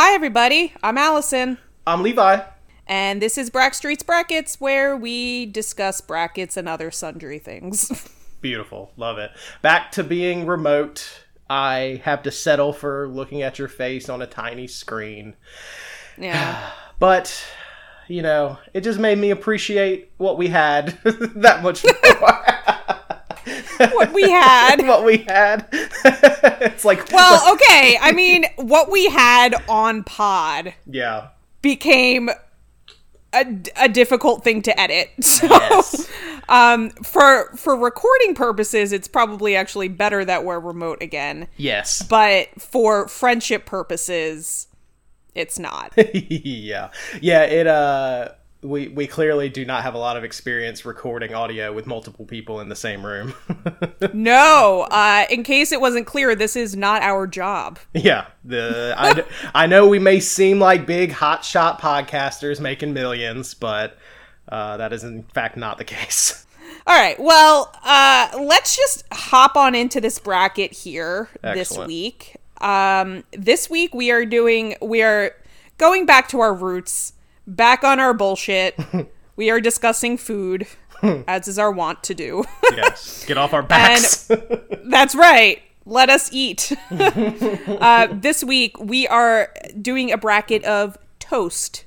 Hi, 0.00 0.14
everybody. 0.14 0.74
I'm 0.80 0.96
Allison, 0.96 1.58
I'm 1.84 2.04
Levi. 2.04 2.40
and 2.86 3.20
this 3.20 3.36
is 3.36 3.50
Brack 3.50 3.74
Streets 3.74 4.04
Brackets, 4.04 4.60
where 4.60 4.96
we 4.96 5.44
discuss 5.44 6.00
brackets 6.00 6.56
and 6.56 6.68
other 6.68 6.92
sundry 6.92 7.40
things. 7.40 8.08
Beautiful. 8.40 8.92
Love 8.96 9.18
it. 9.18 9.32
Back 9.60 9.90
to 9.90 10.04
being 10.04 10.46
remote. 10.46 11.24
I 11.50 12.00
have 12.04 12.22
to 12.22 12.30
settle 12.30 12.72
for 12.72 13.08
looking 13.08 13.42
at 13.42 13.58
your 13.58 13.66
face 13.66 14.08
on 14.08 14.22
a 14.22 14.26
tiny 14.28 14.68
screen. 14.68 15.34
yeah. 16.16 16.70
But, 17.00 17.44
you 18.06 18.22
know, 18.22 18.58
it 18.74 18.82
just 18.82 19.00
made 19.00 19.18
me 19.18 19.30
appreciate 19.30 20.12
what 20.16 20.38
we 20.38 20.46
had 20.46 20.96
that 21.02 21.64
much 21.64 21.84
more. 21.84 22.44
what 23.94 24.12
we 24.12 24.30
had. 24.30 24.86
what 24.86 25.04
we 25.04 25.18
had. 25.18 25.66
it's 26.60 26.84
like, 26.84 27.10
Well, 27.12 27.54
okay. 27.54 27.98
I 28.00 28.12
mean, 28.12 28.44
what 28.56 28.90
we 28.90 29.08
had 29.08 29.54
on 29.68 30.04
pod 30.04 30.74
yeah. 30.86 31.28
became 31.62 32.30
a, 33.32 33.46
a 33.76 33.88
difficult 33.88 34.44
thing 34.44 34.62
to 34.62 34.80
edit. 34.80 35.10
So, 35.22 35.46
Yes. 35.46 36.08
um, 36.48 36.90
for 36.90 37.50
for 37.56 37.76
recording 37.76 38.34
purposes, 38.34 38.92
it's 38.92 39.08
probably 39.08 39.54
actually 39.56 39.88
better 39.88 40.24
that 40.24 40.44
we're 40.44 40.58
remote 40.60 41.02
again. 41.02 41.48
Yes. 41.56 42.02
But 42.02 42.48
for 42.60 43.06
friendship 43.08 43.66
purposes, 43.66 44.66
it's 45.34 45.58
not. 45.58 45.92
yeah. 46.14 46.90
Yeah, 47.20 47.42
it 47.42 47.66
uh 47.66 48.30
we 48.62 48.88
we 48.88 49.06
clearly 49.06 49.48
do 49.48 49.64
not 49.64 49.82
have 49.82 49.94
a 49.94 49.98
lot 49.98 50.16
of 50.16 50.24
experience 50.24 50.84
recording 50.84 51.32
audio 51.34 51.72
with 51.72 51.86
multiple 51.86 52.24
people 52.24 52.60
in 52.60 52.68
the 52.68 52.76
same 52.76 53.04
room. 53.04 53.34
No, 54.12 54.86
uh, 54.90 55.26
in 55.28 55.42
case 55.42 55.72
it 55.72 55.80
wasn't 55.80 56.06
clear, 56.06 56.34
this 56.34 56.54
is 56.56 56.76
not 56.76 57.02
our 57.02 57.26
job. 57.26 57.78
Yeah, 57.94 58.26
the 58.44 58.94
I, 58.96 59.12
d- 59.12 59.22
I 59.54 59.66
know 59.66 59.88
we 59.88 59.98
may 59.98 60.20
seem 60.20 60.60
like 60.60 60.86
big 60.86 61.10
hotshot 61.10 61.80
podcasters 61.80 62.60
making 62.60 62.92
millions, 62.92 63.54
but 63.54 63.98
uh, 64.48 64.76
that 64.76 64.92
is 64.92 65.04
in 65.04 65.24
fact 65.24 65.56
not 65.56 65.78
the 65.78 65.84
case. 65.84 66.46
All 66.86 66.96
right, 66.96 67.18
well, 67.18 67.74
uh, 67.84 68.30
let's 68.40 68.76
just 68.76 69.04
hop 69.12 69.56
on 69.56 69.74
into 69.74 70.00
this 70.00 70.18
bracket 70.18 70.72
here 70.72 71.28
this 71.42 71.76
week. 71.76 72.36
Um, 72.60 73.24
this 73.32 73.68
week 73.68 73.94
we 73.94 74.10
are 74.10 74.24
doing 74.24 74.76
we 74.80 75.02
are 75.02 75.34
going 75.76 76.06
back 76.06 76.28
to 76.28 76.40
our 76.40 76.54
roots, 76.54 77.12
back 77.48 77.82
on 77.82 77.98
our 77.98 78.14
bullshit. 78.14 78.78
we 79.36 79.50
are 79.50 79.60
discussing 79.60 80.16
food, 80.16 80.66
as 81.02 81.48
is 81.48 81.58
our 81.58 81.72
wont 81.72 82.02
to 82.04 82.14
do. 82.14 82.44
Yes, 82.76 83.24
get 83.24 83.36
off 83.38 83.54
our 83.54 83.62
backs. 83.62 84.30
That's 84.84 85.14
right. 85.16 85.60
Let 85.84 86.10
us 86.10 86.28
eat. 86.32 86.70
uh, 86.90 88.06
this 88.12 88.44
week 88.44 88.78
we 88.78 89.08
are 89.08 89.52
doing 89.80 90.12
a 90.12 90.18
bracket 90.18 90.62
of 90.64 90.96
toast, 91.18 91.86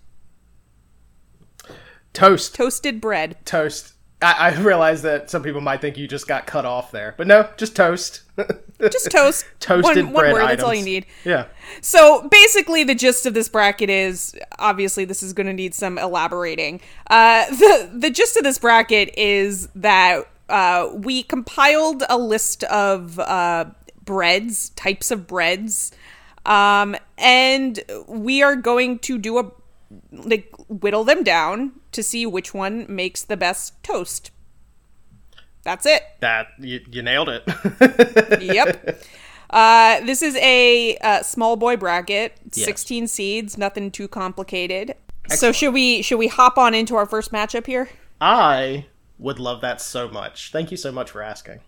toast, 2.11 2.55
toasted 2.55 2.99
bread. 2.99 3.37
toast. 3.45 3.93
I, 4.21 4.51
I 4.51 4.59
realize 4.59 5.01
that 5.01 5.29
some 5.29 5.41
people 5.41 5.61
might 5.61 5.81
think 5.81 5.97
you 5.97 6.07
just 6.07 6.27
got 6.27 6.45
cut 6.45 6.65
off 6.65 6.91
there, 6.91 7.15
but 7.17 7.27
no, 7.27 7.49
just 7.57 7.75
toast. 7.75 8.21
Just 8.91 9.11
toast. 9.11 9.45
Toasted 9.59 10.05
one, 10.05 10.13
one 10.13 10.23
bread 10.23 10.33
word. 10.33 10.41
That's 10.47 10.63
all 10.63 10.73
you 10.73 10.83
need. 10.83 11.05
yeah, 11.23 11.45
So 11.81 12.27
basically, 12.29 12.83
the 12.83 12.95
gist 12.95 13.27
of 13.27 13.35
this 13.35 13.47
bracket 13.47 13.91
is 13.91 14.35
obviously 14.57 15.05
this 15.05 15.21
is 15.21 15.33
going 15.33 15.45
to 15.45 15.53
need 15.53 15.75
some 15.75 15.99
elaborating. 15.99 16.81
Uh, 17.07 17.45
the 17.51 17.91
the 17.93 18.09
gist 18.09 18.37
of 18.37 18.43
this 18.43 18.57
bracket 18.57 19.13
is 19.15 19.67
that 19.75 20.23
uh, 20.49 20.89
we 20.95 21.21
compiled 21.21 22.03
a 22.09 22.17
list 22.17 22.63
of 22.63 23.19
uh, 23.19 23.65
breads, 24.03 24.69
types 24.71 25.11
of 25.11 25.27
breads, 25.27 25.91
um, 26.47 26.95
and 27.19 27.81
we 28.07 28.41
are 28.41 28.55
going 28.55 28.97
to 28.99 29.19
do 29.19 29.37
a 29.37 29.51
like 30.11 30.51
whittle 30.67 31.03
them 31.03 31.23
down 31.23 31.73
to 31.91 32.03
see 32.03 32.25
which 32.25 32.53
one 32.53 32.85
makes 32.87 33.23
the 33.23 33.37
best 33.37 33.81
toast. 33.83 34.31
That's 35.63 35.85
it. 35.85 36.01
that 36.21 36.47
you, 36.59 36.79
you 36.91 37.01
nailed 37.03 37.29
it. 37.29 37.43
yep. 38.41 38.99
Uh, 39.49 39.99
this 40.05 40.21
is 40.21 40.35
a 40.37 40.97
uh, 40.97 41.21
small 41.21 41.55
boy 41.55 41.77
bracket, 41.77 42.33
Yes. 42.53 42.65
sixteen 42.65 43.05
seeds, 43.07 43.57
nothing 43.57 43.91
too 43.91 44.07
complicated. 44.07 44.95
So 45.29 45.51
should 45.51 45.73
we 45.73 46.01
should 46.01 46.17
we 46.17 46.27
hop 46.27 46.57
on 46.57 46.73
into 46.73 46.95
our 46.95 47.05
first 47.05 47.31
matchup 47.31 47.67
here? 47.67 47.89
I 48.19 48.85
would 49.19 49.39
love 49.39 49.61
that 49.61 49.81
so 49.81 50.07
much. 50.09 50.51
Thank 50.51 50.71
you 50.71 50.77
so 50.77 50.91
much 50.91 51.11
for 51.11 51.21
asking. 51.21 51.59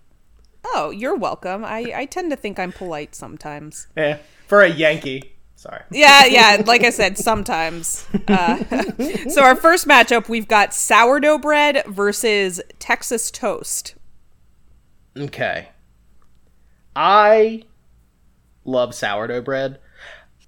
Oh, 0.66 0.90
you're 0.92 1.16
welcome. 1.16 1.64
I, 1.66 1.92
I 1.96 2.06
tend 2.06 2.32
to 2.32 2.38
think 2.38 2.58
I'm 2.58 2.72
polite 2.72 3.14
sometimes. 3.16 3.88
Yeah, 3.98 4.18
for 4.48 4.62
a 4.62 4.70
Yankee. 4.70 5.33
Sorry. 5.64 5.82
Yeah, 5.92 6.26
yeah. 6.28 6.62
Like 6.66 6.84
I 6.84 6.90
said, 6.90 7.18
sometimes. 7.18 8.06
Uh, 8.28 8.58
so 9.30 9.42
our 9.44 9.56
first 9.56 9.88
matchup, 9.88 10.28
we've 10.28 10.48
got 10.48 10.74
sourdough 10.74 11.38
bread 11.38 11.84
versus 11.88 12.60
Texas 12.80 13.32
toast. 13.32 13.96
Okay. 15.18 15.70
I 16.98 17.64
love 18.66 18.94
sourdough 18.94 19.42
bread, 19.44 19.80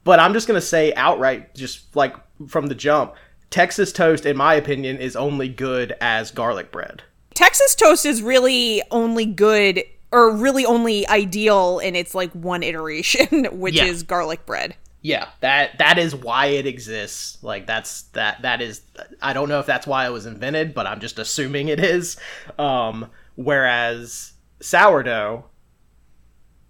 but 0.03 0.19
I'm 0.19 0.33
just 0.33 0.47
going 0.49 0.59
to 0.59 0.65
say 0.65 0.93
outright, 0.95 1.55
just 1.55 1.95
like 1.95 2.13
from 2.47 2.67
the 2.67 2.75
jump, 2.75 3.13
Texas 3.49 3.93
toast, 3.93 4.25
in 4.25 4.35
my 4.35 4.55
opinion, 4.55 4.97
is 4.97 5.15
only 5.15 5.47
good 5.47 5.95
as 6.01 6.29
garlic 6.31 6.71
bread. 6.73 7.03
Texas 7.33 7.73
toast 7.73 8.05
is 8.05 8.21
really 8.21 8.81
only 8.91 9.25
good 9.25 9.81
or 10.11 10.29
really 10.35 10.65
only 10.65 11.07
ideal 11.07 11.79
in 11.79 11.95
its 11.95 12.13
like 12.13 12.31
one 12.33 12.63
iteration, 12.63 13.45
which 13.57 13.75
Yeah. 13.75 13.85
is 13.85 14.03
garlic 14.03 14.45
bread. 14.45 14.75
Yeah, 15.05 15.27
that 15.41 15.77
that 15.77 15.99
is 15.99 16.15
why 16.15 16.47
it 16.47 16.65
exists. 16.65 17.37
Like 17.43 17.67
that's 17.67 18.03
that 18.13 18.41
that 18.41 18.59
is 18.59 18.81
I 19.21 19.33
don't 19.33 19.49
know 19.49 19.59
if 19.59 19.67
that's 19.67 19.85
why 19.85 20.07
it 20.07 20.09
was 20.09 20.25
invented, 20.25 20.73
but 20.73 20.87
I'm 20.87 20.99
just 20.99 21.19
assuming 21.19 21.67
it 21.67 21.79
is. 21.79 22.17
Um 22.57 23.11
whereas 23.35 24.33
sourdough 24.61 25.45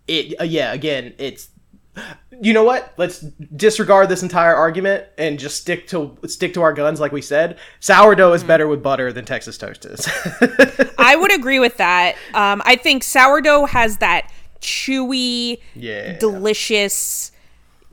it 0.09 0.38
uh, 0.38 0.44
yeah, 0.44 0.73
again, 0.73 1.13
it's 1.18 1.47
you 2.41 2.51
know 2.51 2.66
what? 2.66 2.94
Let's 2.97 3.22
disregard 3.22 4.09
this 4.09 4.22
entire 4.22 4.53
argument 4.53 5.06
and 5.17 5.40
just 5.40 5.62
stick 5.62 5.88
to 5.88 6.17
stick 6.25 6.53
to 6.56 6.62
our 6.62 6.73
guns 6.73 7.00
like 7.00 7.13
we 7.13 7.22
said. 7.22 7.57
Sourdough 7.79 8.34
is 8.34 8.44
better 8.44 8.67
with 8.67 8.84
butter 8.84 9.13
than 9.13 9.23
Texas 9.23 9.57
toast 9.57 9.85
is. 9.85 10.09
I 10.97 11.16
would 11.16 11.34
agree 11.34 11.59
with 11.59 11.78
that. 11.78 12.16
Um, 12.34 12.62
I 12.66 12.75
think 12.75 13.02
sourdough 13.06 13.67
has 13.67 14.00
that 14.00 14.29
chewy, 14.59 15.59
yeah. 15.73 16.17
delicious, 16.17 17.31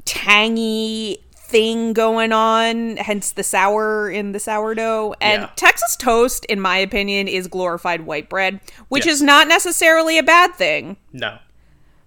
tangy 0.05 1.19
thing 1.35 1.93
going 1.93 2.33
on, 2.33 2.97
hence 2.97 3.33
the 3.33 3.43
sour 3.43 4.11
in 4.11 4.33
the 4.33 4.41
sourdough. 4.41 5.15
And 5.21 5.43
Yeah. 5.43 5.51
Texas 5.57 5.97
toast, 5.97 6.45
in 6.47 6.61
my 6.61 6.79
opinion, 6.79 7.29
is 7.29 7.47
glorified 7.47 8.07
white 8.07 8.29
bread, 8.31 8.61
which 8.89 9.05
Yes. 9.07 9.17
is 9.17 9.23
not 9.23 9.49
necessarily 9.49 10.17
a 10.19 10.23
bad 10.23 10.55
thing, 10.55 10.97
no. 11.13 11.39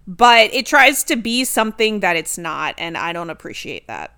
but 0.08 0.52
it 0.54 0.66
tries 0.66 1.04
to 1.06 1.16
be 1.16 1.44
something 1.46 2.00
that 2.00 2.16
it's 2.16 2.38
not, 2.40 2.74
and 2.80 2.98
I 2.98 3.14
don't 3.14 3.30
appreciate 3.30 3.88
that. 3.88 4.12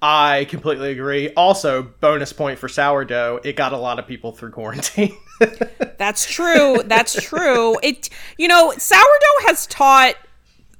I 0.00 0.46
completely 0.48 0.92
agree. 0.92 1.32
Also, 1.34 1.82
bonus 2.00 2.32
point 2.32 2.58
for 2.58 2.68
sourdough, 2.68 3.40
it 3.44 3.56
got 3.56 3.72
a 3.72 3.76
lot 3.78 3.98
of 3.98 4.06
people 4.06 4.30
through 4.32 4.52
quarantine. 4.52 5.16
That's 5.98 6.30
true. 6.30 6.82
That's 6.84 7.20
true. 7.20 7.76
It 7.82 8.08
you 8.36 8.46
know, 8.46 8.72
sourdough 8.76 9.46
has 9.46 9.66
taught 9.66 10.14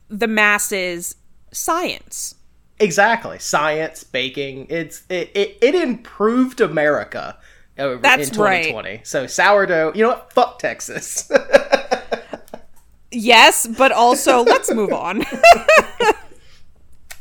the 0.09 0.29
masses 0.29 1.17
science. 1.53 2.35
exactly. 2.81 3.39
Science, 3.39 4.05
baking, 4.05 4.67
it's 4.71 5.03
it, 5.09 5.31
it, 5.35 5.59
it 5.61 5.75
improved 5.75 6.61
America 6.61 7.37
uh, 7.79 7.83
over 7.83 8.03
That's 8.03 8.29
in 8.29 8.35
2020. 8.35 9.01
So 9.05 9.27
sourdough, 9.27 9.93
you 9.95 10.03
know 10.03 10.11
what? 10.11 10.33
Fuck 10.33 10.59
Texas. 10.59 11.31
Yes, 13.11 13.67
but 13.67 13.91
also 13.91 14.43
let's 14.43 14.73
move 14.73 14.93
on. 14.93 15.25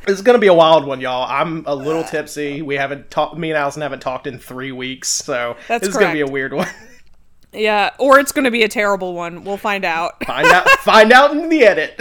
This 0.06 0.16
is 0.16 0.22
gonna 0.22 0.40
be 0.40 0.48
a 0.48 0.54
wild 0.54 0.86
one, 0.86 1.02
y'all. 1.02 1.30
I'm 1.30 1.66
a 1.66 1.76
little 1.76 2.02
tipsy. 2.02 2.62
We 2.62 2.76
haven't 2.76 3.12
talked. 3.12 3.38
Me 3.38 3.50
and 3.50 3.58
Allison 3.58 3.82
haven't 3.82 4.00
talked 4.00 4.26
in 4.26 4.40
three 4.40 4.72
weeks, 4.72 5.10
so 5.10 5.58
That's 5.68 5.82
this 5.82 5.90
is 5.90 5.98
gonna 5.98 6.14
be 6.14 6.22
a 6.22 6.26
weird 6.26 6.54
one. 6.54 6.70
yeah, 7.54 7.90
or 8.00 8.18
it's 8.18 8.32
going 8.32 8.46
to 8.46 8.52
be 8.52 8.64
a 8.64 8.70
terrible 8.70 9.16
one. 9.16 9.44
We'll 9.44 9.58
find 9.58 9.84
out. 9.84 10.24
find 10.24 10.48
out. 10.48 10.70
find 10.80 11.12
out 11.12 11.32
in 11.32 11.50
the 11.50 11.62
edit. 11.64 12.00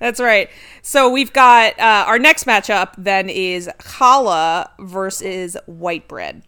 That's 0.00 0.18
right. 0.18 0.50
So 0.82 1.08
we've 1.10 1.32
got 1.32 1.78
uh, 1.78 2.04
our 2.08 2.18
next 2.18 2.44
matchup 2.44 2.94
then 2.98 3.28
is 3.28 3.70
challah 3.78 4.68
versus 4.80 5.56
white 5.66 6.08
bread. 6.08 6.42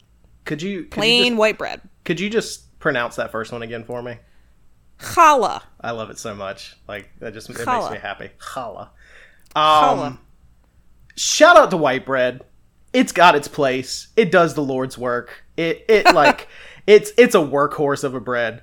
Could 0.44 0.62
you 0.62 0.82
could 0.82 0.92
Plain 0.92 1.24
You 1.24 1.30
just, 1.30 1.38
white 1.38 1.58
bread. 1.58 1.80
could 2.04 2.18
you 2.18 2.28
just 2.28 2.78
pronounce 2.80 3.16
that 3.16 3.30
first 3.30 3.52
one 3.52 3.62
again 3.62 3.84
for 3.84 4.02
me? 4.02 4.16
Challah. 4.98 5.62
I 5.80 5.90
love 5.90 6.10
it 6.10 6.18
so 6.18 6.34
much. 6.34 6.76
Like 6.88 7.10
that 7.20 7.34
just 7.34 7.50
it 7.50 7.58
makes 7.58 7.90
me 7.90 7.98
happy. 7.98 8.30
Challah. 8.40 8.88
Challah. 9.54 10.06
Um, 10.06 10.18
shout 11.14 11.56
out 11.56 11.70
to 11.70 11.76
white 11.76 12.06
bread. 12.06 12.42
It's 12.92 13.12
got 13.12 13.34
its 13.34 13.48
place. 13.48 14.08
It 14.16 14.30
does 14.30 14.54
the 14.54 14.62
Lord's 14.62 14.96
work. 14.96 15.44
It 15.56 15.84
it 15.88 16.06
like 16.14 16.48
it's 16.86 17.12
it's 17.18 17.34
a 17.34 17.38
workhorse 17.38 18.02
of 18.02 18.14
a 18.14 18.20
bread. 18.20 18.62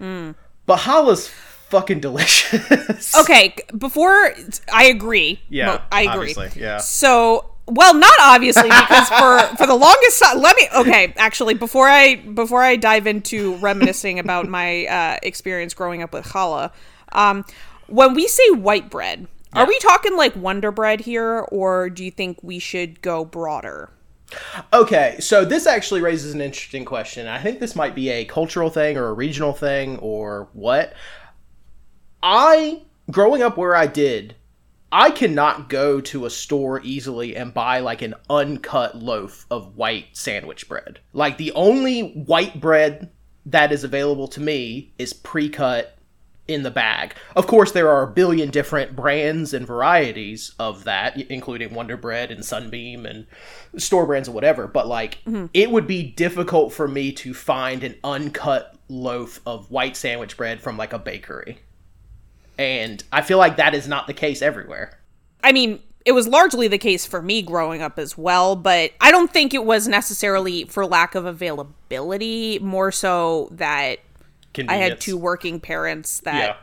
Mm. 0.00 0.34
But 0.64 0.78
challah's 0.80 1.28
fucking 1.72 2.00
delicious. 2.00 3.14
Okay, 3.22 3.54
before 3.76 4.34
I 4.72 4.84
agree. 4.84 5.40
Yeah, 5.48 5.82
I 5.90 6.02
agree. 6.02 6.34
obviously, 6.34 6.62
yeah. 6.62 6.78
So 6.78 7.50
Well, 7.66 7.94
not 7.94 8.14
obviously 8.20 8.68
because 8.68 9.08
for 9.08 9.38
for 9.56 9.66
the 9.66 9.74
longest 9.74 10.22
time. 10.22 10.40
Let 10.40 10.54
me 10.56 10.68
okay. 10.76 11.14
Actually, 11.16 11.54
before 11.54 11.88
I 11.88 12.16
before 12.16 12.62
I 12.62 12.76
dive 12.76 13.06
into 13.06 13.56
reminiscing 13.56 14.18
about 14.18 14.48
my 14.48 14.86
uh, 14.86 15.16
experience 15.22 15.74
growing 15.74 16.02
up 16.02 16.12
with 16.12 16.26
challah, 16.26 16.72
um, 17.12 17.44
when 17.86 18.14
we 18.14 18.28
say 18.28 18.50
white 18.50 18.90
bread, 18.90 19.26
are 19.54 19.66
we 19.66 19.78
talking 19.80 20.16
like 20.16 20.36
Wonder 20.36 20.70
Bread 20.70 21.00
here, 21.00 21.46
or 21.50 21.90
do 21.90 22.04
you 22.04 22.10
think 22.10 22.38
we 22.42 22.58
should 22.58 23.02
go 23.02 23.24
broader? 23.24 23.90
Okay, 24.72 25.16
so 25.20 25.44
this 25.44 25.66
actually 25.66 26.00
raises 26.00 26.34
an 26.34 26.40
interesting 26.40 26.84
question. 26.84 27.26
I 27.26 27.38
think 27.42 27.60
this 27.60 27.76
might 27.76 27.94
be 27.94 28.08
a 28.08 28.24
cultural 28.24 28.70
thing 28.70 28.96
or 28.96 29.08
a 29.08 29.12
regional 29.12 29.52
thing 29.52 29.98
or 29.98 30.48
what. 30.52 30.94
I, 32.22 32.82
growing 33.10 33.42
up 33.42 33.56
where 33.56 33.74
I 33.74 33.86
did, 33.86 34.36
I 34.92 35.10
cannot 35.10 35.68
go 35.68 36.00
to 36.02 36.26
a 36.26 36.30
store 36.30 36.80
easily 36.82 37.34
and 37.34 37.54
buy 37.54 37.80
like 37.80 38.02
an 38.02 38.14
uncut 38.28 38.96
loaf 38.96 39.46
of 39.50 39.76
white 39.76 40.08
sandwich 40.12 40.68
bread. 40.68 41.00
Like 41.12 41.38
the 41.38 41.52
only 41.52 42.10
white 42.12 42.60
bread 42.60 43.10
that 43.46 43.72
is 43.72 43.84
available 43.84 44.28
to 44.28 44.40
me 44.40 44.92
is 44.98 45.12
pre 45.12 45.48
cut 45.48 45.96
in 46.46 46.62
the 46.62 46.70
bag. 46.70 47.14
Of 47.36 47.46
course, 47.46 47.72
there 47.72 47.88
are 47.88 48.02
a 48.02 48.12
billion 48.12 48.50
different 48.50 48.94
brands 48.94 49.54
and 49.54 49.66
varieties 49.66 50.54
of 50.58 50.84
that, 50.84 51.16
including 51.30 51.72
Wonder 51.72 51.96
Bread 51.96 52.30
and 52.30 52.44
Sunbeam 52.44 53.06
and 53.06 53.26
store 53.76 54.06
brands 54.06 54.28
and 54.28 54.34
whatever. 54.34 54.66
But 54.66 54.86
like, 54.88 55.18
mm-hmm. 55.24 55.46
it 55.54 55.70
would 55.70 55.86
be 55.86 56.02
difficult 56.02 56.72
for 56.72 56.86
me 56.86 57.12
to 57.12 57.32
find 57.32 57.84
an 57.84 57.94
uncut 58.04 58.76
loaf 58.88 59.40
of 59.46 59.70
white 59.70 59.96
sandwich 59.96 60.36
bread 60.36 60.60
from 60.60 60.76
like 60.76 60.92
a 60.92 60.98
bakery. 60.98 61.58
And 62.58 63.02
I 63.12 63.22
feel 63.22 63.38
like 63.38 63.56
that 63.56 63.74
is 63.74 63.88
not 63.88 64.06
the 64.06 64.14
case 64.14 64.42
everywhere. 64.42 64.98
I 65.42 65.52
mean, 65.52 65.80
it 66.04 66.12
was 66.12 66.26
largely 66.28 66.68
the 66.68 66.78
case 66.78 67.06
for 67.06 67.22
me 67.22 67.42
growing 67.42 67.80
up 67.82 67.98
as 67.98 68.18
well, 68.18 68.56
but 68.56 68.92
I 69.00 69.10
don't 69.10 69.32
think 69.32 69.54
it 69.54 69.64
was 69.64 69.88
necessarily 69.88 70.64
for 70.64 70.84
lack 70.86 71.14
of 71.14 71.24
availability, 71.26 72.58
more 72.60 72.90
so 72.92 73.48
that 73.52 73.98
I 74.68 74.76
had 74.76 75.00
two 75.00 75.16
working 75.16 75.60
parents 75.60 76.20
that 76.20 76.34
Yeah. 76.40 76.56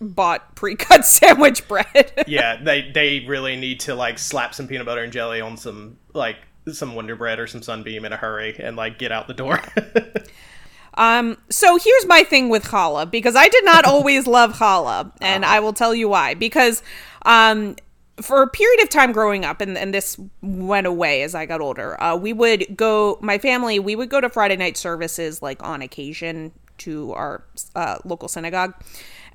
bought 0.00 0.54
pre-cut 0.56 1.04
sandwich 1.04 1.66
bread. 1.66 2.24
yeah, 2.26 2.62
they 2.62 2.90
they 2.92 3.20
really 3.26 3.56
need 3.56 3.80
to 3.80 3.94
like 3.94 4.18
slap 4.18 4.54
some 4.54 4.68
peanut 4.68 4.86
butter 4.86 5.02
and 5.02 5.12
jelly 5.12 5.40
on 5.40 5.56
some 5.56 5.98
like 6.12 6.36
some 6.72 6.94
Wonder 6.94 7.16
Bread 7.16 7.38
or 7.38 7.46
some 7.46 7.62
Sunbeam 7.62 8.04
in 8.04 8.12
a 8.12 8.16
hurry 8.16 8.56
and 8.58 8.76
like 8.76 8.98
get 8.98 9.12
out 9.12 9.26
the 9.28 9.34
door. 9.34 9.60
um, 10.94 11.36
so 11.50 11.76
here's 11.76 12.06
my 12.06 12.22
thing 12.22 12.48
with 12.48 12.64
challah 12.64 13.10
because 13.10 13.36
I 13.36 13.48
did 13.48 13.64
not 13.64 13.84
always 13.86 14.26
love 14.26 14.58
challah, 14.58 15.12
and 15.20 15.44
I 15.44 15.60
will 15.60 15.72
tell 15.72 15.94
you 15.94 16.08
why. 16.08 16.34
Because 16.34 16.82
um, 17.22 17.76
for 18.20 18.42
a 18.42 18.48
period 18.48 18.82
of 18.82 18.88
time 18.88 19.12
growing 19.12 19.44
up, 19.44 19.60
and, 19.60 19.76
and 19.76 19.92
this 19.92 20.18
went 20.42 20.86
away 20.86 21.22
as 21.22 21.34
I 21.34 21.46
got 21.46 21.60
older, 21.60 22.00
uh, 22.02 22.16
we 22.16 22.32
would 22.32 22.76
go, 22.76 23.18
my 23.20 23.38
family, 23.38 23.78
we 23.78 23.96
would 23.96 24.08
go 24.08 24.20
to 24.20 24.28
Friday 24.28 24.56
night 24.56 24.76
services 24.76 25.42
like 25.42 25.62
on 25.62 25.82
occasion 25.82 26.52
to 26.78 27.12
our 27.12 27.44
uh, 27.74 27.98
local 28.04 28.28
synagogue. 28.28 28.74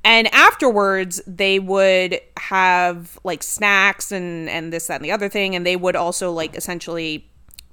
And 0.03 0.33
afterwards, 0.33 1.21
they 1.27 1.59
would 1.59 2.21
have 2.37 3.19
like 3.25 3.43
snacks 3.43 4.13
and, 4.13 4.49
and 4.49 4.71
this, 4.71 4.87
that, 4.87 4.95
and 4.95 5.05
the 5.05 5.11
other 5.11 5.27
thing. 5.27 5.55
And 5.55 5.65
they 5.65 5.75
would 5.75 5.97
also 5.97 6.31
like 6.31 6.55
essentially 6.55 7.29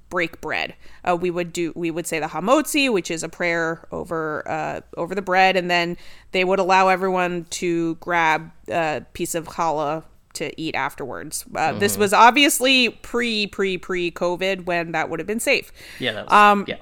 break 0.09 0.39
bread. 0.41 0.73
Uh, 1.03 1.15
we 1.19 1.29
would 1.29 1.51
do 1.53 1.73
we 1.75 1.91
would 1.91 2.07
say 2.07 2.19
the 2.19 2.27
hamotzi, 2.27 2.91
which 2.91 3.11
is 3.11 3.23
a 3.23 3.29
prayer 3.29 3.87
over 3.91 4.43
uh, 4.49 4.81
over 4.95 5.13
the 5.15 5.21
bread, 5.21 5.55
and 5.55 5.69
then 5.69 5.97
they 6.31 6.43
would 6.43 6.59
allow 6.59 6.87
everyone 6.87 7.45
to 7.51 7.95
grab 7.95 8.51
a 8.69 9.03
piece 9.13 9.35
of 9.35 9.47
challah 9.47 10.03
to 10.33 10.61
eat 10.61 10.75
afterwards. 10.75 11.45
Uh, 11.55 11.73
This 11.73 11.97
was 11.97 12.13
obviously 12.13 12.89
pre 12.89 13.47
pre 13.47 13.77
pre 13.77 14.11
COVID 14.11 14.65
when 14.65 14.91
that 14.91 15.09
would 15.09 15.19
have 15.19 15.27
been 15.27 15.39
safe. 15.39 15.71
yeah, 15.99 16.13
that 16.13 16.25
was, 16.25 16.33
Um, 16.33 16.65
yeah. 16.67 16.77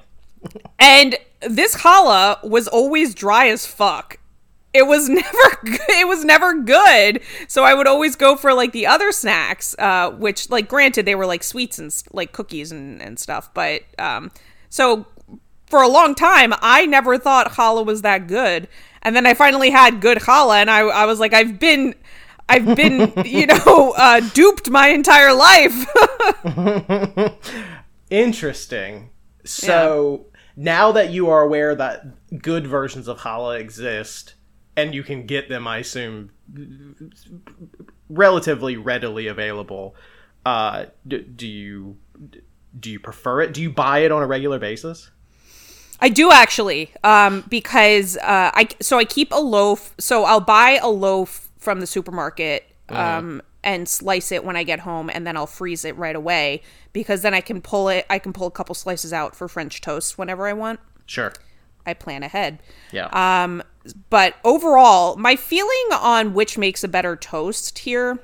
And 0.80 1.16
this 1.42 1.76
challah 1.78 2.44
was 2.48 2.68
always 2.68 3.16
dry 3.16 3.48
as 3.48 3.66
fuck. 3.66 4.18
It 4.76 4.88
was 4.88 5.08
never 5.22 5.58
g- 5.66 5.78
it 6.02 6.08
was 6.08 6.26
never 6.26 6.54
good. 6.62 7.22
So 7.48 7.64
I 7.64 7.74
would 7.74 7.88
always 7.88 8.16
go 8.18 8.36
for 8.36 8.54
like 8.54 8.74
the 8.74 8.86
other 8.86 9.12
snacks, 9.14 9.74
uh, 9.80 10.12
which 10.12 10.50
like 10.50 10.68
granted 10.68 11.06
they 11.06 11.16
were 11.16 11.26
like 11.26 11.44
sweets 11.44 11.80
and 11.80 11.92
like 12.12 12.34
cookies 12.34 12.72
and, 12.74 13.02
and 13.02 13.18
stuff. 13.18 13.54
But 13.54 13.84
um, 13.98 14.32
so 14.70 15.06
for 15.68 15.82
a 15.82 15.88
long 15.88 16.14
time 16.14 16.54
I 16.62 16.86
never 16.86 17.18
thought 17.18 17.54
challah 17.54 17.86
was 17.86 18.02
that 18.02 18.28
good. 18.28 18.68
And 19.02 19.16
then 19.16 19.26
I 19.26 19.34
finally 19.34 19.70
had 19.70 20.02
good 20.02 20.18
challah, 20.18 20.58
and 20.58 20.70
I 20.70 20.80
I 20.80 21.06
was 21.06 21.20
like 21.20 21.34
I've 21.34 21.60
been. 21.60 21.96
I've 22.48 22.76
been, 22.76 23.12
you 23.26 23.48
know, 23.48 23.96
uh, 23.98 24.20
duped 24.20 24.70
my 24.70 24.90
entire 24.90 25.34
life. 25.34 25.88
Interesting. 28.12 29.10
So 29.44 30.28
now 30.56 30.92
that 30.92 31.10
you 31.10 31.28
are 31.30 31.42
aware 31.42 31.74
that 31.74 32.40
good 32.42 32.68
versions 32.68 33.08
of 33.08 33.22
challah 33.22 33.60
exist, 33.60 34.35
and 34.76 34.94
you 34.94 35.04
can 35.04 35.26
get 35.26 35.50
them, 35.50 35.68
I 35.68 35.80
assume, 35.80 36.32
relatively 38.10 38.78
readily 38.78 39.28
available. 39.28 39.96
Uh, 40.46 40.86
do, 41.08 41.22
do 41.22 41.48
you 41.48 41.98
do 42.80 42.92
you 42.92 43.00
prefer 43.00 43.42
it? 43.42 43.54
Do 43.54 43.62
you 43.62 43.70
buy 43.70 44.00
it 44.00 44.12
on 44.12 44.22
a 44.22 44.28
regular 44.28 44.60
basis? 44.60 45.10
I 46.00 46.10
do 46.10 46.30
actually, 46.32 46.92
um, 47.04 47.46
because 47.50 48.18
uh, 48.18 48.52
I 48.54 48.68
so 48.82 48.98
I 48.98 49.06
keep 49.06 49.32
a 49.32 49.40
loaf. 49.40 49.96
So 49.98 50.26
I'll 50.26 50.42
buy 50.42 50.80
a 50.82 50.90
loaf 50.90 51.50
from 51.58 51.80
the 51.80 51.88
supermarket 51.88 52.70
um, 52.90 53.42
and 53.64 53.88
slice 53.88 54.32
it 54.32 54.44
when 54.44 54.56
I 54.56 54.64
get 54.64 54.82
home, 54.82 55.10
and 55.10 55.26
then 55.26 55.38
I'll 55.38 55.48
freeze 55.48 55.86
it 55.86 55.96
right 55.98 56.16
away 56.16 56.62
because 56.94 57.22
then 57.22 57.34
I 57.34 57.42
can 57.42 57.62
pull 57.62 57.90
it. 57.90 58.06
I 58.10 58.20
can 58.20 58.34
pull 58.34 58.48
a 58.48 58.52
couple 58.52 58.76
slices 58.76 59.14
out 59.14 59.36
for 59.36 59.48
French 59.48 59.82
toast 59.82 60.18
whenever 60.18 60.48
I 60.48 60.54
want. 60.54 60.80
Sure. 61.06 61.34
I 61.86 61.94
plan 61.94 62.24
ahead. 62.24 62.62
Yeah. 62.92 63.08
Um, 63.08 63.64
but 64.10 64.36
overall, 64.44 65.16
my 65.18 65.36
feeling 65.36 65.88
on 65.94 66.34
which 66.34 66.58
makes 66.58 66.84
a 66.84 66.88
better 66.88 67.16
toast 67.16 67.80
here 67.80 68.20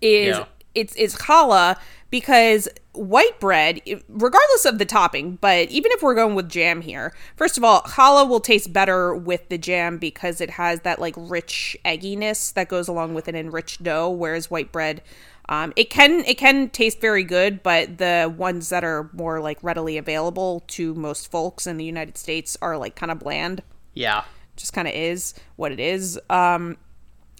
is 0.00 0.36
Yeah. 0.36 0.44
it's 0.74 0.94
it's 0.96 1.16
challah 1.16 1.76
because 2.10 2.68
white 2.92 3.40
bread, 3.40 3.80
regardless 4.08 4.64
of 4.64 4.78
the 4.78 4.84
topping, 4.84 5.36
but 5.40 5.68
even 5.70 5.90
if 5.92 6.02
we're 6.02 6.14
going 6.14 6.36
with 6.36 6.48
jam 6.48 6.80
here, 6.80 7.12
first 7.36 7.58
of 7.58 7.64
all, 7.64 7.82
challah 7.82 8.28
will 8.28 8.40
taste 8.40 8.72
better 8.72 9.14
with 9.14 9.48
the 9.48 9.58
jam 9.58 9.98
because 9.98 10.40
it 10.40 10.50
has 10.50 10.80
that 10.80 11.00
like 11.00 11.14
rich 11.16 11.76
egginess 11.84 12.52
that 12.54 12.68
goes 12.68 12.86
along 12.88 13.14
with 13.14 13.26
an 13.28 13.34
enriched 13.34 13.82
dough, 13.82 14.10
whereas 14.10 14.50
white 14.50 14.70
bread. 14.72 15.02
Um, 15.48 15.72
it 15.76 15.90
can 15.90 16.24
it 16.24 16.38
can 16.38 16.70
taste 16.70 17.00
very 17.00 17.22
good, 17.22 17.62
but 17.62 17.98
the 17.98 18.32
ones 18.34 18.70
that 18.70 18.82
are 18.82 19.10
more 19.12 19.40
like 19.40 19.58
readily 19.62 19.98
available 19.98 20.64
to 20.68 20.94
most 20.94 21.30
folks 21.30 21.66
in 21.66 21.76
the 21.76 21.84
United 21.84 22.16
States 22.16 22.56
are 22.62 22.78
like 22.78 22.94
kind 22.96 23.12
of 23.12 23.18
bland 23.18 23.62
yeah. 23.94 24.24
Just 24.56 24.72
kind 24.72 24.88
of 24.88 24.94
is 24.94 25.34
what 25.56 25.72
it 25.72 25.80
is. 25.80 26.18
Um, 26.30 26.76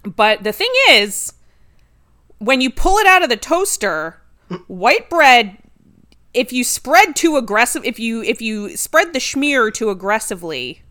but 0.02 0.44
the 0.44 0.52
thing 0.52 0.73
is, 0.90 1.33
when 2.38 2.61
you 2.61 2.71
pull 2.71 2.99
it 2.99 3.06
out 3.06 3.23
of 3.23 3.28
the 3.28 3.37
toaster, 3.37 4.21
white 4.66 5.09
bread, 5.09 5.56
if 6.33 6.52
you 6.52 6.64
spread 6.64 7.16
too 7.16 7.37
aggressive, 7.37 7.85
if 7.85 7.99
you 7.99 8.23
if 8.23 8.42
you 8.42 8.76
spread 8.76 9.12
the 9.12 9.18
schmear 9.18 9.73
too 9.73 9.90
aggressively, 9.90 10.83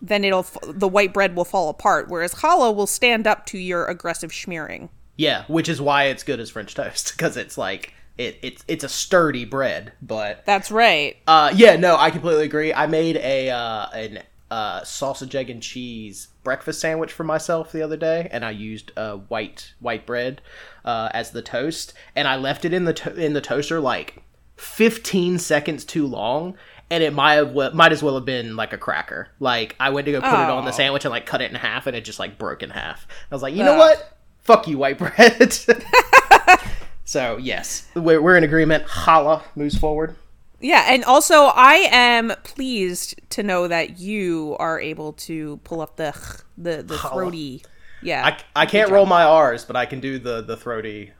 then 0.00 0.24
it'll 0.24 0.46
the 0.66 0.88
white 0.88 1.12
bread 1.12 1.36
will 1.36 1.44
fall 1.44 1.68
apart. 1.68 2.08
Whereas 2.08 2.34
challah 2.36 2.74
will 2.74 2.86
stand 2.86 3.26
up 3.26 3.46
to 3.46 3.58
your 3.58 3.86
aggressive 3.86 4.30
schmearing. 4.30 4.88
Yeah, 5.16 5.44
which 5.46 5.68
is 5.68 5.80
why 5.80 6.04
it's 6.04 6.22
good 6.22 6.40
as 6.40 6.50
French 6.50 6.74
toast 6.74 7.12
because 7.16 7.36
it's 7.36 7.56
like 7.56 7.94
it, 8.18 8.38
it's 8.42 8.64
it's 8.66 8.84
a 8.84 8.88
sturdy 8.88 9.44
bread, 9.44 9.92
but 10.02 10.44
That's 10.44 10.70
right. 10.70 11.16
Uh, 11.26 11.52
yeah, 11.54 11.76
no, 11.76 11.96
I 11.96 12.10
completely 12.10 12.44
agree. 12.44 12.72
I 12.74 12.86
made 12.86 13.16
a 13.16 13.50
uh, 13.50 13.86
an 13.90 14.22
uh, 14.52 14.84
sausage, 14.84 15.34
egg, 15.34 15.48
and 15.48 15.62
cheese 15.62 16.28
breakfast 16.44 16.80
sandwich 16.80 17.10
for 17.12 17.24
myself 17.24 17.72
the 17.72 17.80
other 17.82 17.96
day, 17.96 18.28
and 18.30 18.44
I 18.44 18.50
used 18.50 18.92
uh, 18.96 19.16
white 19.32 19.72
white 19.80 20.04
bread 20.04 20.42
uh, 20.84 21.08
as 21.14 21.30
the 21.30 21.40
toast, 21.42 21.94
and 22.14 22.28
I 22.28 22.36
left 22.36 22.64
it 22.66 22.72
in 22.74 22.84
the 22.84 22.92
to- 22.94 23.14
in 23.14 23.32
the 23.32 23.40
toaster 23.40 23.80
like 23.80 24.22
fifteen 24.56 25.38
seconds 25.38 25.84
too 25.84 26.06
long. 26.06 26.56
And 26.90 27.02
it 27.02 27.14
might 27.14 27.34
have 27.36 27.52
well, 27.52 27.72
might 27.72 27.92
as 27.92 28.02
well 28.02 28.16
have 28.16 28.26
been 28.26 28.54
like 28.54 28.74
a 28.74 28.78
cracker. 28.78 29.28
Like 29.40 29.74
I 29.80 29.88
went 29.88 30.04
to 30.04 30.12
go 30.12 30.20
put 30.20 30.28
it 30.28 30.50
on 30.50 30.66
the 30.66 30.70
Oh. 30.72 30.74
sandwich 30.74 31.06
and 31.06 31.10
like 31.12 31.24
cut 31.24 31.40
it 31.40 31.50
in 31.50 31.56
half, 31.56 31.86
and 31.86 31.96
it 31.96 32.04
just 32.04 32.18
like 32.18 32.36
broke 32.36 32.62
in 32.62 32.68
half. 32.68 33.06
I 33.30 33.34
was 33.34 33.42
like, 33.42 33.54
you 33.54 33.64
know 33.64 33.78
what? 33.78 34.18
Fuck 34.42 34.68
you, 34.68 34.76
white 34.76 34.98
bread. 34.98 35.52
so 37.04 37.38
yes, 37.38 37.88
we're, 37.94 38.20
we're 38.20 38.36
in 38.36 38.44
agreement. 38.44 38.84
Challah, 38.86 39.42
moves 39.56 39.78
forward. 39.78 40.14
Yeah, 40.62 40.86
and 40.88 41.04
also 41.04 41.46
I 41.46 41.88
am 41.90 42.32
pleased 42.44 43.20
to 43.30 43.42
know 43.42 43.66
that 43.68 43.98
you 43.98 44.56
are 44.60 44.80
able 44.80 45.12
to 45.14 45.58
pull 45.64 45.80
up 45.80 45.96
the 45.96 46.14
the 46.56 46.82
the 46.82 46.96
throaty. 46.96 47.64
Yeah, 48.00 48.24
I, 48.54 48.62
I 48.62 48.66
can't 48.66 48.90
roll 48.90 49.06
my 49.06 49.24
R's, 49.24 49.64
but 49.64 49.76
I 49.76 49.86
can 49.86 50.00
do 50.00 50.18
the 50.18 50.40
the 50.40 50.56
throaty. 50.56 51.10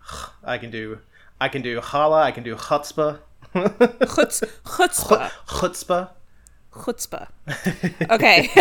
I 0.44 0.58
can 0.58 0.70
do 0.70 1.00
I 1.40 1.48
can 1.48 1.60
do 1.60 1.80
challah. 1.80 2.22
I 2.22 2.30
can 2.30 2.44
do 2.44 2.54
chutzpah. 2.54 3.18
Chutz, 3.52 4.42
chutzpah. 4.64 5.30
chutzpah. 5.46 6.10
chutzpah. 6.72 7.28
Okay. 8.10 8.48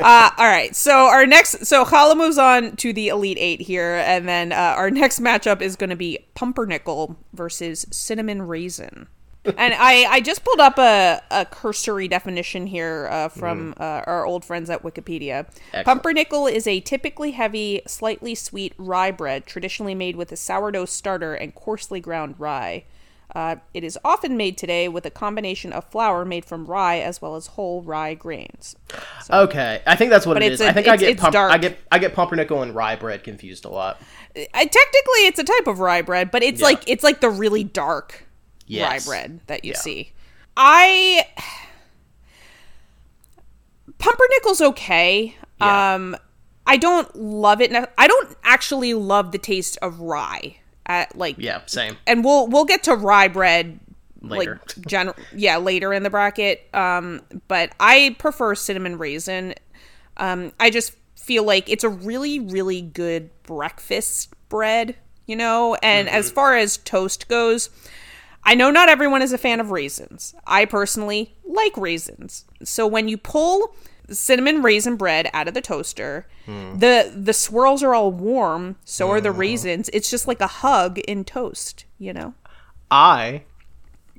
uh, 0.00 0.30
all 0.36 0.46
right. 0.46 0.74
So 0.74 1.06
our 1.06 1.26
next, 1.26 1.66
so 1.66 1.84
Challah 1.84 2.16
moves 2.16 2.38
on 2.38 2.76
to 2.76 2.92
the 2.92 3.08
Elite 3.08 3.38
Eight 3.40 3.60
here, 3.60 4.02
and 4.04 4.28
then 4.28 4.52
uh, 4.52 4.74
our 4.76 4.90
next 4.90 5.20
matchup 5.20 5.62
is 5.62 5.76
going 5.76 5.90
to 5.90 5.96
be 5.96 6.18
Pumpernickel 6.34 7.16
versus 7.32 7.86
Cinnamon 7.90 8.42
Raisin. 8.42 9.06
And 9.44 9.74
I, 9.74 10.04
I 10.10 10.20
just 10.20 10.44
pulled 10.44 10.60
up 10.60 10.78
a, 10.78 11.22
a 11.30 11.44
cursory 11.44 12.08
definition 12.08 12.66
here 12.66 13.08
uh, 13.10 13.28
from 13.28 13.74
uh, 13.78 14.02
our 14.06 14.26
old 14.26 14.44
friends 14.44 14.70
at 14.70 14.82
Wikipedia. 14.82 15.46
Excellent. 15.72 15.84
Pumpernickel 15.86 16.46
is 16.46 16.66
a 16.66 16.80
typically 16.80 17.32
heavy, 17.32 17.82
slightly 17.86 18.34
sweet 18.34 18.72
rye 18.78 19.10
bread, 19.10 19.46
traditionally 19.46 19.94
made 19.94 20.16
with 20.16 20.32
a 20.32 20.36
sourdough 20.36 20.86
starter 20.86 21.34
and 21.34 21.54
coarsely 21.54 22.00
ground 22.00 22.36
rye. 22.38 22.84
Uh, 23.34 23.56
it 23.72 23.82
is 23.82 23.98
often 24.04 24.36
made 24.36 24.56
today 24.56 24.86
with 24.86 25.04
a 25.04 25.10
combination 25.10 25.72
of 25.72 25.84
flour 25.86 26.24
made 26.24 26.44
from 26.44 26.66
rye 26.66 27.00
as 27.00 27.20
well 27.20 27.34
as 27.34 27.48
whole 27.48 27.82
rye 27.82 28.14
grains. 28.14 28.76
Okay, 29.28 29.82
I 29.86 29.96
think 29.96 30.10
that's 30.10 30.24
what 30.24 30.40
it's 30.40 30.54
is. 30.54 30.60
a- 30.60 30.68
I 30.68 30.72
think 30.72 30.86
I 30.86 30.96
get 30.96 31.18
pump- 31.18 31.34
I 31.34 31.58
get 31.58 31.78
I 31.90 31.98
get 31.98 32.14
pumpernickel 32.14 32.62
and 32.62 32.74
rye 32.74 32.94
bread 32.94 33.24
confused 33.24 33.64
a 33.64 33.70
lot. 33.70 34.00
I, 34.36 34.66
technically, 34.66 35.26
it's 35.26 35.38
a 35.40 35.44
type 35.44 35.66
of 35.66 35.80
rye 35.80 36.02
bread, 36.02 36.30
but 36.30 36.44
it's 36.44 36.60
Yeah. 36.60 36.66
like 36.66 36.84
it's 36.86 37.02
like 37.02 37.20
the 37.20 37.30
really 37.30 37.64
dark 37.64 38.23
Yes. 38.66 39.06
rye 39.06 39.10
bread 39.10 39.40
that 39.46 39.64
you 39.64 39.72
Yeah. 39.72 39.78
see. 39.78 40.12
I 40.56 41.26
pumpernickel's 43.98 44.60
okay. 44.60 45.36
Yeah. 45.60 45.94
Um, 45.94 46.16
I 46.66 46.76
don't 46.76 47.14
love 47.16 47.60
it. 47.60 47.72
I 47.98 48.06
don't 48.06 48.36
actually 48.42 48.94
love 48.94 49.32
the 49.32 49.38
taste 49.38 49.78
of 49.82 50.00
rye. 50.00 50.56
At 50.86 51.16
like 51.16 51.36
Yeah, 51.38 51.62
same. 51.64 51.96
and 52.06 52.22
we'll 52.22 52.46
we'll 52.46 52.66
get 52.66 52.82
to 52.84 52.94
rye 52.94 53.28
bread 53.28 53.80
Later. 54.20 54.60
like 54.76 54.86
general 54.86 55.16
yeah 55.34 55.56
later 55.56 55.94
in 55.94 56.02
the 56.02 56.10
bracket 56.10 56.68
um 56.74 57.22
but 57.48 57.72
i 57.80 58.14
prefer 58.18 58.54
cinnamon 58.54 58.98
raisin 58.98 59.54
um 60.18 60.52
i 60.60 60.68
just 60.68 60.94
feel 61.16 61.42
like 61.44 61.70
it's 61.70 61.84
a 61.84 61.88
really 61.88 62.38
really 62.38 62.82
good 62.82 63.30
breakfast 63.44 64.34
bread 64.50 64.94
you 65.26 65.36
know 65.36 65.74
and 65.82 66.06
as 66.10 66.30
far 66.30 66.54
as 66.54 66.76
toast 66.76 67.28
goes 67.28 67.70
i 68.44 68.54
know 68.54 68.70
not 68.70 68.88
everyone 68.88 69.22
is 69.22 69.32
a 69.32 69.38
fan 69.38 69.60
of 69.60 69.70
raisins. 69.70 70.34
I 70.46 70.64
personally 70.64 71.34
like 71.44 71.76
raisins. 71.76 72.44
So 72.62 72.86
when 72.86 73.08
you 73.08 73.16
pull 73.16 73.74
cinnamon 74.10 74.62
raisin 74.62 74.96
bread 74.96 75.30
out 75.32 75.48
of 75.48 75.54
the 75.54 75.62
toaster 75.62 76.26
the 76.46 77.10
the 77.16 77.32
swirls 77.32 77.82
are 77.82 77.94
all 77.94 78.12
warm 78.12 78.76
so 78.84 79.10
are 79.10 79.20
the 79.20 79.30
mm. 79.30 79.38
raisins. 79.38 79.88
It's 79.92 80.10
just 80.10 80.28
like 80.28 80.40
a 80.40 80.46
hug 80.46 80.98
in 81.00 81.24
toast 81.24 81.84
you 81.98 82.12
know? 82.12 82.34
I 82.90 83.44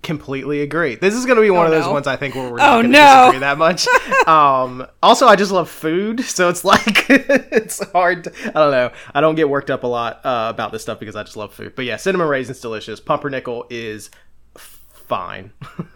completely 0.06 0.62
agree. 0.62 0.96
This 0.96 1.14
is 1.14 1.26
going 1.26 1.36
to 1.36 1.42
be 1.42 1.50
one 1.50 1.64
Oh, 1.64 1.66
of 1.66 1.72
those 1.72 1.86
no. 1.86 1.92
ones 1.92 2.08
I 2.08 2.16
think 2.16 2.36
where 2.36 2.46
we're 2.50 2.60
Oh, 2.62 2.82
not 2.82 2.82
going 2.82 2.84
to 2.86 2.90
no. 2.92 3.18
disagree 3.32 3.40
that 3.40 3.58
much. 3.58 3.88
um, 4.28 4.88
also, 5.04 5.28
I 5.28 5.36
just 5.36 5.52
love 5.52 5.70
food, 5.70 6.22
so 6.22 6.48
it's 6.48 6.64
like 6.64 7.10
it's 7.10 7.84
hard. 7.92 8.24
To, 8.26 8.32
I 8.48 8.52
don't 8.52 8.72
know. 8.72 8.92
I 9.14 9.20
don't 9.20 9.36
get 9.36 9.50
worked 9.50 9.70
up 9.70 9.84
a 9.84 9.88
lot 9.88 10.26
uh, 10.26 10.48
about 10.54 10.72
this 10.72 10.82
stuff 10.84 11.00
because 11.00 11.16
I 11.18 11.24
just 11.24 11.36
love 11.36 11.54
food. 11.54 11.74
But 11.76 11.84
yeah, 11.86 11.98
cinnamon 11.98 12.28
raisin's 12.30 12.62
delicious. 12.62 13.00
Pumpernickel 13.02 13.66
is 13.70 14.10
f- 14.56 14.82
fine. 14.94 15.52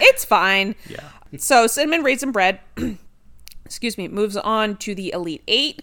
It's 0.00 0.24
fine. 0.24 0.74
yeah. 0.88 1.06
So 1.36 1.66
cinnamon 1.66 2.02
raisin 2.02 2.32
bread, 2.32 2.60
excuse 3.66 3.98
me, 3.98 4.08
moves 4.08 4.38
on 4.38 4.76
to 4.78 4.94
the 4.94 5.12
Elite 5.12 5.42
Eight, 5.46 5.82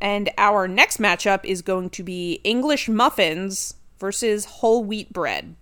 and 0.00 0.30
our 0.38 0.66
next 0.66 0.96
matchup 0.96 1.44
is 1.44 1.60
going 1.60 1.90
to 1.90 2.02
be 2.02 2.40
English 2.42 2.88
muffins 2.88 3.74
versus 3.98 4.46
whole 4.46 4.82
wheat 4.82 5.12
bread. 5.12 5.56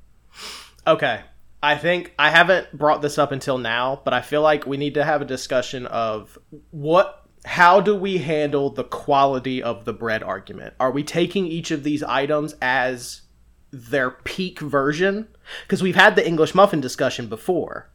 Okay. 0.86 1.22
I 1.62 1.76
think 1.76 2.14
I 2.18 2.30
haven't 2.30 2.72
brought 2.76 3.02
this 3.02 3.18
up 3.18 3.32
until 3.32 3.58
now, 3.58 4.00
but 4.04 4.14
I 4.14 4.20
feel 4.20 4.42
like 4.42 4.66
we 4.66 4.76
need 4.76 4.94
to 4.94 5.04
have 5.04 5.20
a 5.20 5.24
discussion 5.24 5.86
of 5.86 6.38
what 6.70 7.24
how 7.44 7.80
do 7.80 7.94
we 7.94 8.18
handle 8.18 8.70
the 8.70 8.84
quality 8.84 9.62
of 9.62 9.84
the 9.84 9.92
bread 9.92 10.22
argument? 10.22 10.74
Are 10.78 10.90
we 10.90 11.02
taking 11.02 11.46
each 11.46 11.70
of 11.70 11.82
these 11.82 12.02
items 12.02 12.54
as 12.60 13.22
their 13.70 14.10
peak 14.10 14.60
version? 14.60 15.28
Because 15.62 15.82
we've 15.82 15.96
had 15.96 16.14
the 16.16 16.26
English 16.26 16.54
muffin 16.54 16.80
discussion 16.80 17.26
before 17.28 17.88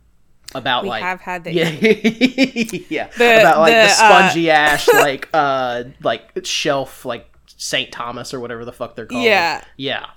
about 0.55 0.85
like, 0.85 0.85
We 0.85 0.89
like 0.89 1.03
have 1.03 1.21
had 1.21 1.43
the 1.43 1.53
yeah 1.53 1.69
yeah 2.89 3.07
The- 3.17 3.41
about 3.41 3.59
like 3.59 3.71
the, 3.73 3.77
the, 3.77 3.83
uh, 3.83 3.87
spongy 3.87 4.49
ash 4.51 4.87
like 4.87 5.29
uh 5.33 5.83
like 6.01 6.45
shelf 6.45 7.05
like 7.05 7.27
Saint 7.47 7.91
Thomas 7.91 8.33
or 8.33 8.39
whatever 8.39 8.65
the 8.65 8.73
fuck 8.73 8.95
they're 8.95 9.05
called 9.05 9.23
Yeah. 9.23 9.63
yeah 9.77 10.07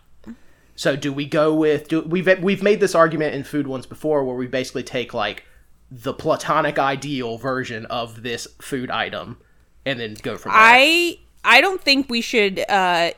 so 0.76 0.94
do 0.94 1.12
we 1.12 1.26
go 1.26 1.52
with 1.52 1.88
do 1.88 2.02
we've 2.02 2.28
we've 2.42 2.62
made 2.62 2.80
this 2.80 2.94
argument 2.94 3.34
in 3.34 3.42
food 3.42 3.66
ones 3.66 3.86
before 3.86 4.22
where 4.24 4.36
we 4.36 4.46
basically 4.46 4.82
take 4.82 5.12
like 5.12 5.44
the 5.90 6.12
platonic 6.12 6.78
ideal 6.78 7.38
version 7.38 7.86
of 7.86 8.22
this 8.22 8.46
food 8.60 8.90
item 8.90 9.38
and 9.84 10.00
then 10.00 10.14
go 10.22 10.36
from 10.36 10.52
there. 10.52 10.60
I 10.60 11.18
I 11.44 11.60
don't 11.60 11.80
think 11.80 12.08
we 12.10 12.20
should 12.20 12.64
uh 12.68 13.12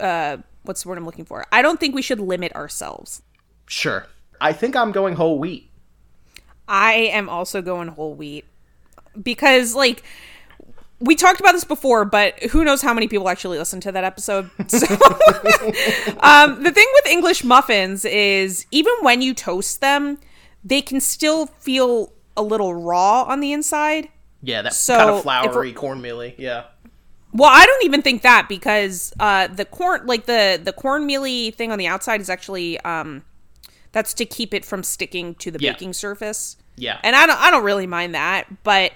uh 0.00 0.38
what's 0.62 0.82
the 0.82 0.88
word 0.88 0.98
I'm 0.98 1.06
looking 1.06 1.24
for? 1.24 1.46
I 1.52 1.62
don't 1.62 1.78
think 1.78 1.94
we 1.94 2.02
should 2.02 2.20
limit 2.20 2.52
ourselves. 2.54 3.22
sure. 3.66 4.06
I 4.42 4.54
think 4.54 4.74
I'm 4.74 4.90
going 4.90 5.16
whole 5.16 5.38
wheat. 5.38 5.70
I 6.66 6.94
am 6.94 7.28
also 7.28 7.60
going 7.60 7.88
whole 7.88 8.14
wheat 8.14 8.46
because 9.20 9.74
like 9.74 10.02
we 11.00 11.16
talked 11.16 11.40
about 11.40 11.52
this 11.52 11.64
before, 11.64 12.04
but 12.04 12.38
who 12.50 12.62
knows 12.64 12.82
how 12.82 12.92
many 12.94 13.08
people 13.08 13.28
actually 13.28 13.58
listen 13.58 13.80
to 13.80 13.92
that 13.92 14.04
episode. 14.04 14.50
So 14.68 14.86
um, 16.20 16.62
the 16.62 16.70
thing 16.72 16.86
with 16.94 17.06
English 17.06 17.44
muffins 17.44 18.04
is 18.04 18.66
even 18.70 18.92
when 19.02 19.22
you 19.22 19.34
toast 19.34 19.80
them, 19.80 20.18
they 20.64 20.82
can 20.82 21.00
still 21.00 21.46
feel 21.46 22.12
a 22.36 22.42
little 22.42 22.74
raw 22.74 23.22
on 23.24 23.40
the 23.40 23.52
inside. 23.52 24.08
Yeah, 24.42 24.62
that 24.62 24.74
So, 24.74 24.96
kind 24.96 25.10
of 25.10 25.22
floury, 25.22 25.72
cornmealy. 25.72 26.34
Yeah. 26.38 26.64
Well, 27.32 27.50
I 27.52 27.64
don't 27.66 27.84
even 27.84 28.02
think 28.02 28.22
that 28.22 28.46
because 28.48 29.12
uh, 29.20 29.46
the 29.48 29.64
corn, 29.64 30.06
like 30.06 30.26
the 30.26 30.60
the 30.62 30.72
cornmealy 30.72 31.54
thing 31.54 31.70
on 31.70 31.78
the 31.78 31.86
outside, 31.86 32.20
is 32.20 32.28
actually 32.30 32.80
um, 32.80 33.22
that's 33.92 34.14
to 34.14 34.24
keep 34.24 34.52
it 34.54 34.64
from 34.64 34.82
sticking 34.82 35.34
to 35.36 35.50
the 35.50 35.58
Yeah. 35.60 35.72
baking 35.72 35.92
surface. 35.92 36.56
Yeah. 36.76 36.98
and 37.04 37.14
I 37.14 37.26
don't 37.26 37.38
I 37.40 37.50
don't 37.50 37.62
really 37.64 37.86
mind 37.86 38.14
that, 38.14 38.46
but 38.64 38.92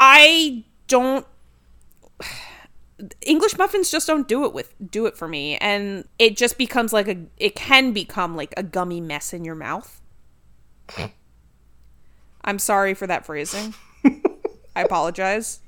I 0.00 0.64
don't. 0.88 1.26
English 3.22 3.56
muffins 3.56 3.90
just 3.90 4.06
don't 4.06 4.28
do 4.28 4.44
it 4.44 4.52
with 4.52 4.74
do 4.90 5.06
it 5.06 5.16
for 5.16 5.26
me, 5.28 5.56
and 5.58 6.04
it 6.18 6.36
just 6.36 6.58
becomes 6.58 6.92
like 6.92 7.08
a 7.08 7.16
it 7.38 7.54
can 7.54 7.92
become 7.92 8.36
like 8.36 8.52
a 8.56 8.62
gummy 8.62 9.00
mess 9.00 9.32
in 9.32 9.44
your 9.44 9.54
mouth. 9.54 10.00
I'm 12.44 12.58
sorry 12.58 12.94
for 12.94 13.06
that 13.06 13.24
phrasing. 13.24 13.74
I 14.76 14.82
apologize, 14.82 15.60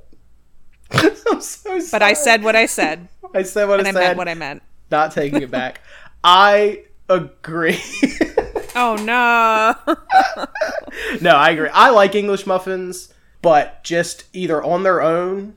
I'm 0.90 1.14
so 1.14 1.38
sorry. 1.40 1.82
but 1.90 2.02
I 2.02 2.12
said 2.12 2.42
what 2.42 2.56
I 2.56 2.66
said, 2.66 3.08
I 3.34 3.42
said 3.42 3.68
what 3.68 3.78
and 3.80 3.86
I 3.86 3.90
I 3.90 3.92
said. 3.92 4.00
meant 4.00 4.18
what 4.18 4.28
I 4.28 4.34
meant. 4.34 4.62
Not 4.90 5.12
taking 5.12 5.42
it 5.42 5.50
back. 5.50 5.80
I 6.24 6.84
agree. 7.08 7.80
Oh 8.74 8.96
no! 8.96 9.74
no, 11.20 11.30
I 11.30 11.50
agree. 11.50 11.68
I 11.72 11.90
like 11.90 12.14
English 12.14 12.46
muffins, 12.46 13.12
but 13.42 13.82
just 13.84 14.24
either 14.32 14.62
on 14.62 14.82
their 14.82 15.00
own, 15.00 15.56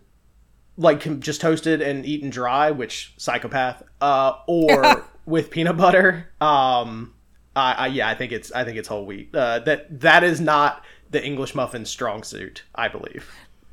like 0.77 1.19
just 1.19 1.41
toasted 1.41 1.81
and 1.81 2.05
eaten 2.05 2.29
dry, 2.29 2.71
which 2.71 3.13
psychopath, 3.17 3.83
uh, 4.01 4.33
or 4.47 5.05
with 5.25 5.49
peanut 5.49 5.77
butter. 5.77 6.29
Um, 6.39 7.13
I, 7.55 7.73
I 7.73 7.87
yeah, 7.87 8.09
I 8.09 8.15
think 8.15 8.31
it's 8.31 8.51
I 8.51 8.63
think 8.63 8.77
it's 8.77 8.87
whole 8.87 9.05
wheat. 9.05 9.33
Uh, 9.33 9.59
that 9.59 10.01
that 10.01 10.23
is 10.23 10.39
not 10.39 10.83
the 11.09 11.23
English 11.23 11.55
muffin 11.55 11.85
strong 11.85 12.23
suit, 12.23 12.63
I 12.73 12.87
believe. 12.87 13.29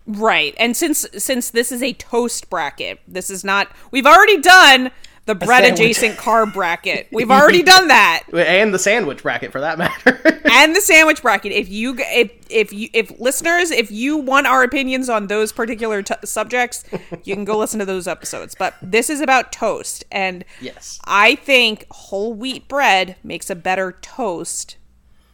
right, 0.07 0.55
and 0.59 0.77
since 0.77 1.07
since 1.17 1.51
this 1.51 1.71
is 1.71 1.83
a 1.83 1.93
toast 1.95 2.51
bracket, 2.51 3.01
this 3.07 3.31
is 3.31 3.45
not. 3.45 3.71
We've 3.91 4.07
already 4.07 4.41
done 4.41 4.91
the 5.29 5.35
bread 5.35 5.63
adjacent 5.71 6.17
carb 6.17 6.55
bracket. 6.55 7.07
We've 7.13 7.31
already 7.31 7.63
done 7.63 7.89
that. 7.89 8.23
And 8.49 8.73
the 8.73 8.79
sandwich 8.79 9.23
bracket, 9.23 9.53
for 9.53 9.61
that 9.61 9.77
matter. 9.77 10.41
and 10.51 10.75
the 10.75 10.81
sandwich 10.81 11.21
bracket. 11.21 11.53
If 11.53 11.69
you 11.69 11.95
if 11.99 12.33
if 12.49 12.73
you 12.73 12.89
if 12.95 13.21
listeners, 13.21 13.71
if 13.71 13.91
you 13.91 14.17
want 14.17 14.47
our 14.47 14.63
opinions 14.63 15.11
on 15.11 15.27
those 15.27 15.53
particular 15.53 16.03
t- 16.03 16.15
subjects, 16.25 16.85
you 17.25 17.35
can 17.35 17.45
go 17.45 17.59
listen 17.59 17.79
to 17.79 17.85
those 17.85 18.09
episodes. 18.09 18.55
But 18.55 18.75
this 18.81 19.11
is 19.11 19.21
about 19.21 19.53
toast, 19.53 20.05
and 20.11 20.47
yes. 20.63 20.99
I 21.05 21.35
think 21.35 21.87
whole 21.91 22.33
wheat 22.33 22.67
bread 22.67 23.17
makes 23.23 23.51
a 23.51 23.55
better 23.55 23.99
toast 24.01 24.79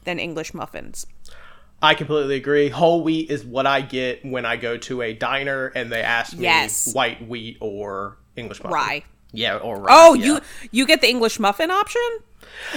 than 0.02 0.18
English 0.18 0.52
muffins. 0.54 1.06
I 1.80 1.94
completely 1.94 2.34
agree. 2.36 2.68
Whole 2.68 3.04
wheat 3.04 3.30
is 3.30 3.44
what 3.44 3.66
I 3.66 3.80
get 3.80 4.24
when 4.24 4.44
I 4.44 4.56
go 4.56 4.76
to 4.78 5.02
a 5.02 5.12
diner 5.12 5.66
and 5.68 5.92
they 5.92 6.02
ask 6.02 6.36
me 6.36 6.42
Yes. 6.44 6.92
white 6.94 7.28
wheat 7.28 7.58
or 7.60 8.16
English 8.36 8.58
muffin. 8.62 8.74
Rye. 8.74 9.04
Yeah, 9.34 9.56
or 9.58 9.78
rye. 9.80 9.86
Oh, 9.90 10.14
yeah. 10.14 10.24
you 10.24 10.40
you 10.70 10.86
get 10.86 11.00
the 11.00 11.08
English 11.08 11.38
muffin 11.38 11.70
option? 11.70 12.00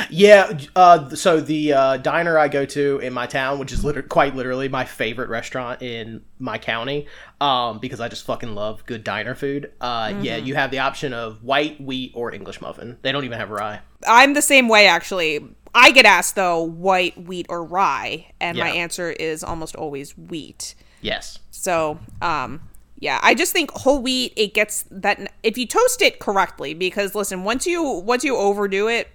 Yeah, 0.09 0.57
uh, 0.75 1.09
so 1.09 1.39
the 1.39 1.73
uh, 1.73 1.97
diner 1.97 2.37
I 2.37 2.47
go 2.47 2.65
to 2.65 2.99
in 2.99 3.13
my 3.13 3.27
town, 3.27 3.59
which 3.59 3.71
is 3.71 3.85
liter- 3.85 4.01
quite 4.01 4.35
literally 4.35 4.67
my 4.67 4.85
favorite 4.85 5.29
restaurant 5.29 5.81
in 5.81 6.23
my 6.39 6.57
county, 6.57 7.07
um, 7.39 7.79
because 7.79 7.99
I 7.99 8.09
just 8.09 8.25
fucking 8.25 8.53
love 8.55 8.85
good 8.85 9.03
diner 9.03 9.35
food. 9.35 9.71
Uh, 9.79 10.13
Yeah, 10.21 10.37
you 10.37 10.55
have 10.55 10.71
the 10.71 10.79
option 10.79 11.13
of 11.13 11.43
white, 11.43 11.79
wheat, 11.79 12.11
or 12.15 12.33
English 12.33 12.59
muffin. 12.59 12.97
They 13.01 13.11
don't 13.11 13.23
even 13.23 13.37
have 13.37 13.49
rye. 13.49 13.79
I'm 14.07 14.33
the 14.33 14.41
same 14.41 14.67
way 14.67 14.87
actually. 14.87 15.45
I 15.75 15.91
get 15.91 16.05
asked 16.05 16.35
though, 16.35 16.63
white, 16.63 17.17
wheat, 17.27 17.45
or 17.49 17.63
rye, 17.63 18.31
and 18.41 18.57
my 18.57 18.69
answer 18.69 19.11
is 19.11 19.43
almost 19.43 19.75
always 19.75 20.17
wheat. 20.17 20.73
Yes. 21.01 21.39
So, 21.51 21.99
um, 22.21 22.61
yeah, 22.99 23.19
I 23.21 23.35
just 23.35 23.53
think 23.53 23.71
whole 23.71 24.01
wheat 24.01 24.33
it 24.35 24.53
gets 24.53 24.85
that 24.89 25.31
if 25.43 25.57
you 25.57 25.67
toast 25.67 26.01
it 26.01 26.19
correctly, 26.19 26.73
because 26.73 27.13
listen, 27.13 27.43
once 27.43 27.67
you 27.67 27.83
once 27.83 28.23
you 28.23 28.35
overdo 28.35 28.87
it 28.87 29.07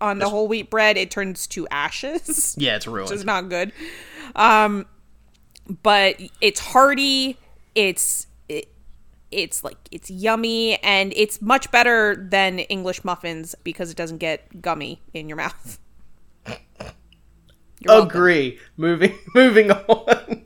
on 0.00 0.18
the 0.18 0.28
whole 0.28 0.46
wheat 0.48 0.70
bread, 0.70 0.96
it 0.96 1.10
turns 1.10 1.46
to 1.48 1.66
ashes. 1.68 2.56
Yeah, 2.58 2.76
it's 2.76 2.86
ruined. 2.86 3.10
which 3.10 3.18
is 3.18 3.24
not 3.24 3.48
good. 3.48 3.72
Um, 4.36 4.86
but 5.82 6.20
it's 6.40 6.60
hearty. 6.60 7.36
It's 7.74 8.26
it, 8.48 8.68
it's 9.30 9.64
like 9.64 9.76
it's 9.90 10.10
yummy, 10.10 10.80
and 10.82 11.12
it's 11.16 11.42
much 11.42 11.70
better 11.70 12.14
than 12.30 12.60
English 12.60 13.04
muffins 13.04 13.54
because 13.64 13.90
it 13.90 13.96
doesn't 13.96 14.18
get 14.18 14.62
gummy 14.62 15.00
in 15.14 15.28
your 15.28 15.36
mouth. 15.36 15.78
You're 16.46 16.58
welcome. 17.86 18.08
Agree. 18.08 18.58
Moving 18.76 19.18
moving 19.34 19.70
on. 19.72 20.44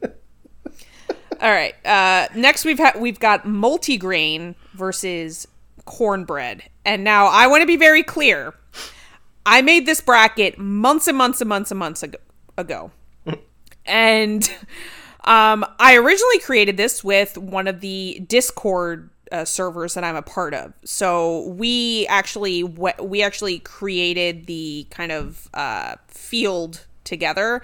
All 1.41 1.50
right. 1.50 1.75
Uh, 1.85 2.29
next, 2.35 2.64
we've 2.64 2.79
had 2.79 3.00
we've 3.00 3.21
got 3.21 3.45
multigrain 3.45 4.55
versus 4.75 5.47
cornbread, 5.85 6.62
and 6.85 7.05
now 7.05 7.26
I 7.26 7.47
want 7.47 7.62
to 7.62 7.67
be 7.67 7.76
very 7.76 8.03
clear. 8.03 8.55
I 9.47 9.62
made 9.62 9.87
this 9.87 10.00
bracket 10.00 10.59
months 10.59 11.07
and 11.07 11.19
months 11.19 11.41
and 11.41 11.49
months 11.49 11.71
and 11.71 11.79
months 11.79 12.03
ago, 12.03 12.19
ago. 12.57 12.91
and 13.87 14.49
um, 15.25 15.64
I 15.79 15.97
originally 15.97 16.38
created 16.38 16.76
this 16.76 17.05
with 17.05 17.37
one 17.37 17.67
of 17.67 17.81
the 17.81 18.25
Discord 18.26 19.11
uh, 19.33 19.45
servers 19.45 19.95
that 19.95 20.05
I'm 20.05 20.17
a 20.17 20.23
part 20.23 20.55
of. 20.55 20.73
So 20.85 21.49
we 21.49 22.07
actually 22.09 22.62
we 22.62 23.23
actually 23.23 23.59
created 23.59 24.47
the 24.47 24.87
kind 24.91 25.12
of 25.12 25.49
uh, 25.55 25.97
field 26.09 26.87
together. 27.05 27.62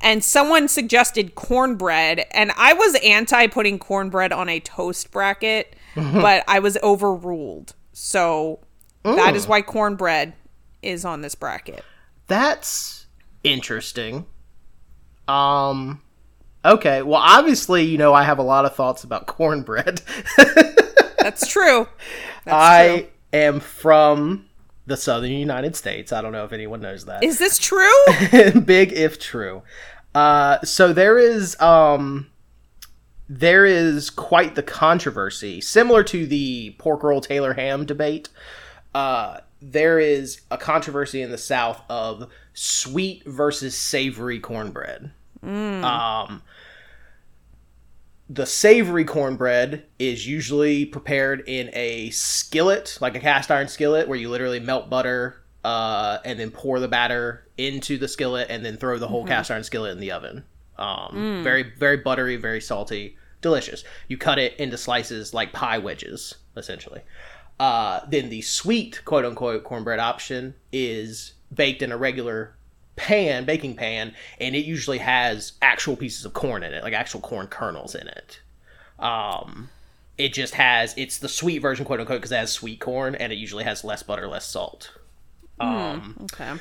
And 0.00 0.22
someone 0.22 0.68
suggested 0.68 1.34
cornbread, 1.34 2.26
and 2.30 2.52
I 2.56 2.74
was 2.74 2.94
anti 3.02 3.46
putting 3.46 3.78
cornbread 3.78 4.32
on 4.32 4.48
a 4.48 4.60
toast 4.60 5.10
bracket, 5.10 5.74
but 5.94 6.44
I 6.46 6.58
was 6.58 6.76
overruled. 6.82 7.74
So 7.92 8.60
that 9.02 9.34
is 9.36 9.46
why 9.46 9.62
cornbread 9.62 10.34
is 10.82 11.04
on 11.04 11.20
this 11.22 11.34
bracket. 11.34 11.84
That's 12.26 13.06
interesting. 13.44 14.26
Um 15.28 16.02
okay, 16.64 17.02
well 17.02 17.20
obviously, 17.22 17.84
you 17.84 17.98
know, 17.98 18.12
I 18.14 18.24
have 18.24 18.38
a 18.38 18.42
lot 18.42 18.64
of 18.64 18.74
thoughts 18.74 19.04
about 19.04 19.26
cornbread. 19.26 20.02
That's 21.18 21.46
true. 21.46 21.88
That's 22.44 22.54
I 22.54 22.98
true. 22.98 23.08
am 23.32 23.60
from 23.60 24.45
the 24.86 24.96
southern 24.96 25.32
United 25.32 25.76
States. 25.76 26.12
I 26.12 26.22
don't 26.22 26.32
know 26.32 26.44
if 26.44 26.52
anyone 26.52 26.80
knows 26.80 27.04
that. 27.06 27.24
Is 27.24 27.38
this 27.38 27.58
true? 27.70 27.90
Big 28.64 28.92
if 28.92 29.18
true. 29.18 29.62
Uh 30.14 30.60
so 30.62 30.92
there 30.92 31.18
is 31.18 31.58
um 31.60 32.28
there 33.28 33.66
is 33.66 34.08
quite 34.10 34.54
the 34.54 34.62
controversy 34.62 35.60
similar 35.60 36.04
to 36.04 36.26
the 36.26 36.74
pork 36.78 37.02
roll 37.02 37.20
Taylor 37.20 37.54
ham 37.54 37.84
debate. 37.84 38.28
Uh 38.94 39.40
there 39.60 39.98
is 39.98 40.42
a 40.50 40.58
controversy 40.58 41.22
in 41.22 41.30
the 41.30 41.38
South 41.38 41.82
of 41.88 42.30
sweet 42.52 43.24
versus 43.26 43.76
savory 43.76 44.38
cornbread. 44.38 45.10
Um, 45.42 46.42
the 48.28 48.46
savory 48.46 49.04
cornbread 49.04 49.84
is 49.98 50.26
usually 50.26 50.84
prepared 50.84 51.44
in 51.46 51.70
a 51.72 52.10
skillet, 52.10 52.98
like 53.00 53.14
a 53.14 53.20
cast 53.20 53.50
iron 53.50 53.68
skillet, 53.68 54.08
where 54.08 54.18
you 54.18 54.28
literally 54.28 54.60
melt 54.60 54.90
butter 54.90 55.42
uh, 55.64 56.18
and 56.24 56.38
then 56.38 56.50
pour 56.50 56.80
the 56.80 56.88
batter 56.88 57.46
into 57.56 57.98
the 57.98 58.08
skillet 58.08 58.48
and 58.50 58.64
then 58.64 58.76
throw 58.76 58.98
the 58.98 59.08
whole 59.08 59.24
cast 59.24 59.50
iron 59.50 59.64
skillet 59.64 59.92
in 59.92 60.00
the 60.00 60.10
oven. 60.10 60.44
Um, 60.78 61.42
Very, 61.42 61.62
very 61.78 61.98
buttery, 61.98 62.36
very 62.36 62.60
salty, 62.60 63.16
delicious. 63.40 63.84
You 64.08 64.18
cut 64.18 64.38
it 64.38 64.56
into 64.58 64.76
slices 64.76 65.32
like 65.32 65.52
pie 65.52 65.78
wedges, 65.78 66.34
essentially. 66.56 67.02
Uh, 67.58 68.00
then 68.08 68.28
the 68.28 68.42
sweet 68.42 69.02
quote 69.04 69.24
unquote 69.24 69.64
cornbread 69.64 69.98
option 69.98 70.54
is 70.72 71.34
baked 71.54 71.80
in 71.80 71.92
a 71.92 71.96
regular 71.96 72.55
pan, 72.96 73.44
baking 73.44 73.76
pan, 73.76 74.14
and 74.40 74.54
it 74.56 74.64
usually 74.64 74.98
has 74.98 75.52
actual 75.62 75.96
pieces 75.96 76.24
of 76.24 76.32
corn 76.32 76.62
in 76.62 76.72
it, 76.72 76.82
like 76.82 76.94
actual 76.94 77.20
corn 77.20 77.46
kernels 77.46 77.94
in 77.94 78.08
it. 78.08 78.40
Um, 78.98 79.68
it 80.18 80.32
just 80.32 80.54
has 80.54 80.94
it's 80.96 81.18
the 81.18 81.28
sweet 81.28 81.58
version, 81.58 81.84
quote 81.84 82.00
unquote, 82.00 82.18
because 82.20 82.32
it 82.32 82.36
has 82.38 82.52
sweet 82.52 82.80
corn, 82.80 83.14
and 83.14 83.32
it 83.32 83.36
usually 83.36 83.64
has 83.64 83.84
less 83.84 84.02
butter, 84.02 84.26
less 84.26 84.46
salt. 84.46 84.92
Um, 85.60 86.16
Okay. 86.32 86.54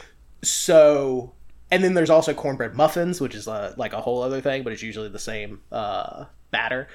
so, 0.43 1.33
and 1.71 1.83
then 1.83 1.93
there's 1.93 2.09
also 2.09 2.33
cornbread 2.33 2.75
muffins, 2.75 3.19
which 3.19 3.35
is 3.35 3.47
uh, 3.47 3.73
like 3.77 3.93
a 3.93 4.01
whole 4.01 4.21
other 4.21 4.41
thing, 4.41 4.63
but 4.63 4.73
it's 4.73 4.83
usually 4.83 5.09
the 5.09 5.19
same 5.19 5.61
uh, 5.71 6.25
batter. 6.51 6.87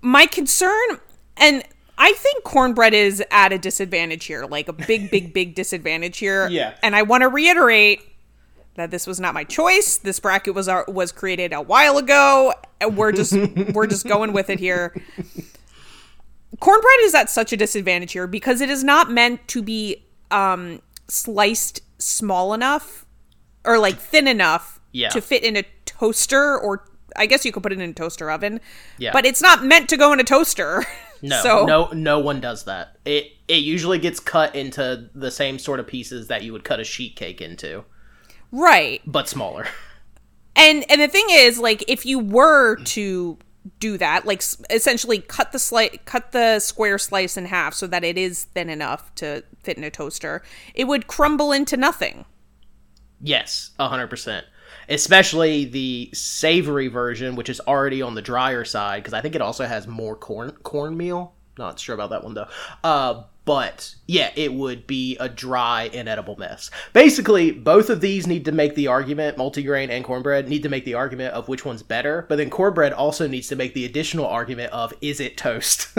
My 0.00 0.26
concern, 0.26 1.00
and 1.36 1.62
I 1.98 2.12
think 2.12 2.44
cornbread 2.44 2.94
is 2.94 3.22
at 3.30 3.52
a 3.52 3.58
disadvantage 3.58 4.24
here, 4.24 4.46
like 4.46 4.68
a 4.68 4.72
big, 4.72 5.10
big, 5.10 5.32
big 5.34 5.54
disadvantage 5.54 6.18
here. 6.18 6.48
Yeah. 6.50 6.74
And 6.82 6.96
I 6.96 7.02
want 7.02 7.22
to 7.22 7.28
reiterate 7.28 8.00
that 8.80 8.90
this 8.90 9.06
was 9.06 9.20
not 9.20 9.34
my 9.34 9.44
choice. 9.44 9.96
This 9.98 10.18
bracket 10.18 10.54
was 10.54 10.68
our, 10.68 10.84
was 10.88 11.12
created 11.12 11.52
a 11.52 11.60
while 11.60 11.98
ago. 11.98 12.52
and 12.80 12.96
We're 12.96 13.12
just 13.12 13.32
we're 13.74 13.86
just 13.86 14.06
going 14.06 14.32
with 14.32 14.50
it 14.50 14.58
here. 14.58 14.94
Cornbread 16.58 17.00
is 17.02 17.14
at 17.14 17.30
such 17.30 17.52
a 17.52 17.56
disadvantage 17.56 18.12
here 18.12 18.26
because 18.26 18.60
it 18.60 18.68
is 18.70 18.82
not 18.84 19.10
meant 19.10 19.46
to 19.48 19.62
be 19.62 20.04
um, 20.30 20.80
sliced 21.08 21.80
small 21.98 22.52
enough 22.52 23.06
or 23.64 23.78
like 23.78 23.98
thin 23.98 24.26
enough 24.26 24.80
Yeah. 24.92 25.08
to 25.10 25.20
fit 25.20 25.44
in 25.44 25.56
a 25.56 25.64
toaster 25.86 26.58
or 26.58 26.84
I 27.16 27.26
guess 27.26 27.44
you 27.44 27.50
could 27.52 27.62
put 27.62 27.72
it 27.72 27.80
in 27.80 27.90
a 27.90 27.92
toaster 27.92 28.30
oven. 28.30 28.60
Yeah. 28.98 29.10
But 29.12 29.26
it's 29.26 29.42
not 29.42 29.64
meant 29.64 29.88
to 29.90 29.96
go 29.96 30.12
in 30.12 30.20
a 30.20 30.24
toaster. 30.24 30.84
No, 31.22 31.42
so 31.42 31.66
no, 31.66 31.88
no 31.92 32.18
one 32.18 32.40
does 32.40 32.64
that. 32.64 32.96
It 33.04 33.32
it 33.46 33.56
usually 33.56 33.98
gets 33.98 34.18
cut 34.20 34.54
into 34.56 35.10
the 35.14 35.30
same 35.30 35.58
sort 35.58 35.78
of 35.78 35.86
pieces 35.86 36.28
that 36.28 36.44
you 36.44 36.54
would 36.54 36.64
cut 36.64 36.80
a 36.80 36.84
sheet 36.84 37.14
cake 37.14 37.42
into, 37.42 37.84
right. 38.52 39.00
but 39.06 39.28
smaller. 39.28 39.66
And 40.56 40.84
and 40.90 41.00
the 41.00 41.08
thing 41.08 41.26
is 41.30 41.58
like 41.58 41.84
if 41.88 42.04
you 42.04 42.18
were 42.18 42.76
to 42.76 43.38
do 43.78 43.98
that 43.98 44.26
like 44.26 44.42
essentially 44.70 45.18
cut 45.18 45.52
the 45.52 45.58
slice 45.58 45.96
cut 46.06 46.32
the 46.32 46.58
square 46.58 46.98
slice 46.98 47.36
in 47.36 47.44
half 47.44 47.74
so 47.74 47.86
that 47.86 48.02
it 48.02 48.16
is 48.16 48.44
thin 48.44 48.70
enough 48.70 49.14
to 49.14 49.44
fit 49.62 49.76
in 49.76 49.84
a 49.84 49.90
toaster 49.90 50.42
it 50.74 50.84
would 50.84 51.06
crumble 51.06 51.52
into 51.52 51.76
nothing 51.76 52.24
Yes, 53.20 53.70
hundred 53.78 54.08
percent. 54.08 54.46
Especially 54.88 55.66
the 55.66 56.10
savory 56.12 56.88
version, 56.88 57.36
which 57.36 57.48
is 57.48 57.60
already 57.60 58.02
on 58.02 58.14
the 58.14 58.22
drier 58.22 58.64
side, 58.64 59.02
because 59.02 59.14
I 59.14 59.20
think 59.20 59.34
it 59.34 59.42
also 59.42 59.66
has 59.66 59.86
more 59.86 60.16
corn 60.16 60.52
cornmeal. 60.62 61.34
Not 61.58 61.78
sure 61.78 61.94
about 61.94 62.10
that 62.10 62.24
one 62.24 62.34
though. 62.34 62.48
Uh, 62.82 63.24
but 63.50 63.96
yeah, 64.06 64.30
it 64.36 64.54
would 64.54 64.86
be 64.86 65.16
a 65.18 65.28
dry, 65.28 65.90
inedible 65.92 66.36
mess. 66.36 66.70
Basically, 66.92 67.50
both 67.50 67.90
of 67.90 68.00
these 68.00 68.28
need 68.28 68.44
to 68.44 68.52
make 68.52 68.76
the 68.76 68.86
argument. 68.86 69.36
Multigrain 69.36 69.90
and 69.90 70.04
cornbread 70.04 70.48
need 70.48 70.62
to 70.62 70.68
make 70.68 70.84
the 70.84 70.94
argument 70.94 71.34
of 71.34 71.48
which 71.48 71.64
one's 71.64 71.82
better. 71.82 72.26
But 72.28 72.36
then 72.36 72.48
cornbread 72.48 72.92
also 72.92 73.26
needs 73.26 73.48
to 73.48 73.56
make 73.56 73.74
the 73.74 73.84
additional 73.84 74.24
argument 74.24 74.72
of 74.72 74.94
is 75.00 75.18
it 75.18 75.36
toast? 75.36 75.88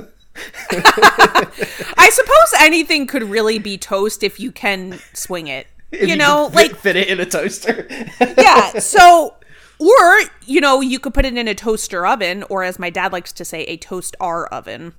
i 0.72 2.10
suppose 2.10 2.54
anything 2.62 3.06
could 3.06 3.24
really 3.24 3.60
be 3.60 3.78
toast 3.78 4.24
if 4.24 4.40
you 4.40 4.50
can 4.50 4.98
swing 5.12 5.48
it 5.48 5.68
If 5.92 6.08
you 6.08 6.16
know 6.16 6.46
can 6.48 6.56
like 6.56 6.72
fit, 6.72 6.80
fit 6.80 6.96
it 6.96 7.08
in 7.10 7.20
a 7.20 7.26
toaster. 7.26 7.86
yeah 8.22 8.72
so 8.80 9.36
or 9.78 10.22
you 10.46 10.62
know 10.62 10.80
you 10.80 11.00
could 11.02 11.14
put 11.14 11.26
it 11.26 11.36
in 11.36 11.50
a 11.50 11.54
toaster 11.54 12.08
oven 12.08 12.44
or 12.44 12.64
as 12.64 12.80
my 12.80 12.90
dad 12.90 13.12
likes 13.12 13.34
to 13.34 13.44
say 13.44 13.64
a 13.64 13.76
toast 13.76 14.16
r 14.22 14.48
oven 14.48 14.94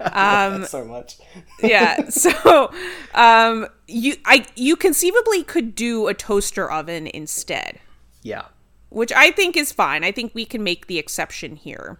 so 0.68 0.84
much. 0.84 1.16
yeah 1.62 2.08
so 2.08 2.70
um 3.14 3.66
you 3.88 4.14
i 4.24 4.44
you 4.54 4.76
conceivably 4.76 5.42
could 5.42 5.74
do 5.74 6.06
a 6.08 6.14
toaster 6.14 6.70
oven 6.70 7.06
instead 7.08 7.78
Yeah. 8.22 8.46
which 8.90 9.12
i 9.12 9.30
think 9.30 9.56
is 9.56 9.72
fine 9.72 10.04
i 10.04 10.12
think 10.12 10.34
we 10.34 10.44
can 10.44 10.62
make 10.62 10.86
the 10.86 10.98
exception 10.98 11.56
here 11.56 11.98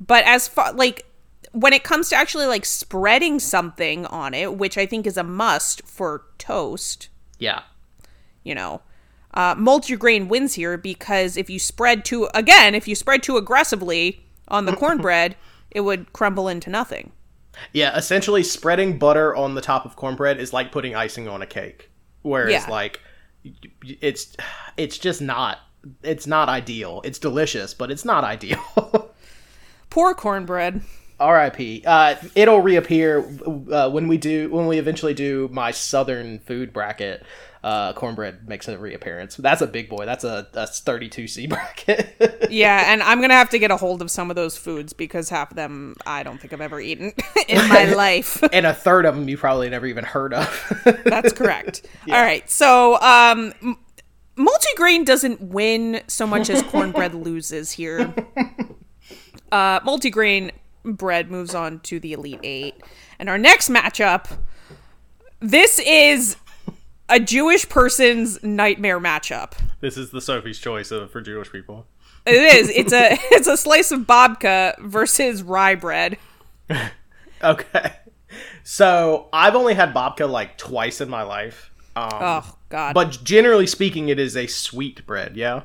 but 0.00 0.24
as 0.24 0.46
far 0.48 0.72
like 0.72 1.06
when 1.52 1.72
it 1.72 1.84
comes 1.84 2.08
to 2.10 2.16
actually 2.16 2.46
like 2.46 2.64
spreading 2.64 3.38
something 3.38 4.06
on 4.06 4.34
it 4.34 4.56
which 4.56 4.78
i 4.78 4.86
think 4.86 5.06
is 5.06 5.16
a 5.16 5.24
must 5.24 5.82
for 5.86 6.24
toast 6.38 7.08
Yeah. 7.38 7.62
you 8.44 8.54
know 8.54 8.82
uh, 9.34 9.54
multigrain 9.54 10.28
wins 10.28 10.54
here 10.54 10.76
because 10.76 11.38
if 11.38 11.48
you 11.48 11.58
spread 11.58 12.04
too 12.04 12.28
again 12.34 12.74
if 12.74 12.86
you 12.86 12.94
spread 12.94 13.22
too 13.22 13.36
aggressively 13.38 14.24
on 14.48 14.66
the 14.66 14.76
cornbread 14.82 15.36
it 15.70 15.80
would 15.80 16.12
crumble 16.12 16.48
into 16.48 16.68
nothing 16.68 17.12
Yeah, 17.72 17.96
essentially 17.96 18.42
spreading 18.42 18.98
butter 18.98 19.34
on 19.34 19.54
the 19.54 19.60
top 19.60 19.84
of 19.84 19.96
cornbread 19.96 20.38
is 20.40 20.52
like 20.52 20.72
putting 20.72 20.94
icing 20.94 21.28
on 21.28 21.42
a 21.42 21.46
cake. 21.46 21.90
Whereas 22.22 22.52
Yeah. 22.52 22.66
like 22.70 23.00
it's 23.84 24.36
it's 24.76 24.98
just 24.98 25.20
not 25.20 25.58
it's 26.02 26.26
not 26.26 26.48
ideal. 26.48 27.00
It's 27.04 27.18
delicious, 27.18 27.74
but 27.74 27.90
it's 27.90 28.04
not 28.04 28.24
ideal. 28.24 28.60
poor 29.90 30.14
cornbread 30.14 30.80
R.I.P. 31.20 31.84
Uh, 31.86 32.16
it'll 32.34 32.60
reappear 32.60 33.20
uh, 33.70 33.88
when 33.90 34.08
we 34.08 34.16
do 34.18 34.50
when 34.50 34.66
we 34.66 34.78
eventually 34.78 35.14
do 35.14 35.48
my 35.52 35.70
southern 35.70 36.40
food 36.40 36.72
bracket. 36.72 37.24
Uh, 37.64 37.92
cornbread 37.92 38.48
makes 38.48 38.66
a 38.66 38.76
reappearance. 38.76 39.36
That's 39.36 39.62
a 39.62 39.68
big 39.68 39.88
boy. 39.88 40.04
That's 40.04 40.24
a, 40.24 40.48
a 40.54 40.64
32C 40.64 41.48
bracket. 41.48 42.48
yeah, 42.50 42.92
and 42.92 43.04
I'm 43.04 43.20
gonna 43.20 43.34
have 43.34 43.50
to 43.50 43.58
get 43.60 43.70
a 43.70 43.76
hold 43.76 44.02
of 44.02 44.10
some 44.10 44.30
of 44.30 44.36
those 44.36 44.56
foods 44.56 44.92
because 44.92 45.28
half 45.28 45.52
of 45.52 45.56
them 45.56 45.94
I 46.04 46.24
don't 46.24 46.40
think 46.40 46.52
I've 46.52 46.60
ever 46.60 46.80
eaten 46.80 47.12
in 47.48 47.68
my 47.68 47.84
life. 47.94 48.42
and 48.52 48.66
a 48.66 48.74
third 48.74 49.06
of 49.06 49.14
them 49.14 49.28
you 49.28 49.36
probably 49.38 49.70
never 49.70 49.86
even 49.86 50.02
heard 50.04 50.34
of. 50.34 50.82
That's 51.04 51.32
correct. 51.32 51.86
Yeah. 52.04 52.16
All 52.16 52.22
right, 52.24 52.50
so 52.50 53.00
um, 53.00 53.52
multigrain 54.36 55.04
doesn't 55.04 55.40
win 55.40 56.00
so 56.08 56.26
much 56.26 56.50
as 56.50 56.62
cornbread 56.62 57.14
loses 57.14 57.70
here. 57.72 58.12
Uh, 59.52 59.78
multigrain 59.80 60.50
bread 60.84 61.30
moves 61.30 61.54
on 61.54 61.78
to 61.80 62.00
the 62.00 62.12
Elite 62.12 62.40
Eight. 62.42 62.74
And 63.18 63.28
our 63.28 63.38
next 63.38 63.68
matchup, 63.68 64.36
this 65.40 65.78
is 65.78 66.36
a 67.12 67.20
Jewish 67.20 67.68
person's 67.68 68.42
nightmare 68.42 68.98
matchup. 68.98 69.52
This 69.80 69.96
is 69.96 70.10
the 70.10 70.20
Sophie's 70.20 70.58
choice 70.58 70.90
of, 70.90 71.10
for 71.10 71.20
Jewish 71.20 71.52
people. 71.52 71.86
It 72.24 72.34
is. 72.34 72.70
It's 72.70 72.92
a 72.92 73.08
it's 73.30 73.48
a 73.48 73.56
slice 73.56 73.92
of 73.92 74.00
babka 74.00 74.78
versus 74.80 75.42
rye 75.42 75.74
bread. 75.74 76.16
okay. 77.44 77.92
So 78.64 79.28
I've 79.32 79.54
only 79.54 79.74
had 79.74 79.92
babka 79.92 80.28
like 80.30 80.56
twice 80.56 81.00
in 81.00 81.10
my 81.10 81.22
life. 81.22 81.70
Um, 81.94 82.10
oh 82.12 82.56
God! 82.70 82.94
But 82.94 83.18
generally 83.22 83.66
speaking, 83.66 84.08
it 84.08 84.18
is 84.18 84.36
a 84.36 84.46
sweet 84.46 85.04
bread. 85.06 85.36
Yeah. 85.36 85.62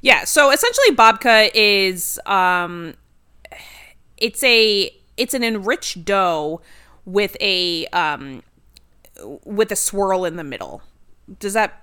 Yeah. 0.00 0.24
So 0.24 0.50
essentially, 0.50 0.96
babka 0.96 1.50
is 1.54 2.18
um, 2.26 2.94
it's 4.16 4.42
a 4.42 4.90
it's 5.16 5.34
an 5.34 5.44
enriched 5.44 6.04
dough 6.04 6.60
with 7.04 7.36
a 7.40 7.86
um 7.88 8.42
with 9.44 9.72
a 9.72 9.76
swirl 9.76 10.24
in 10.24 10.36
the 10.36 10.44
middle. 10.44 10.82
Does 11.38 11.54
that 11.54 11.82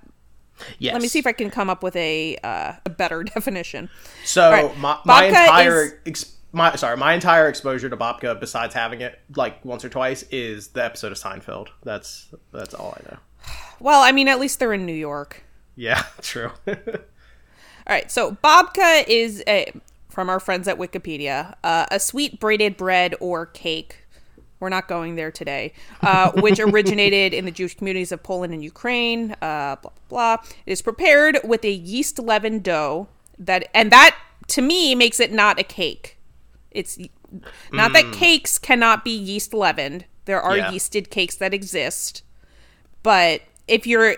Yes. 0.78 0.92
Let 0.92 1.02
me 1.02 1.08
see 1.08 1.18
if 1.18 1.26
I 1.26 1.32
can 1.32 1.50
come 1.50 1.70
up 1.70 1.82
with 1.82 1.96
a 1.96 2.36
uh, 2.42 2.74
a 2.84 2.90
better 2.90 3.22
definition. 3.34 3.88
So 4.24 4.50
right. 4.50 4.78
my, 4.78 4.98
my 5.04 5.24
entire 5.24 5.84
is... 5.84 5.94
ex- 6.06 6.36
my 6.52 6.74
sorry 6.76 6.96
my 6.96 7.14
entire 7.14 7.48
exposure 7.48 7.88
to 7.88 7.96
babka, 7.96 8.38
besides 8.38 8.74
having 8.74 9.00
it 9.00 9.20
like 9.36 9.64
once 9.64 9.84
or 9.84 9.88
twice, 9.88 10.22
is 10.24 10.68
the 10.68 10.84
episode 10.84 11.12
of 11.12 11.18
Seinfeld. 11.18 11.68
That's 11.82 12.28
that's 12.52 12.74
all 12.74 12.96
I 12.98 13.10
know. 13.12 13.18
Well, 13.82 14.02
I 14.02 14.12
mean, 14.12 14.28
at 14.28 14.38
least 14.38 14.58
they're 14.58 14.74
in 14.74 14.84
New 14.84 14.92
York. 14.92 15.42
Yeah, 15.74 16.02
true. 16.20 16.50
all 16.68 16.74
right, 17.88 18.10
so 18.10 18.32
babka 18.44 19.08
is 19.08 19.42
a 19.46 19.72
from 20.10 20.28
our 20.28 20.38
friends 20.38 20.68
at 20.68 20.76
Wikipedia 20.76 21.54
uh, 21.64 21.86
a 21.90 21.98
sweet 21.98 22.38
braided 22.40 22.76
bread 22.76 23.14
or 23.20 23.46
cake. 23.46 24.04
We're 24.60 24.68
not 24.68 24.88
going 24.88 25.16
there 25.16 25.30
today, 25.30 25.72
uh, 26.02 26.32
which 26.32 26.60
originated 26.60 27.32
in 27.32 27.46
the 27.46 27.50
Jewish 27.50 27.76
communities 27.76 28.12
of 28.12 28.22
Poland 28.22 28.52
and 28.52 28.62
Ukraine. 28.62 29.32
Uh, 29.32 29.76
blah, 29.76 29.90
blah 30.08 30.36
blah. 30.36 30.36
It 30.66 30.72
is 30.72 30.82
prepared 30.82 31.40
with 31.42 31.64
a 31.64 31.70
yeast 31.70 32.18
leavened 32.18 32.62
dough 32.62 33.08
that, 33.38 33.68
and 33.74 33.90
that 33.90 34.16
to 34.48 34.62
me 34.62 34.94
makes 34.94 35.18
it 35.18 35.32
not 35.32 35.58
a 35.58 35.64
cake. 35.64 36.18
It's 36.70 36.98
not 37.72 37.90
mm. 37.90 37.94
that 37.94 38.12
cakes 38.12 38.58
cannot 38.58 39.04
be 39.04 39.10
yeast 39.10 39.54
leavened. 39.54 40.04
There 40.26 40.40
are 40.40 40.58
yeah. 40.58 40.70
yeasted 40.70 41.10
cakes 41.10 41.36
that 41.36 41.54
exist, 41.54 42.22
but 43.02 43.40
if 43.66 43.86
you're 43.86 44.16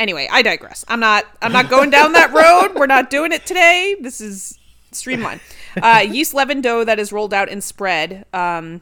anyway, 0.00 0.26
I 0.32 0.42
digress. 0.42 0.84
I'm 0.88 1.00
not. 1.00 1.24
I'm 1.42 1.52
not 1.52 1.68
going 1.68 1.90
down 1.90 2.14
that 2.14 2.32
road. 2.32 2.78
We're 2.78 2.86
not 2.86 3.10
doing 3.10 3.30
it 3.30 3.46
today. 3.46 3.96
This 4.00 4.20
is 4.20 4.58
streamline. 4.90 5.40
Uh, 5.80 6.04
yeast 6.04 6.34
leavened 6.34 6.64
dough 6.64 6.82
that 6.82 6.98
is 6.98 7.12
rolled 7.12 7.32
out 7.32 7.48
and 7.48 7.62
spread 7.62 8.26
um, 8.32 8.80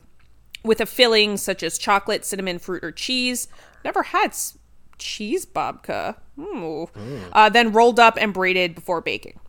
with 0.69 0.81
a 0.81 0.87
filling 0.87 1.37
such 1.37 1.65
as 1.65 1.79
chocolate, 1.79 2.25
cinnamon, 2.25 2.61
fruit, 2.61 2.85
or 2.85 2.93
cheese. 2.93 3.49
Never 3.85 4.05
had 4.05 4.29
s- 4.29 4.59
cheese 4.99 5.45
babka. 5.45 6.17
Mm. 6.39 6.89
Uh, 7.33 7.49
then 7.49 7.73
rolled 7.73 7.99
up 7.99 8.17
and 8.21 8.33
braided 8.33 8.77
before 8.77 9.01
baking. 9.01 9.41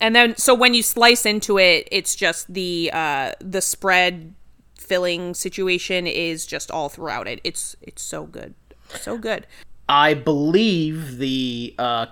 And 0.00 0.14
then, 0.14 0.36
so 0.36 0.54
when 0.54 0.74
you 0.74 0.82
slice 0.82 1.24
into 1.24 1.58
it, 1.58 1.88
it's 1.90 2.14
just 2.14 2.52
the 2.52 2.90
uh, 2.92 3.32
the 3.40 3.62
spread 3.62 4.34
filling 4.78 5.32
situation 5.32 6.06
is 6.06 6.44
just 6.44 6.70
all 6.70 6.90
throughout 6.90 7.26
it. 7.26 7.40
It's 7.44 7.76
it's 7.80 8.02
so 8.02 8.24
good, 8.24 8.54
so 8.88 9.16
good. 9.16 9.46
I 9.88 10.14
believe 10.14 11.18
the 11.18 11.74
uh, 11.78 12.06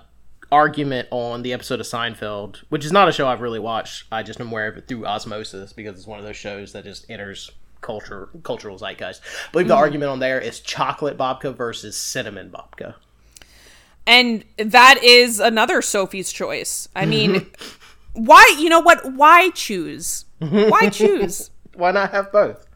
argument 0.51 1.07
on 1.11 1.41
the 1.41 1.53
episode 1.53 1.79
of 1.79 1.85
Seinfeld, 1.85 2.63
which 2.69 2.85
is 2.85 2.91
not 2.91 3.09
a 3.09 3.11
show 3.11 3.27
I've 3.27 3.41
really 3.41 3.59
watched. 3.59 4.05
I 4.11 4.23
just 4.23 4.39
am 4.39 4.49
aware 4.49 4.67
of 4.67 4.77
it 4.77 4.87
through 4.87 5.05
osmosis 5.05 5.73
because 5.73 5.97
it's 5.97 6.07
one 6.07 6.19
of 6.19 6.25
those 6.25 6.37
shows 6.37 6.71
that 6.73 6.83
just 6.83 7.09
enters 7.09 7.51
culture 7.83 8.29
cultural 8.41 8.77
zeitgeist. 8.77 9.21
I 9.49 9.51
believe 9.51 9.67
the 9.67 9.75
mm. 9.75 9.77
argument 9.77 10.11
on 10.11 10.19
there 10.19 10.39
is 10.39 10.59
chocolate 10.59 11.17
babka 11.17 11.55
versus 11.55 11.95
cinnamon 11.95 12.49
babka. 12.49 12.95
And 14.05 14.43
that 14.57 15.01
is 15.03 15.39
another 15.39 15.81
Sophie's 15.81 16.33
choice. 16.33 16.89
I 16.95 17.05
mean, 17.05 17.45
why? 18.13 18.55
You 18.57 18.69
know 18.69 18.79
what? 18.79 19.13
Why 19.13 19.49
choose? 19.51 20.25
Why 20.39 20.89
choose? 20.89 21.51
why 21.75 21.91
not 21.91 22.11
have 22.11 22.31
both? 22.31 22.67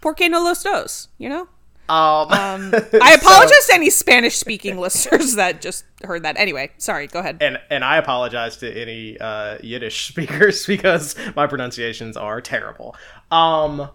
Porque 0.00 0.28
no 0.28 0.42
los 0.42 0.62
dos? 0.62 1.08
You 1.18 1.28
know. 1.28 1.48
Um, 1.88 2.32
um, 2.32 2.74
I 3.00 3.14
apologize 3.14 3.66
so, 3.66 3.68
to 3.68 3.74
any 3.74 3.90
Spanish 3.90 4.36
speaking 4.36 4.76
listeners 4.76 5.34
that 5.36 5.60
just 5.60 5.84
heard 6.02 6.24
that. 6.24 6.36
Anyway, 6.36 6.72
sorry, 6.78 7.06
go 7.06 7.20
ahead. 7.20 7.38
And 7.40 7.58
and 7.70 7.84
I 7.84 7.96
apologize 7.96 8.56
to 8.58 8.80
any 8.80 9.18
uh, 9.18 9.58
Yiddish 9.62 10.08
speakers 10.08 10.66
because 10.66 11.14
my 11.36 11.46
pronunciations 11.46 12.16
are 12.16 12.40
terrible. 12.40 12.96
Um, 13.30 13.88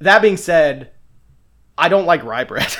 that 0.00 0.22
being 0.22 0.36
said, 0.36 0.90
I 1.78 1.88
don't 1.88 2.06
like 2.06 2.24
rye 2.24 2.44
bread. 2.44 2.74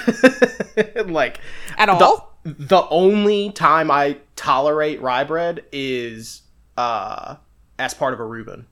like 1.07 1.41
at 1.77 1.89
all. 1.89 2.35
The, 2.43 2.55
the, 2.55 2.89
only 2.89 3.51
time 3.51 3.91
I 3.91 4.19
tolerate 4.37 5.01
rye 5.01 5.25
bread 5.25 5.65
is 5.73 6.43
uh, 6.77 7.37
as 7.79 7.95
part 7.95 8.15
of 8.15 8.21
a 8.21 8.25
Reuben. 8.25 8.67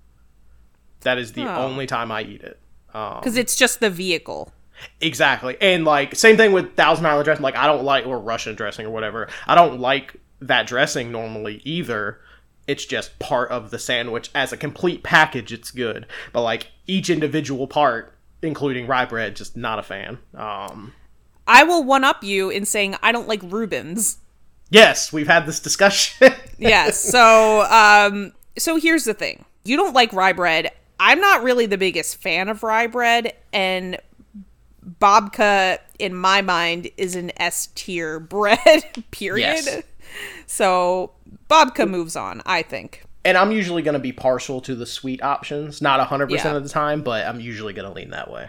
That 1.00 1.18
is 1.18 1.32
the 1.32 1.42
oh. 1.42 1.64
only 1.64 1.86
time 1.86 2.10
I 2.10 2.22
eat 2.22 2.42
it. 2.42 2.58
Because 2.86 3.34
um, 3.34 3.38
it's 3.38 3.56
just 3.56 3.80
the 3.80 3.90
vehicle. 3.90 4.52
Exactly. 5.00 5.56
And 5.60 5.84
like 5.84 6.14
same 6.14 6.36
thing 6.36 6.52
with 6.52 6.76
thousand 6.76 7.06
island 7.06 7.24
dressing. 7.24 7.42
Like 7.42 7.56
I 7.56 7.66
don't 7.66 7.84
like 7.84 8.06
or 8.06 8.18
Russian 8.18 8.54
dressing 8.54 8.86
or 8.86 8.90
whatever. 8.90 9.28
I 9.46 9.54
don't 9.54 9.80
like 9.80 10.16
that 10.40 10.66
dressing 10.66 11.10
normally 11.12 11.60
either. 11.64 12.20
It's 12.66 12.84
just 12.86 13.18
part 13.18 13.50
of 13.50 13.70
the 13.70 13.78
sandwich 13.78 14.30
as 14.34 14.52
a 14.52 14.56
complete 14.56 15.02
package. 15.02 15.52
It's 15.52 15.70
good, 15.70 16.06
but 16.32 16.42
like 16.42 16.68
each 16.86 17.10
individual 17.10 17.66
part, 17.66 18.13
including 18.44 18.86
rye 18.86 19.04
bread, 19.06 19.34
just 19.34 19.56
not 19.56 19.78
a 19.78 19.82
fan. 19.82 20.18
Um, 20.34 20.92
I 21.46 21.64
will 21.64 21.82
one 21.84 22.04
up 22.04 22.22
you 22.22 22.50
in 22.50 22.64
saying 22.64 22.96
I 23.02 23.12
don't 23.12 23.28
like 23.28 23.40
Reubens. 23.42 24.18
Yes, 24.70 25.12
we've 25.12 25.28
had 25.28 25.46
this 25.46 25.60
discussion. 25.60 26.32
yes. 26.58 26.98
So, 26.98 27.62
um, 27.70 28.32
so 28.56 28.76
here's 28.76 29.04
the 29.04 29.14
thing: 29.14 29.44
you 29.64 29.76
don't 29.76 29.94
like 29.94 30.12
rye 30.12 30.32
bread. 30.32 30.70
I'm 31.00 31.20
not 31.20 31.42
really 31.42 31.66
the 31.66 31.78
biggest 31.78 32.16
fan 32.16 32.48
of 32.48 32.62
rye 32.62 32.86
bread, 32.86 33.34
and 33.52 33.98
babka 35.00 35.78
in 35.98 36.14
my 36.14 36.42
mind 36.42 36.90
is 36.96 37.16
an 37.16 37.32
S 37.36 37.68
tier 37.74 38.20
bread, 38.20 38.84
period. 39.10 39.64
Yes. 39.64 39.82
So 40.46 41.12
babka 41.48 41.88
moves 41.88 42.16
on, 42.16 42.42
I 42.46 42.62
think. 42.62 43.03
And 43.24 43.38
I'm 43.38 43.52
usually 43.52 43.82
going 43.82 43.94
to 43.94 44.00
be 44.00 44.12
partial 44.12 44.60
to 44.62 44.74
the 44.74 44.84
sweet 44.84 45.22
options, 45.22 45.80
not 45.80 46.06
100% 46.06 46.30
yeah. 46.30 46.54
of 46.54 46.62
the 46.62 46.68
time, 46.68 47.02
but 47.02 47.26
I'm 47.26 47.40
usually 47.40 47.72
going 47.72 47.88
to 47.88 47.94
lean 47.94 48.10
that 48.10 48.30
way. 48.30 48.48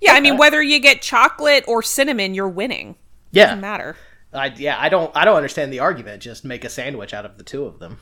Yeah, 0.00 0.10
okay. 0.10 0.18
I 0.18 0.20
mean 0.20 0.36
whether 0.36 0.62
you 0.62 0.80
get 0.80 1.00
chocolate 1.00 1.64
or 1.68 1.82
cinnamon, 1.82 2.34
you're 2.34 2.48
winning. 2.48 2.96
Yeah. 3.30 3.44
It 3.44 3.46
doesn't 3.46 3.60
matter. 3.60 3.96
I 4.32 4.46
yeah, 4.46 4.76
I 4.78 4.88
don't 4.88 5.14
I 5.16 5.24
don't 5.24 5.36
understand 5.36 5.72
the 5.72 5.80
argument. 5.80 6.22
Just 6.22 6.44
make 6.44 6.64
a 6.64 6.68
sandwich 6.68 7.14
out 7.14 7.24
of 7.24 7.38
the 7.38 7.44
two 7.44 7.64
of 7.64 7.78
them. 7.78 7.98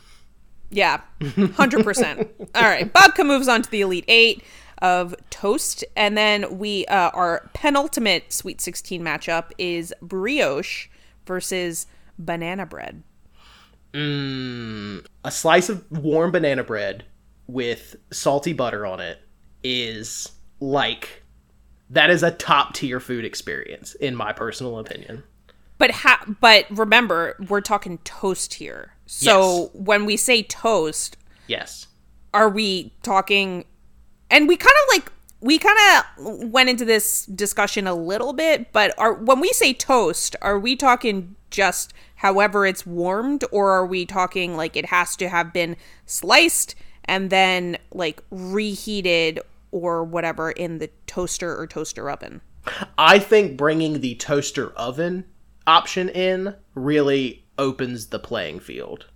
Yeah. 0.70 1.00
100%. 1.20 2.30
All 2.54 2.62
right, 2.62 2.90
babka 2.92 3.26
moves 3.26 3.48
on 3.48 3.62
to 3.62 3.70
the 3.70 3.80
Elite 3.80 4.04
8 4.08 4.42
of 4.80 5.14
toast. 5.28 5.84
And 5.96 6.16
then 6.16 6.58
we 6.58 6.86
uh, 6.86 7.10
our 7.10 7.50
penultimate 7.54 8.32
Sweet 8.32 8.60
16 8.60 9.02
matchup 9.02 9.50
is 9.58 9.92
brioche 10.00 10.88
versus 11.26 11.86
banana 12.18 12.66
bread. 12.66 13.02
Mm, 13.92 15.04
a 15.24 15.30
slice 15.30 15.68
of 15.68 15.84
warm 15.90 16.30
banana 16.30 16.62
bread 16.64 17.04
with 17.46 17.96
salty 18.12 18.52
butter 18.52 18.86
on 18.86 19.00
it 19.00 19.18
is 19.64 20.30
like 20.60 21.22
that 21.90 22.10
is 22.10 22.22
a 22.22 22.30
top 22.30 22.74
tier 22.74 23.00
food 23.00 23.24
experience 23.24 23.94
in 23.96 24.14
my 24.14 24.32
personal 24.32 24.78
opinion. 24.78 25.24
But 25.78 25.90
ha- 25.90 26.24
but 26.40 26.66
remember, 26.70 27.36
we're 27.48 27.62
talking 27.62 27.98
toast 27.98 28.54
here. 28.54 28.94
So 29.06 29.62
yes. 29.62 29.70
when 29.74 30.04
we 30.04 30.16
say 30.16 30.42
toast, 30.42 31.16
yes, 31.46 31.88
are 32.32 32.48
we 32.48 32.92
talking 33.02 33.64
and 34.30 34.46
we 34.46 34.56
kind 34.56 34.74
of 34.84 34.94
like 34.94 35.12
we 35.40 35.58
kind 35.58 35.78
of 36.18 36.50
went 36.50 36.68
into 36.68 36.84
this 36.84 37.24
discussion 37.26 37.86
a 37.86 37.94
little 37.94 38.32
bit, 38.32 38.72
but 38.72 38.94
are 38.98 39.14
when 39.14 39.40
we 39.40 39.48
say 39.52 39.72
toast, 39.72 40.36
are 40.42 40.58
we 40.58 40.76
talking 40.76 41.34
just 41.50 41.92
however 42.20 42.66
it's 42.66 42.84
warmed 42.84 43.42
or 43.50 43.70
are 43.70 43.86
we 43.86 44.04
talking 44.04 44.54
like 44.54 44.76
it 44.76 44.86
has 44.86 45.16
to 45.16 45.26
have 45.28 45.52
been 45.54 45.74
sliced 46.04 46.74
and 47.06 47.30
then 47.30 47.78
like 47.92 48.22
reheated 48.30 49.40
or 49.70 50.04
whatever 50.04 50.50
in 50.50 50.78
the 50.78 50.90
toaster 51.06 51.58
or 51.58 51.66
toaster 51.66 52.10
oven. 52.10 52.42
I 52.98 53.18
think 53.18 53.56
bringing 53.56 54.00
the 54.00 54.16
toaster 54.16 54.70
oven 54.72 55.24
option 55.66 56.10
in 56.10 56.54
really 56.74 57.46
opens 57.58 58.08
the 58.08 58.18
playing 58.18 58.60
field. 58.60 59.06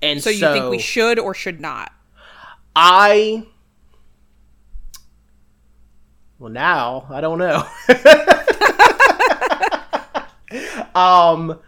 And 0.00 0.22
So 0.22 0.30
you 0.30 0.40
think 0.40 0.70
we 0.70 0.78
should 0.78 1.18
or 1.18 1.34
should 1.34 1.60
not? 1.60 1.92
I 2.74 3.46
well 6.38 6.50
now 6.50 7.06
I 7.10 7.20
don't 7.20 7.38
know. 7.38 7.66
um 10.94 11.60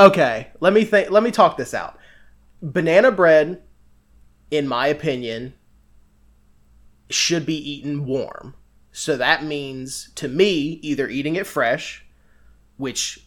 okay, 0.00 0.48
let 0.60 0.72
me 0.72 0.84
think 0.84 1.10
let 1.10 1.22
me 1.22 1.30
talk 1.30 1.56
this 1.56 1.74
out. 1.74 1.98
Banana 2.62 3.10
bread 3.10 3.62
in 4.50 4.66
my 4.66 4.86
opinion 4.88 5.54
should 7.08 7.46
be 7.46 7.56
eaten 7.56 8.06
warm. 8.06 8.54
So 8.92 9.16
that 9.16 9.44
means 9.44 10.10
to 10.16 10.28
me 10.28 10.80
either 10.82 11.08
eating 11.08 11.36
it 11.36 11.46
fresh, 11.46 12.04
which 12.76 13.26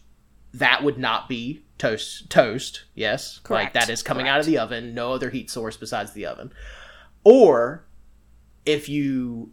that 0.52 0.82
would 0.82 0.98
not 0.98 1.28
be 1.28 1.64
toast 1.78 2.30
toast, 2.30 2.84
yes. 2.94 3.40
Like 3.48 3.72
Correct, 3.72 3.74
that 3.74 3.88
is 3.90 4.02
coming 4.02 4.28
out 4.28 4.40
of 4.40 4.46
the 4.46 4.58
oven, 4.58 4.94
no 4.94 5.12
other 5.12 5.30
heat 5.30 5.50
source 5.50 5.76
besides 5.76 6.12
the 6.12 6.26
oven. 6.26 6.52
Or 7.24 7.86
if 8.66 8.88
you 8.88 9.52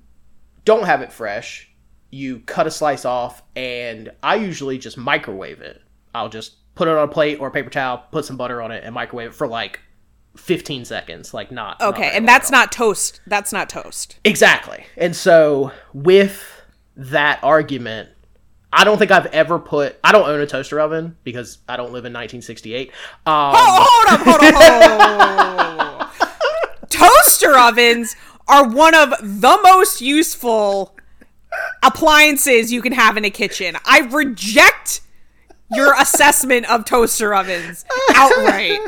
don't 0.66 0.86
have 0.86 1.02
it 1.02 1.12
fresh, 1.12 1.70
you 2.10 2.40
cut 2.40 2.68
a 2.68 2.72
slice 2.72 3.06
off 3.06 3.42
and 3.56 4.12
I 4.22 4.36
usually 4.36 4.78
just 4.78 4.98
microwave 4.98 5.62
it. 5.62 5.82
I'll 6.14 6.30
just 6.30 6.56
put 6.82 6.88
it 6.88 6.98
on 6.98 7.04
a 7.04 7.08
plate 7.08 7.40
or 7.40 7.50
a 7.50 7.52
paper 7.52 7.70
towel, 7.70 8.04
put 8.10 8.26
some 8.26 8.38
butter 8.38 8.60
on 8.60 8.72
it 8.72 8.84
and 8.84 8.96
microwave 8.96 9.30
it 9.30 9.36
for 9.36 9.48
like 9.48 9.82
15 10.36 10.84
seconds, 10.84 11.32
like 11.32 11.52
not 11.52 11.80
not 11.80 11.80
Okay, 11.80 12.02
very 12.02 12.18
and 12.18 12.28
that's 12.28 12.50
not 12.50 12.72
toast. 12.72 13.22
That's 13.28 13.54
not 13.54 13.70
toast. 13.70 14.18
Exactly. 14.26 14.88
And 14.98 15.16
so 15.16 15.72
with 15.94 16.44
that 16.96 17.40
argument, 17.44 18.10
I 18.74 18.84
don't 18.84 18.98
think 18.98 19.12
I've 19.12 19.28
ever 19.28 19.60
put 19.60 20.00
I 20.04 20.12
don't 20.12 20.28
own 20.28 20.42
a 20.42 20.48
toaster 20.48 20.80
oven 20.80 21.18
because 21.24 21.60
I 21.70 21.78
don't 21.78 21.94
live 21.94 22.06
in 22.06 22.14
1968. 22.14 22.90
Um 22.90 22.96
Oh, 23.28 23.86
hold 23.88 24.20
up, 24.20 24.26
hold 24.26 24.44
up, 24.44 24.56
hold 25.70 26.02
up. 26.02 26.90
Toaster 26.90 27.56
ovens 27.56 28.16
are 28.48 28.68
one 28.68 28.96
of 28.96 29.12
the 29.22 29.60
most 29.62 30.02
useful 30.02 30.98
appliances 31.84 32.74
you 32.74 32.82
can 32.82 32.94
have 32.94 33.18
in 33.18 33.26
a 33.26 33.30
kitchen. 33.30 33.78
I 33.86 34.00
reject 34.00 35.02
your 35.72 35.94
assessment 36.00 36.70
of 36.70 36.86
toaster 36.86 37.34
ovens 37.34 37.86
outright. 38.14 38.80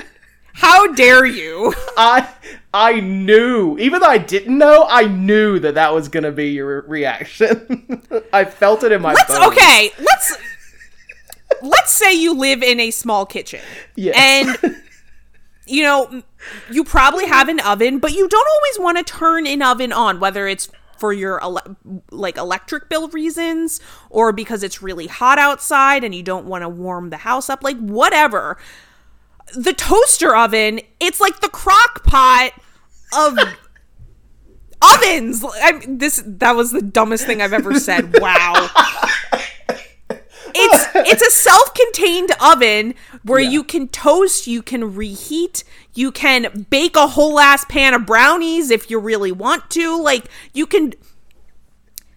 How 0.54 0.94
dare 0.94 1.26
you? 1.26 1.74
I 1.98 2.30
I 2.74 3.00
knew, 3.00 3.78
even 3.80 4.02
though 4.02 4.08
I 4.08 4.20
didn't 4.20 4.58
know, 4.58 4.86
I 4.88 5.08
knew 5.08 5.60
that 5.60 5.76
that 5.76 5.94
was 5.94 6.10
going 6.10 6.24
to 6.24 6.32
be 6.32 6.50
your 6.52 6.82
reaction. 6.82 8.02
I 8.34 8.46
felt 8.46 8.84
it 8.84 8.92
in 8.92 9.02
my 9.02 9.14
Let's 9.14 9.36
bones. 9.36 9.48
okay, 9.48 9.92
let's 10.00 10.38
let's 11.62 11.92
say 11.92 12.14
you 12.14 12.36
live 12.36 12.62
in 12.62 12.80
a 12.80 12.92
small 12.92 13.26
kitchen. 13.26 13.62
Yes. 13.96 14.16
And 14.18 14.76
you 15.66 15.82
know, 15.82 16.24
you 16.72 16.84
probably 16.84 17.26
have 17.26 17.50
an 17.50 17.60
oven, 17.62 18.00
but 18.00 18.12
you 18.14 18.28
don't 18.28 18.48
always 18.48 18.80
want 18.80 18.98
to 18.98 19.12
turn 19.12 19.48
an 19.48 19.62
oven 19.62 19.92
on 19.94 20.20
whether 20.20 20.48
it's 20.48 20.70
for 20.98 21.14
your 21.14 21.42
ele- 21.42 21.78
like 22.12 22.38
electric 22.38 22.90
bill 22.90 23.08
reasons 23.10 23.80
or 24.10 24.32
because 24.32 24.64
it's 24.64 24.82
really 24.82 25.08
hot 25.08 25.38
outside 25.40 26.04
and 26.04 26.14
you 26.14 26.24
don't 26.24 26.46
want 26.46 26.62
to 26.62 26.70
warm 26.70 27.10
the 27.10 27.18
house 27.18 27.50
up 27.50 27.64
like 27.64 27.78
whatever. 27.78 28.58
The 29.56 29.74
toaster 29.74 30.36
oven, 30.36 30.80
it's 31.00 31.20
like 31.20 31.42
the 31.42 31.50
crock 31.50 32.04
pot 32.04 32.54
of 33.18 33.38
ovens. 34.82 35.44
I 35.46 35.84
this 35.88 36.24
that 36.26 36.56
was 36.56 36.72
the 36.72 36.82
dumbest 36.82 37.26
thing 37.26 37.42
I've 37.42 37.54
ever 37.54 37.80
said. 37.80 38.20
Wow. 38.20 38.70
It's 40.56 40.88
it's 41.10 41.22
a 41.22 41.32
self-contained 41.32 42.32
oven 42.42 42.94
where 43.24 43.40
Yeah. 43.40 43.50
you 43.50 43.64
can 43.64 43.88
toast, 43.88 44.48
you 44.48 44.62
can 44.62 44.96
reheat, 44.96 45.64
you 45.94 46.12
can 46.12 46.66
bake 46.70 46.96
a 46.96 47.08
whole 47.08 47.40
ass 47.40 47.66
pan 47.66 47.94
of 47.94 48.06
brownies 48.06 48.70
if 48.72 48.90
you 48.90 49.00
really 49.00 49.32
want 49.32 49.70
to. 49.72 50.02
Like 50.02 50.26
you 50.54 50.66
can 50.66 50.94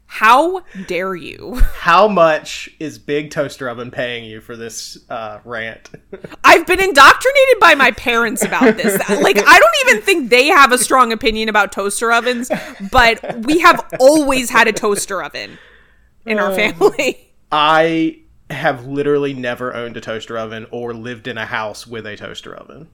How 0.09 0.61
dare 0.87 1.15
you? 1.15 1.61
How 1.79 2.07
much 2.09 2.71
is 2.79 2.97
Big 2.99 3.31
Toaster 3.31 3.69
Oven 3.69 3.91
paying 3.91 4.25
you 4.25 4.41
for 4.41 4.57
this 4.57 4.99
uh, 5.11 5.41
rant? 5.45 5.91
I've 6.45 6.67
been 6.67 6.81
indoctrinated 6.81 7.59
by 7.61 7.75
my 7.75 7.91
parents 7.91 8.43
about 8.45 8.77
this. 8.77 8.97
Like, 9.21 9.37
I 9.39 9.59
don't 9.59 9.77
even 9.89 10.03
think 10.03 10.31
they 10.31 10.47
have 10.47 10.73
a 10.73 10.79
strong 10.79 11.13
opinion 11.13 11.49
about 11.49 11.73
toaster 11.73 12.13
ovens, 12.13 12.51
but 12.93 13.45
we 13.45 13.59
have 13.59 13.85
always 13.99 14.49
had 14.49 14.69
a 14.69 14.73
toaster 14.73 15.23
oven 15.23 15.59
in 16.25 16.39
our 16.39 16.55
family. 16.55 17.33
I 17.53 18.21
have 18.51 18.87
literally 18.87 19.35
never 19.35 19.75
owned 19.75 19.97
a 19.97 20.01
toaster 20.01 20.39
oven 20.39 20.67
or 20.71 20.95
lived 20.95 21.27
in 21.27 21.37
a 21.37 21.47
house 21.47 21.87
with 21.87 22.07
a 22.07 22.17
toaster 22.17 22.55
oven. 22.55 22.89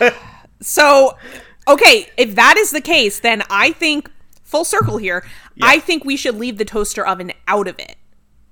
So, 0.60 1.18
okay, 1.66 2.08
if 2.16 2.36
that 2.36 2.56
is 2.56 2.70
the 2.70 2.80
case, 2.80 3.18
then 3.18 3.42
I 3.50 3.72
think, 3.72 4.08
full 4.44 4.64
circle 4.64 4.96
here, 4.96 5.26
I 5.60 5.80
think 5.80 6.04
we 6.04 6.16
should 6.16 6.36
leave 6.36 6.56
the 6.56 6.64
toaster 6.64 7.04
oven 7.04 7.32
out 7.48 7.66
of 7.66 7.76
it 7.80 7.96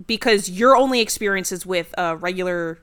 because 0.06 0.50
your 0.50 0.76
only 0.76 1.00
experience 1.00 1.52
is 1.52 1.64
with 1.64 1.94
a 1.96 2.16
regular, 2.16 2.80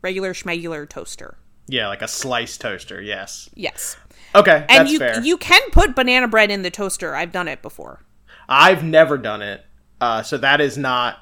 regular 0.00 0.32
schmegular 0.32 0.88
toaster. 0.88 1.38
Yeah, 1.66 1.88
like 1.88 2.02
a 2.02 2.08
sliced 2.08 2.60
toaster. 2.60 3.02
Yes. 3.02 3.50
Yes. 3.54 3.96
Okay, 4.34 4.64
And 4.68 4.88
you 4.88 4.98
fair. 5.00 5.20
you 5.22 5.36
can 5.36 5.62
put 5.72 5.96
banana 5.96 6.28
bread 6.28 6.50
in 6.50 6.62
the 6.62 6.70
toaster. 6.70 7.16
I've 7.16 7.32
done 7.32 7.48
it 7.48 7.62
before. 7.62 8.04
I've 8.48 8.84
never 8.84 9.18
done 9.18 9.42
it, 9.42 9.64
uh, 10.00 10.22
so 10.22 10.38
that 10.38 10.60
is 10.60 10.78
not 10.78 11.18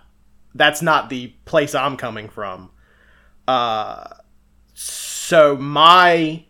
that's 0.57 0.83
not 0.83 1.11
the 1.11 1.29
place 1.45 1.75
I'm 1.75 1.97
coming 1.97 2.29
from. 2.29 2.71
Uh, 3.47 4.09
so 4.75 5.57
my 5.57 6.45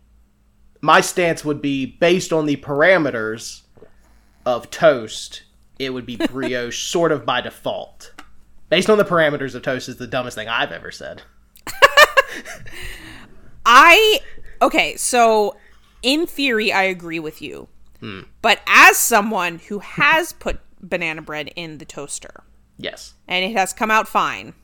my 0.81 1.01
stance 1.01 1.45
would 1.45 1.61
be 1.61 1.87
based 1.87 2.33
on 2.33 2.47
the 2.47 2.57
parameters 2.57 3.63
of 4.45 4.71
toast. 4.71 5.43
It 5.79 5.91
would 5.91 6.07
be 6.07 6.17
brioche, 6.31 6.87
sort 6.87 7.13
of 7.13 7.27
by 7.27 7.41
default. 7.41 8.13
Based 8.69 8.91
on 8.91 8.99
the 8.99 9.05
parameters 9.05 9.55
of 9.55 9.63
toast 9.63 9.89
is 9.89 9.97
the 9.97 10.07
dumbest 10.07 10.37
thing 10.37 10.49
I've 10.49 10.73
ever 10.73 10.91
said. 10.91 11.23
I 13.67 14.21
okay, 14.63 14.97
so 14.97 15.57
in 16.03 16.27
theory 16.27 16.73
I 16.73 16.85
agree 16.85 17.19
with 17.19 17.43
you. 17.43 17.69
Hmm. 18.01 18.23
But 18.43 18.61
as 18.67 18.97
someone 18.97 19.59
who 19.59 19.81
has 19.81 20.33
put 20.33 20.61
banana 20.81 21.23
bread 21.23 21.51
in 21.57 21.79
the 21.79 21.85
toaster 21.85 22.45
Yes. 22.79 23.15
and 23.27 23.45
it 23.45 23.57
has 23.57 23.73
come 23.73 23.91
out 23.91 24.07
fine, 24.07 24.55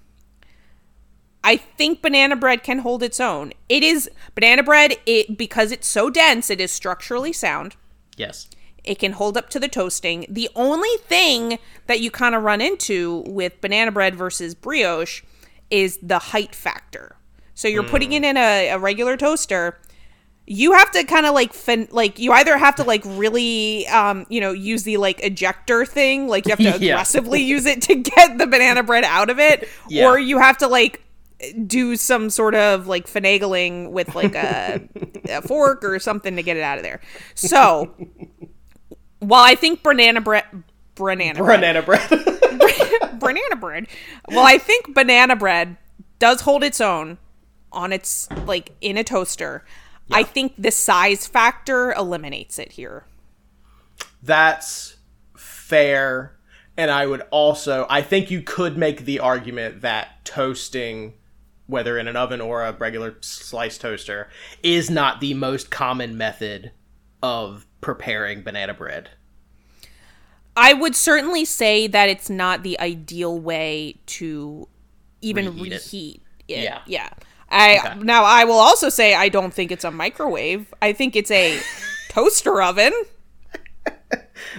I 1.44 1.56
think 1.56 2.02
banana 2.02 2.36
bread 2.36 2.62
can 2.62 2.78
hold 2.80 3.02
its 3.02 3.18
own. 3.18 3.52
It 3.68 3.82
is 3.82 4.10
banana 4.34 4.62
bread 4.62 4.96
it 5.06 5.36
because 5.36 5.72
it's 5.72 5.88
so 5.88 6.08
dense, 6.10 6.50
it 6.50 6.60
is 6.60 6.70
structurally 6.70 7.32
sound. 7.32 7.76
Yes. 8.16 8.48
It 8.84 8.98
can 8.98 9.12
hold 9.12 9.36
up 9.36 9.48
to 9.50 9.60
the 9.60 9.68
toasting. 9.68 10.26
The 10.28 10.48
only 10.54 10.96
thing 11.06 11.58
that 11.86 12.00
you 12.00 12.10
kind 12.10 12.34
of 12.34 12.42
run 12.42 12.60
into 12.60 13.22
with 13.26 13.60
banana 13.60 13.92
bread 13.92 14.14
versus 14.14 14.54
brioche 14.54 15.22
is 15.70 15.98
the 16.02 16.18
height 16.18 16.54
factor. 16.54 17.16
So 17.54 17.68
you're 17.68 17.84
putting 17.84 18.10
hmm. 18.10 18.24
it 18.24 18.24
in 18.24 18.36
a, 18.36 18.68
a 18.70 18.78
regular 18.78 19.16
toaster. 19.16 19.78
You 20.54 20.72
have 20.72 20.90
to 20.92 21.04
kind 21.04 21.24
of 21.24 21.34
like 21.34 21.52
fin- 21.54 21.88
like 21.92 22.18
you 22.18 22.30
either 22.32 22.58
have 22.58 22.74
to 22.76 22.84
like 22.84 23.02
really 23.06 23.86
um 23.88 24.26
you 24.28 24.40
know 24.40 24.52
use 24.52 24.82
the 24.82 24.98
like 24.98 25.22
ejector 25.24 25.86
thing 25.86 26.28
like 26.28 26.44
you 26.46 26.50
have 26.50 26.58
to 26.58 26.64
Yeah. 26.84 26.92
aggressively 26.92 27.40
use 27.42 27.64
it 27.66 27.80
to 27.82 27.94
get 27.94 28.36
the 28.38 28.46
banana 28.46 28.82
bread 28.82 29.04
out 29.04 29.30
of 29.30 29.38
it 29.38 29.68
Yeah. 29.88 30.06
or 30.08 30.18
you 30.18 30.38
have 30.38 30.58
to 30.58 30.68
like 30.68 31.02
do 31.66 31.96
some 31.96 32.30
sort 32.30 32.54
of 32.54 32.86
like 32.86 33.06
finagling 33.06 33.90
with 33.90 34.14
like 34.14 34.34
a, 34.34 34.80
a 35.28 35.42
fork 35.48 35.82
or 35.84 35.98
something 35.98 36.36
to 36.36 36.42
get 36.42 36.56
it 36.56 36.62
out 36.62 36.76
of 36.78 36.84
there. 36.84 37.00
So 37.34 37.94
while 39.18 39.42
I 39.42 39.54
think 39.54 39.82
banana 39.82 40.20
bread, 40.20 40.44
banana 40.94 41.42
bread, 41.42 41.60
Banana 41.60 41.82
bread. 41.82 42.08
banana 43.18 43.56
bread, 43.56 43.86
well, 44.28 44.44
I 44.46 44.58
think 44.58 44.94
banana 44.94 45.34
bread 45.36 45.76
does 46.18 46.42
hold 46.42 46.62
its 46.62 46.80
own 46.80 47.18
on 47.72 47.92
its 47.92 48.28
like 48.46 48.72
in 48.80 48.96
a 48.96 49.04
toaster. 49.04 49.64
I 50.10 50.22
think 50.24 50.54
the 50.58 50.70
size 50.70 51.26
factor 51.26 51.92
eliminates 51.92 52.58
it 52.58 52.72
here. 52.72 53.06
That's 54.22 54.96
fair. 55.36 56.36
And 56.76 56.90
I 56.90 57.06
would 57.06 57.22
also, 57.30 57.86
I 57.88 58.02
think 58.02 58.30
you 58.30 58.42
could 58.42 58.76
make 58.76 59.04
the 59.04 59.20
argument 59.20 59.82
that 59.82 60.24
toasting, 60.24 61.14
whether 61.66 61.98
in 61.98 62.08
an 62.08 62.16
oven 62.16 62.40
or 62.40 62.62
a 62.62 62.72
regular 62.72 63.16
slice 63.20 63.78
toaster, 63.78 64.28
is 64.62 64.90
not 64.90 65.20
the 65.20 65.34
most 65.34 65.70
common 65.70 66.16
method 66.16 66.72
of 67.22 67.66
preparing 67.80 68.42
banana 68.42 68.74
bread. 68.74 69.10
I 70.56 70.74
would 70.74 70.94
certainly 70.94 71.44
say 71.44 71.86
that 71.86 72.08
it's 72.08 72.28
not 72.28 72.62
the 72.62 72.78
ideal 72.78 73.38
way 73.38 73.96
to 74.06 74.68
even 75.20 75.46
Reheat 75.46 75.72
it. 75.72 75.94
it. 76.48 76.62
Yeah. 76.62 76.80
Yeah. 76.86 77.10
I 77.52 77.94
now 78.00 78.24
I 78.24 78.44
will 78.44 78.58
also 78.58 78.88
say 78.88 79.14
I 79.14 79.28
don't 79.28 79.52
think 79.52 79.70
it's 79.70 79.84
a 79.84 79.90
microwave. 79.90 80.72
I 80.80 80.92
think 80.92 81.14
it's 81.14 81.30
a 81.30 81.60
toaster 82.08 82.62
oven. 82.62 82.92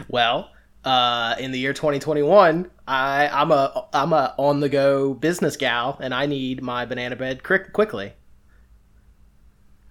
Well, 0.08 0.50
uh, 0.84 1.36
in 1.40 1.52
the 1.52 1.60
year 1.60 1.74
2021, 1.74 2.70
I 2.88 3.28
I'm 3.28 3.52
a 3.52 3.88
I'm 3.94 4.14
a 4.14 4.36
on 4.38 4.60
the 4.60 4.70
go 4.70 5.14
business 5.14 5.58
gal, 5.58 5.98
and 6.02 6.14
I 6.14 6.26
need 6.26 6.62
my 6.62 6.86
banana 6.86 7.16
bread 7.16 7.44
quick, 7.44 7.74
quickly. 7.74 8.14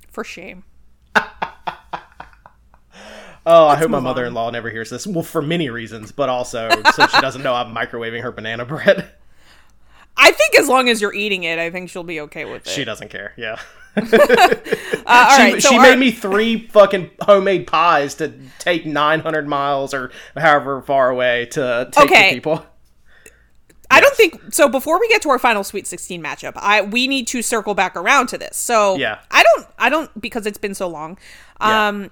For 0.09 0.25
shame. 0.25 0.65
Oh, 3.45 3.67
I 3.67 3.75
hope 3.75 3.91
my 3.91 3.99
mother 3.99 4.25
in 4.25 4.35
law 4.35 4.51
never 4.51 4.71
hears 4.71 4.89
this. 4.89 5.05
Well, 5.05 5.25
for 5.25 5.43
many 5.43 5.69
reasons, 5.69 6.13
but 6.13 6.29
also 6.29 6.69
so 6.95 7.07
she 7.09 7.21
doesn't 7.21 7.43
know 7.43 7.53
I'm 7.53 7.75
microwaving 7.75 8.23
her 8.23 8.31
banana 8.31 8.65
bread. 8.65 9.11
I 10.17 10.31
think 10.33 10.57
as 10.59 10.69
long 10.69 10.89
as 10.89 11.01
you're 11.01 11.15
eating 11.15 11.45
it, 11.45 11.59
I 11.59 11.71
think 11.71 11.91
she'll 11.91 12.03
be 12.05 12.21
okay 12.23 12.45
with 12.45 12.67
it. 12.67 12.71
She 12.71 12.85
doesn't 12.85 13.09
care. 13.09 13.33
Yeah. 13.37 13.59
Uh, 15.05 15.27
all 15.31 15.37
she 15.37 15.43
right, 15.55 15.63
so 15.63 15.69
she 15.71 15.77
our- 15.79 15.83
made 15.83 15.99
me 15.99 16.13
three 16.13 16.69
fucking 16.69 17.11
homemade 17.23 17.67
pies 17.67 18.15
to 18.15 18.33
take 18.61 18.87
900 18.87 19.49
miles 19.49 19.93
or 19.93 20.13
however 20.37 20.81
far 20.81 21.11
away 21.11 21.47
to 21.47 21.89
take 21.91 22.05
Okay. 22.05 22.29
to 22.31 22.35
people. 22.37 22.65
I 23.91 24.01
don't 24.01 24.15
think 24.15 24.55
so. 24.55 24.69
Before 24.69 25.01
we 25.01 25.09
get 25.09 25.21
to 25.23 25.31
our 25.31 25.41
final 25.41 25.65
Sweet 25.65 25.89
16 25.89 26.23
matchup, 26.23 26.53
I 26.55 26.83
we 26.83 27.09
need 27.09 27.27
to 27.29 27.43
circle 27.43 27.75
back 27.75 27.97
around 27.97 28.29
to 28.29 28.39
this. 28.39 28.57
So 28.57 28.97
Yeah. 28.97 29.19
I 29.33 29.43
don't, 29.43 29.67
I 29.77 29.91
don't 29.91 30.21
because 30.21 30.47
it's 30.47 30.57
been 30.57 30.75
so 30.75 30.87
long. 30.89 31.19
Yeah. 31.61 31.89
Um, 31.89 32.11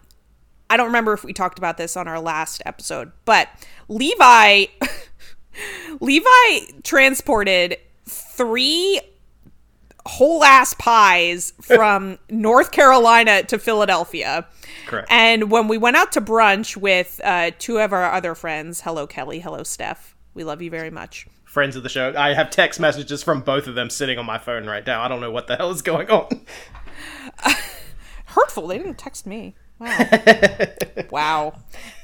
I 0.69 0.77
don't 0.77 0.87
remember 0.87 1.13
if 1.13 1.23
we 1.25 1.33
talked 1.33 1.59
about 1.59 1.77
this 1.79 1.97
on 1.97 2.09
our 2.09 2.21
last 2.21 2.61
episode, 2.67 3.13
but 3.25 3.49
Levi, 3.89 4.67
Levi 6.01 6.27
transported 6.83 7.79
three 8.11 9.01
whole 10.07 10.43
ass 10.45 10.75
pies 10.75 11.53
from 11.63 12.19
North 12.31 12.73
Carolina 12.73 13.43
to 13.45 13.59
Philadelphia. 13.59 14.47
Correct. 14.87 15.09
And 15.11 15.51
when 15.51 15.69
we 15.69 15.79
went 15.79 15.97
out 15.97 16.13
to 16.13 16.21
brunch 16.21 16.77
with 16.77 17.21
uh, 17.25 17.53
two 17.59 17.79
of 17.79 17.93
our 17.93 18.11
other 18.13 18.35
friends, 18.35 18.81
hello 18.81 19.07
Kelly, 19.07 19.41
hello 19.41 19.63
Steph, 19.63 20.17
we 20.35 20.45
love 20.45 20.63
you 20.63 20.71
very 20.71 20.91
much. 20.91 21.27
Friends 21.45 21.75
of 21.75 21.83
the 21.83 21.89
show. 21.89 22.15
I 22.17 22.35
have 22.35 22.51
text 22.51 22.79
messages 22.79 23.23
from 23.23 23.41
both 23.41 23.67
of 23.67 23.75
them 23.75 23.91
sitting 23.91 24.19
on 24.19 24.27
my 24.27 24.39
phone 24.39 24.67
right 24.67 24.87
now. 24.87 25.03
I 25.03 25.09
don't 25.09 25.21
know 25.21 25.33
what 25.33 25.49
the 25.49 25.57
hell 25.57 25.71
is 25.71 25.83
going 25.83 26.09
on. 26.09 26.47
Hurtful. 28.27 28.69
They 28.69 28.79
didn't 28.79 28.99
text 28.99 29.27
me. 29.27 29.57
Wow. 29.81 30.07
wow. 31.11 31.53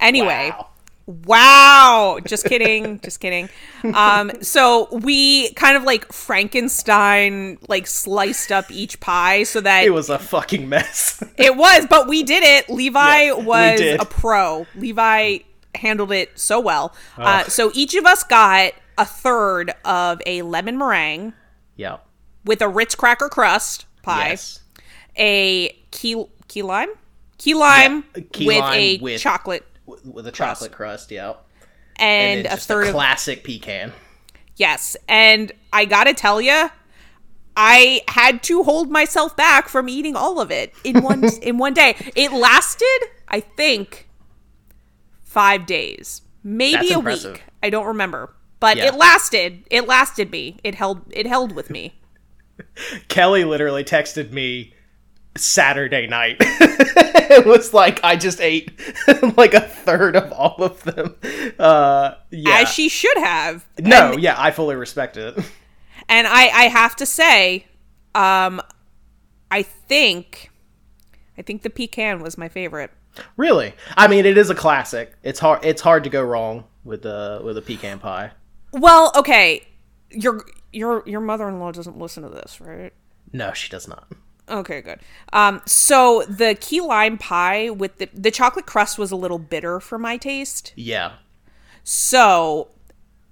Anyway. 0.01 0.51
Wow. 0.51 0.71
Wow. 1.07 2.19
Just 2.27 2.45
kidding. 2.47 3.01
Just 3.01 3.21
kidding. 3.21 3.49
Um, 3.95 4.33
so 4.42 4.88
we 4.90 5.53
kind 5.55 5.77
of 5.77 5.85
like 5.85 6.12
Frankenstein 6.12 7.59
like 7.69 7.87
sliced 7.87 8.51
up 8.51 8.71
each 8.71 8.99
pie 9.01 9.45
so 9.45 9.61
that 9.61 9.85
It 9.85 9.90
was 9.90 10.11
a 10.11 10.19
fucking 10.19 10.69
mess. 10.69 11.23
it 11.37 11.57
was, 11.57 11.87
but 11.88 12.09
we 12.09 12.23
did 12.23 12.42
it. 12.42 12.69
Levi 12.69 13.23
Yeah, 13.27 13.33
was 13.35 13.81
a 13.81 14.05
pro. 14.05 14.66
Levi 14.75 15.38
handled 15.75 16.11
it 16.12 16.37
so 16.38 16.59
well. 16.59 16.95
Uh, 17.16 17.45
so 17.45 17.71
each 17.75 17.95
of 17.95 18.05
us 18.05 18.25
got 18.25 18.73
a 18.99 19.05
third 19.05 19.73
of 19.85 20.21
a 20.27 20.42
lemon 20.42 20.79
meringue 20.79 21.35
yeah. 21.77 21.99
with 22.45 22.62
a 22.62 22.69
Ritz 22.69 22.95
cracker 22.95 23.29
crust 23.29 23.87
pie. 24.03 24.31
Yes. 24.31 24.61
a 25.16 25.69
key 25.90 26.25
key 26.49 26.62
lime 26.62 26.88
key 27.38 27.55
lime 27.55 28.05
Yeah, 28.16 28.23
key 28.33 28.47
with 28.47 28.59
lime 28.61 28.79
a 28.79 28.99
with- 28.99 29.21
chocolate 29.21 29.64
With 29.87 30.27
a 30.27 30.33
chocolate 30.33 30.72
crust, 30.72 31.11
yeah. 31.11 31.35
and, 31.96 32.46
And, 32.46 32.46
a 32.46 32.57
third 32.57 32.85
a 32.85 32.88
of 32.88 32.94
classic 32.94 33.44
pecan. 33.44 33.92
yes 34.57 34.96
and 35.09 35.53
i 35.72 35.85
gotta 35.85 36.12
tell 36.14 36.40
you 36.40 36.68
i 37.57 38.01
had 38.09 38.42
to 38.44 38.62
hold 38.64 38.90
myself 38.90 39.37
back 39.37 39.68
from 39.68 39.88
eating 39.88 40.16
all 40.16 40.40
of 40.40 40.51
it 40.51 40.75
in 40.85 41.03
one 41.03 41.25
in 41.42 41.57
one 41.59 41.72
day. 41.75 41.94
It 42.14 42.33
lasted 42.33 42.99
i 43.29 43.40
think 43.40 44.09
five 45.22 45.66
days. 45.66 46.22
Maybe 46.42 46.92
a 46.92 46.99
week. 47.01 47.42
I 47.62 47.70
don't 47.70 47.87
remember. 47.87 48.33
But 48.61 48.77
Yeah. 48.79 48.87
it 48.87 48.94
lasted. 48.94 49.64
It 49.70 49.87
lasted 49.87 50.31
me. 50.31 50.59
It 50.64 50.75
held 50.77 51.03
it 51.11 51.27
held 51.27 51.53
with 51.53 51.68
me. 51.70 51.99
Kelly 53.09 53.44
literally 53.44 53.85
texted 53.85 54.33
me 54.33 54.72
Saturday 55.37 56.07
night. 56.07 56.37
it 56.40 57.46
was 57.46 57.72
like 57.75 58.01
I 58.05 58.16
just 58.16 58.40
ate 58.40 58.70
like 59.37 59.55
a 59.55 59.61
third 59.61 60.16
of 60.16 60.33
all 60.33 60.62
of 60.62 60.83
them. 60.85 61.14
Uh, 61.59 62.14
yeah. 62.31 62.61
as 62.61 62.68
she 62.68 62.88
should 62.88 63.16
have 63.18 63.66
no, 63.79 64.12
And- 64.12 64.22
yeah, 64.22 64.35
I 64.38 64.51
fully 64.51 64.77
respect 64.77 65.16
it. 65.16 65.38
And 66.09 66.29
I, 66.29 66.42
I 66.46 66.62
have 66.68 66.94
to 66.96 67.07
say, 67.07 67.66
um, 68.14 68.61
I 69.51 69.62
think, 69.62 70.53
I 71.37 71.42
think 71.42 71.62
the 71.62 71.70
pecan 71.70 72.20
was 72.20 72.38
my 72.38 72.49
favorite. 72.49 72.92
really, 73.37 73.75
I 73.96 74.07
mean, 74.07 74.25
it 74.25 74.38
is 74.38 74.49
a 74.49 74.55
classic. 74.55 75.14
It's 75.25 75.40
hard. 75.40 75.64
It's 75.64 75.83
hard 75.83 76.05
to 76.05 76.11
go 76.11 76.22
wrong 76.22 76.62
with 76.85 77.03
the 77.03 77.40
with 77.42 77.59
a 77.59 77.62
pecan 77.62 77.99
pie. 77.99 78.31
Well, 78.72 79.11
okay, 79.16 79.66
your 80.11 80.44
your 80.72 81.03
your 81.07 81.20
mother 81.20 81.49
in 81.49 81.59
law 81.59 81.72
doesn't 81.72 81.99
listen 81.99 82.22
to 82.22 82.29
this, 82.29 82.61
right? 82.61 82.92
No, 83.33 83.53
she 83.53 83.68
does 83.68 83.88
not. 83.88 84.07
Okay, 84.48 84.80
good. 84.80 85.00
Um, 85.32 85.61
so 85.66 86.22
the 86.28 86.56
key 86.61 86.80
lime 86.80 87.18
pie 87.18 87.68
with 87.70 87.98
the 87.98 88.09
the 88.14 88.30
chocolate 88.30 88.66
crust 88.66 88.98
was 88.98 89.11
a 89.11 89.16
little 89.16 89.38
bitter 89.38 89.80
for 89.80 89.98
my 89.98 90.16
taste. 90.16 90.72
Yeah, 90.76 91.14
So 91.85 92.68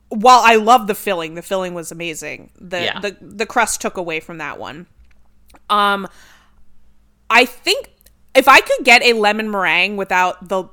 while 0.09 0.41
I 0.45 0.57
love 0.57 0.87
the 0.87 0.95
filling, 0.95 1.35
the 1.35 1.43
filling 1.43 1.75
was 1.75 1.93
amazing. 1.93 2.51
The 2.61 2.81
Yeah. 2.85 3.01
the 3.01 3.17
the 3.21 3.47
crust 3.47 3.81
took 3.81 3.97
away 3.97 4.21
from 4.21 4.39
that 4.39 4.59
one. 4.59 4.87
Um 5.71 6.09
I 7.31 7.45
think 7.45 7.91
if 8.35 8.49
I 8.49 8.61
could 8.61 8.85
get 8.85 9.03
a 9.03 9.13
lemon 9.13 9.51
meringue 9.51 9.97
without 9.97 10.49
the 10.49 10.65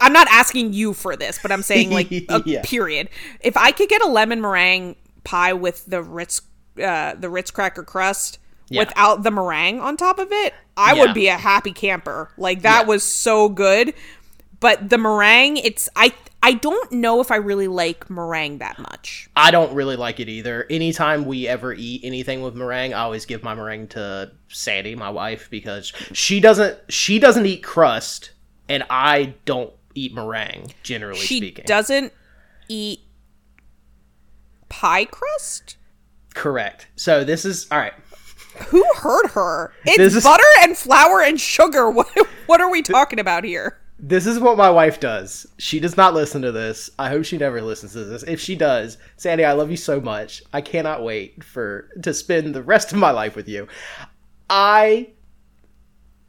I'm 0.00 0.12
not 0.12 0.28
asking 0.30 0.74
you 0.74 0.92
for 0.92 1.16
this, 1.16 1.38
but 1.38 1.50
I'm 1.52 1.62
saying 1.62 1.90
like 1.90 2.10
a 2.28 2.42
Yeah. 2.44 2.62
period. 2.62 3.08
If 3.40 3.56
I 3.56 3.70
could 3.72 3.88
get 3.88 4.02
a 4.02 4.08
lemon 4.08 4.40
meringue 4.40 4.96
pie 5.24 5.52
with 5.52 5.86
the 5.86 6.02
Ritz 6.02 6.42
uh 6.82 7.14
the 7.14 7.30
Ritz 7.30 7.50
cracker 7.50 7.82
crust 7.84 8.38
Yeah. 8.70 8.80
without 8.80 9.22
the 9.24 9.30
meringue 9.30 9.80
on 9.80 9.96
top 9.98 10.18
of 10.18 10.28
it, 10.32 10.54
I 10.76 10.94
Yeah. 10.94 11.02
would 11.02 11.14
be 11.14 11.26
a 11.28 11.36
happy 11.36 11.72
camper. 11.72 12.30
Like 12.38 12.62
that 12.62 12.82
Yeah. 12.82 12.86
was 12.86 13.02
so 13.02 13.48
good. 13.50 13.92
But 14.60 14.88
the 14.90 14.96
meringue, 14.98 15.56
it's 15.58 15.88
I 15.96 16.12
I 16.42 16.54
don't 16.54 16.90
know 16.92 17.20
if 17.20 17.30
I 17.30 17.36
really 17.36 17.68
like 17.68 18.08
meringue 18.08 18.58
that 18.58 18.78
much. 18.78 19.28
I 19.36 19.50
don't 19.50 19.74
really 19.74 19.96
like 19.96 20.20
it 20.20 20.28
either. 20.30 20.66
Anytime 20.70 21.26
we 21.26 21.46
ever 21.46 21.74
eat 21.74 22.00
anything 22.02 22.40
with 22.40 22.54
meringue, 22.54 22.94
I 22.94 23.00
always 23.00 23.26
give 23.26 23.42
my 23.42 23.54
meringue 23.54 23.88
to 23.88 24.30
Sandy, 24.48 24.94
my 24.94 25.10
wife, 25.10 25.48
because 25.50 25.92
she 26.12 26.40
doesn't 26.40 26.78
she 26.88 27.18
doesn't 27.18 27.44
eat 27.46 27.62
crust, 27.62 28.30
and 28.68 28.84
I 28.88 29.34
don't 29.44 29.72
eat 29.94 30.14
meringue. 30.14 30.72
Generally 30.82 31.18
She 31.20 31.38
speaking, 31.38 31.64
doesn't 31.66 32.12
eat 32.68 33.00
pie 34.68 35.04
crust. 35.04 35.76
correct. 36.34 36.86
So 36.96 37.24
this 37.24 37.44
is 37.44 37.66
all 37.70 37.78
right. 37.78 37.92
Who 38.68 38.84
hurt 38.96 39.30
her? 39.32 39.72
It's 39.84 40.16
is- 40.16 40.24
butter 40.24 40.42
and 40.60 40.76
flour 40.76 41.22
and 41.22 41.40
sugar. 41.40 41.90
What 42.00 42.08
what 42.46 42.60
are 42.60 42.70
we 42.70 42.82
talking 42.82 43.18
about 43.18 43.44
here? 43.44 43.78
This 43.98 44.26
is 44.26 44.38
what 44.38 44.56
my 44.56 44.70
wife 44.70 44.98
does. 44.98 45.46
She 45.58 45.78
does 45.78 45.96
not 45.96 46.14
listen 46.14 46.40
to 46.42 46.50
this. 46.52 46.88
I 46.98 47.10
hope 47.10 47.24
she 47.24 47.36
never 47.36 47.60
listens 47.60 47.92
to 47.92 48.04
this. 48.04 48.22
If 48.22 48.40
she 48.40 48.56
does, 48.56 48.96
Sandy, 49.16 49.44
I 49.44 49.52
love 49.52 49.70
you 49.70 49.76
so 49.76 50.00
much. 50.00 50.42
I 50.54 50.62
cannot 50.62 51.04
wait 51.04 51.44
for 51.44 51.90
to 52.02 52.14
spend 52.14 52.54
the 52.54 52.62
rest 52.62 52.92
of 52.92 52.98
my 52.98 53.10
life 53.10 53.36
with 53.36 53.46
you. 53.48 53.68
I 54.48 55.10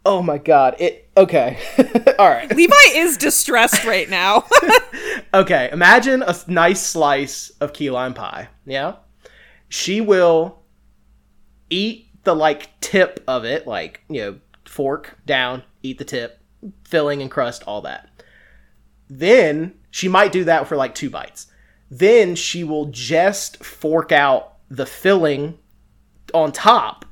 Oh 0.05 0.21
my 0.21 0.37
god. 0.37 0.75
It 0.79 1.09
okay. 1.15 1.59
All 2.19 2.29
right. 2.29 2.53
Levi 2.55 2.75
is 2.95 3.17
distressed 3.17 3.83
right 3.85 4.09
now. 4.09 4.45
Okay, 5.33 5.69
imagine 5.71 6.23
a 6.23 6.35
nice 6.47 6.81
slice 6.85 7.51
of 7.61 7.71
key 7.71 7.89
lime 7.89 8.13
pie. 8.13 8.49
Yeah? 8.65 8.95
She 9.69 10.01
will 10.01 10.59
eat 11.69 12.09
the 12.23 12.35
like 12.35 12.79
tip 12.81 13.23
of 13.27 13.45
it, 13.45 13.67
like, 13.67 14.01
you 14.09 14.21
know, 14.21 14.39
fork 14.65 15.17
down, 15.25 15.63
eat 15.83 15.97
the 15.97 16.05
tip, 16.05 16.39
filling 16.83 17.21
and 17.21 17.31
crust, 17.31 17.63
all 17.65 17.81
that. 17.81 18.09
Then 19.09 19.73
she 19.89 20.07
might 20.07 20.31
do 20.31 20.43
that 20.45 20.67
for 20.67 20.75
like 20.75 20.95
two 20.95 21.09
bites. 21.09 21.47
Then 21.89 22.35
she 22.35 22.63
will 22.63 22.85
just 22.85 23.63
fork 23.63 24.11
out 24.11 24.53
the 24.69 24.85
filling 24.85 25.57
on 26.33 26.51
top. 26.51 27.05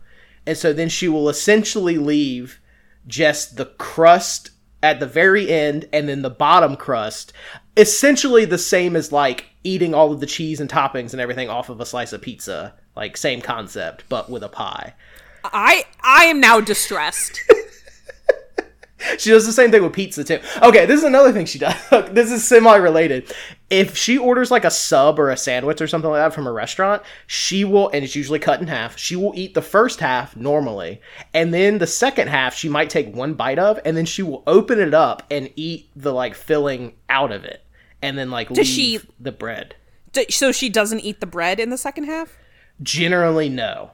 And 0.45 0.57
so 0.57 0.71
then 0.71 0.89
she 0.89 1.07
will 1.07 1.27
essentially 1.27 1.97
leave 1.97 2.61
just 3.07 3.57
the 3.57 3.65
crust 3.65 4.51
at 4.81 4.99
the 4.99 5.05
very 5.05 5.49
end 5.49 5.89
and 5.91 6.07
then 6.07 6.21
the 6.21 6.29
bottom 6.29 6.75
crust 6.75 7.33
essentially 7.75 8.45
the 8.45 8.57
same 8.57 8.95
as 8.95 9.11
like 9.11 9.45
eating 9.63 9.93
all 9.93 10.11
of 10.11 10.19
the 10.19 10.25
cheese 10.25 10.59
and 10.59 10.69
toppings 10.69 11.11
and 11.11 11.21
everything 11.21 11.49
off 11.49 11.69
of 11.69 11.81
a 11.81 11.85
slice 11.85 12.13
of 12.13 12.21
pizza 12.21 12.73
like 12.99 13.15
same 13.17 13.41
concept 13.41 14.03
but 14.09 14.29
with 14.29 14.43
a 14.43 14.49
pie 14.49 14.93
I 15.43 15.85
I 16.03 16.25
am 16.25 16.39
now 16.41 16.59
distressed. 16.59 17.39
she 19.17 19.29
does 19.29 19.45
the 19.45 19.53
same 19.53 19.71
thing 19.71 19.81
with 19.81 19.93
pizza 19.93 20.25
too 20.25 20.39
okay 20.61 20.85
this 20.85 20.97
is 20.99 21.05
another 21.05 21.31
thing 21.31 21.45
she 21.45 21.57
does 21.57 21.73
this 22.11 22.29
is 22.29 22.43
semi-related 22.45 23.33
if 23.69 23.95
she 23.95 24.17
orders 24.17 24.51
like 24.51 24.65
a 24.65 24.69
sub 24.71 25.17
or 25.17 25.29
a 25.29 25.37
sandwich 25.37 25.79
or 25.79 25.87
something 25.87 26.09
like 26.11 26.19
that 26.19 26.33
from 26.33 26.45
a 26.45 26.51
restaurant 26.51 27.01
she 27.25 27.63
will 27.63 27.87
and 27.89 28.03
it's 28.03 28.17
usually 28.17 28.39
cut 28.39 28.59
in 28.59 28.67
half 28.67 28.97
she 28.97 29.15
will 29.15 29.31
eat 29.35 29.53
the 29.53 29.61
first 29.61 30.01
half 30.01 30.35
normally 30.35 30.99
and 31.33 31.53
then 31.53 31.77
the 31.77 31.87
second 31.87 32.27
half 32.27 32.53
she 32.53 32.67
might 32.67 32.89
take 32.89 33.15
one 33.15 33.33
bite 33.33 33.57
of 33.59 33.79
and 33.85 33.95
then 33.95 34.05
she 34.05 34.21
will 34.21 34.43
open 34.45 34.77
it 34.79 34.93
up 34.93 35.23
and 35.31 35.49
eat 35.55 35.89
the 35.95 36.11
like 36.11 36.35
filling 36.35 36.93
out 37.07 37.31
of 37.31 37.45
it 37.45 37.63
and 38.01 38.17
then 38.17 38.29
like 38.29 38.49
Does 38.49 38.57
leave 38.77 39.01
she- 39.01 39.09
the 39.19 39.31
bread. 39.31 39.75
So 40.29 40.51
she 40.51 40.69
doesn't 40.69 41.01
eat 41.01 41.19
the 41.19 41.25
bread 41.27 41.59
in 41.59 41.69
the 41.69 41.77
second 41.77 42.05
half. 42.05 42.37
Generally, 42.81 43.49
no. 43.49 43.91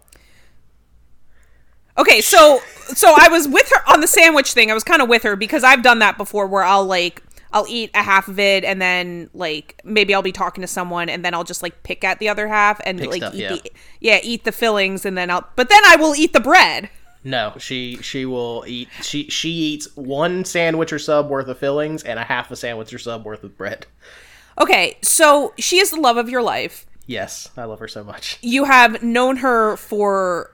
Okay, 1.97 2.21
so 2.21 2.59
so 2.87 3.13
I 3.17 3.29
was 3.29 3.47
with 3.47 3.69
her 3.69 3.91
on 3.91 4.01
the 4.01 4.07
sandwich 4.07 4.53
thing. 4.53 4.69
I 4.69 4.73
was 4.73 4.83
kind 4.83 5.01
of 5.01 5.09
with 5.09 5.23
her 5.23 5.35
because 5.35 5.63
I've 5.63 5.81
done 5.81 5.99
that 5.99 6.17
before, 6.17 6.45
where 6.47 6.63
I'll 6.63 6.85
like 6.85 7.23
I'll 7.55 7.65
eat 7.69 7.89
a 7.93 8.03
half 8.03 8.27
of 8.27 8.37
it 8.37 8.65
and 8.65 8.81
then 8.81 9.29
like 9.33 9.79
maybe 9.85 10.13
I'll 10.13 10.21
be 10.21 10.33
talking 10.33 10.61
to 10.61 10.67
someone 10.67 11.07
and 11.07 11.23
then 11.23 11.33
I'll 11.33 11.45
just 11.45 11.63
like 11.63 11.83
pick 11.83 12.03
at 12.03 12.19
the 12.19 12.27
other 12.27 12.49
half 12.49 12.81
and 12.85 12.99
Pick 12.99 13.09
like 13.09 13.21
stuff, 13.21 13.33
eat 13.33 13.39
yeah. 13.39 13.49
the 13.55 13.71
yeah 14.01 14.19
eat 14.21 14.43
the 14.43 14.51
fillings 14.51 15.05
and 15.05 15.17
then 15.17 15.31
I'll 15.31 15.47
but 15.55 15.69
then 15.69 15.81
I 15.85 15.95
will 15.95 16.15
eat 16.15 16.33
the 16.33 16.41
bread. 16.41 16.89
No, 17.23 17.53
she 17.57 17.97
she 18.01 18.25
will 18.25 18.65
eat 18.67 18.89
she 19.01 19.29
she 19.29 19.49
eats 19.49 19.87
one 19.95 20.43
sandwich 20.43 20.91
or 20.91 20.99
sub 20.99 21.29
worth 21.29 21.47
of 21.47 21.57
fillings 21.57 22.03
and 22.03 22.19
a 22.19 22.23
half 22.23 22.51
a 22.51 22.57
sandwich 22.57 22.93
or 22.93 22.99
sub 22.99 23.23
worth 23.23 23.43
of 23.45 23.57
bread. 23.57 23.87
Okay, 24.59 24.97
so 25.01 25.53
she 25.57 25.79
is 25.79 25.91
the 25.91 25.99
love 25.99 26.17
of 26.17 26.29
your 26.29 26.41
life. 26.41 26.85
Yes, 27.07 27.49
I 27.55 27.65
love 27.65 27.79
her 27.79 27.87
so 27.87 28.03
much. 28.03 28.37
You 28.41 28.63
have 28.65 29.03
known 29.03 29.37
her 29.37 29.77
for 29.77 30.51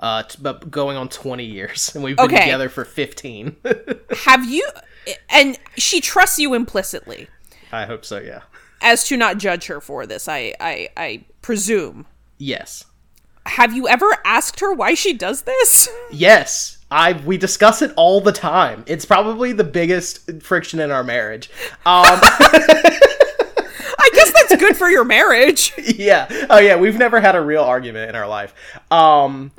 Uh, 0.00 0.22
t- 0.24 0.38
but 0.40 0.70
going 0.70 0.96
on 0.96 1.08
twenty 1.08 1.44
years, 1.44 1.94
and 1.94 2.04
we've 2.04 2.16
been 2.16 2.26
Okay. 2.26 2.40
together 2.40 2.68
for 2.68 2.84
fifteen. 2.84 3.56
have 4.24 4.44
you 4.44 4.68
and 5.30 5.58
she 5.76 6.00
trusts 6.00 6.38
you 6.38 6.54
implicitly 6.54 7.28
I 7.72 7.86
hope 7.86 8.04
so. 8.04 8.18
Yeah. 8.18 8.42
as 8.82 9.06
to 9.08 9.16
not 9.16 9.38
judge 9.38 9.66
her 9.66 9.80
for 9.80 10.06
this. 10.06 10.28
I 10.28 10.54
I 10.60 10.88
I 10.96 11.24
presume. 11.42 12.06
Yes. 12.38 12.84
Have 13.46 13.74
you 13.74 13.86
ever 13.88 14.16
asked 14.24 14.60
her 14.60 14.72
why 14.72 14.94
she 14.94 15.12
does 15.12 15.42
this? 15.42 15.88
Yes. 16.12 16.78
I 16.90 17.14
we 17.24 17.38
discuss 17.38 17.82
it 17.82 17.92
all 17.96 18.20
the 18.20 18.30
time. 18.32 18.84
It's 18.86 19.04
probably 19.04 19.52
the 19.52 19.64
biggest 19.64 20.42
friction 20.42 20.78
in 20.80 20.90
our 20.90 21.02
marriage. 21.02 21.50
Um, 21.86 22.04
I 22.06 22.50
guess 22.52 22.66
that's 22.82 23.13
good 24.66 24.76
for 24.76 24.88
your 24.88 25.04
marriage. 25.04 25.72
yeah. 25.96 26.46
Oh 26.50 26.58
yeah. 26.58 26.76
We've 26.76 26.98
never 26.98 27.20
had 27.20 27.36
a 27.36 27.40
real 27.40 27.62
argument 27.62 28.10
in 28.10 28.16
our 28.16 28.26
life. 28.26 28.54
Um, 28.90 29.52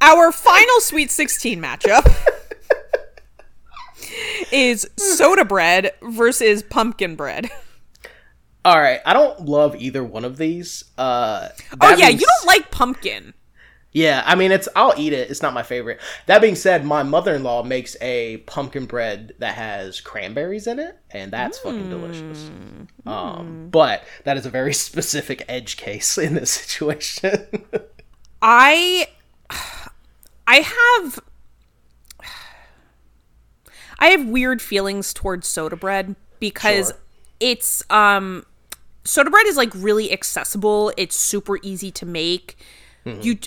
Our 0.00 0.30
final 0.32 0.80
Sweet 0.80 1.10
16 1.10 1.60
matchup 1.60 2.06
is 4.52 4.88
soda 4.96 5.44
bread 5.44 5.92
versus 6.02 6.62
pumpkin 6.62 7.16
bread. 7.16 7.50
all 8.64 8.78
right. 8.78 9.00
I 9.06 9.12
don't 9.12 9.46
love 9.46 9.76
either 9.76 10.02
one 10.04 10.24
of 10.24 10.36
these. 10.36 10.84
Uh, 10.96 11.48
Oh 11.80 11.90
yeah, 11.96 12.08
being 12.08 12.20
you 12.20 12.26
don't 12.26 12.46
like 12.46 12.70
pumpkin. 12.70 13.34
Yeah, 13.92 14.22
I 14.26 14.34
mean 14.34 14.52
it's 14.52 14.68
I'll 14.76 14.92
eat 14.98 15.12
it. 15.14 15.30
It's 15.30 15.40
not 15.42 15.54
my 15.54 15.62
favorite. 15.62 15.98
That 16.26 16.40
being 16.42 16.54
said, 16.56 16.84
my 16.84 17.02
mother-in-law 17.02 17.62
makes 17.62 17.96
a 18.02 18.36
pumpkin 18.38 18.84
bread 18.84 19.32
that 19.38 19.54
has 19.54 20.00
cranberries 20.00 20.66
in 20.66 20.78
it, 20.78 20.98
and 21.10 21.32
that's 21.32 21.58
fucking 21.58 21.88
delicious. 21.88 22.50
Um, 23.06 23.68
but 23.70 24.04
that 24.24 24.36
is 24.36 24.44
a 24.44 24.50
very 24.50 24.74
specific 24.88 25.42
edge 25.48 25.76
case 25.78 26.18
in 26.18 26.34
this 26.34 26.50
situation. 26.60 27.46
I 28.42 29.08
I 30.46 30.56
have 30.56 31.20
I 33.98 34.08
have 34.08 34.26
weird 34.26 34.62
feelings 34.62 35.12
towards 35.12 35.48
soda 35.48 35.76
bread 35.76 36.14
because 36.40 36.88
Sure. 36.88 36.96
it's 37.40 37.82
um 37.90 38.44
soda 39.04 39.30
bread 39.30 39.46
is 39.46 39.56
like 39.56 39.70
really 39.74 40.12
accessible. 40.12 40.92
It's 40.96 41.16
super 41.16 41.58
easy 41.62 41.90
to 41.92 42.06
make. 42.06 42.56
You 43.22 43.38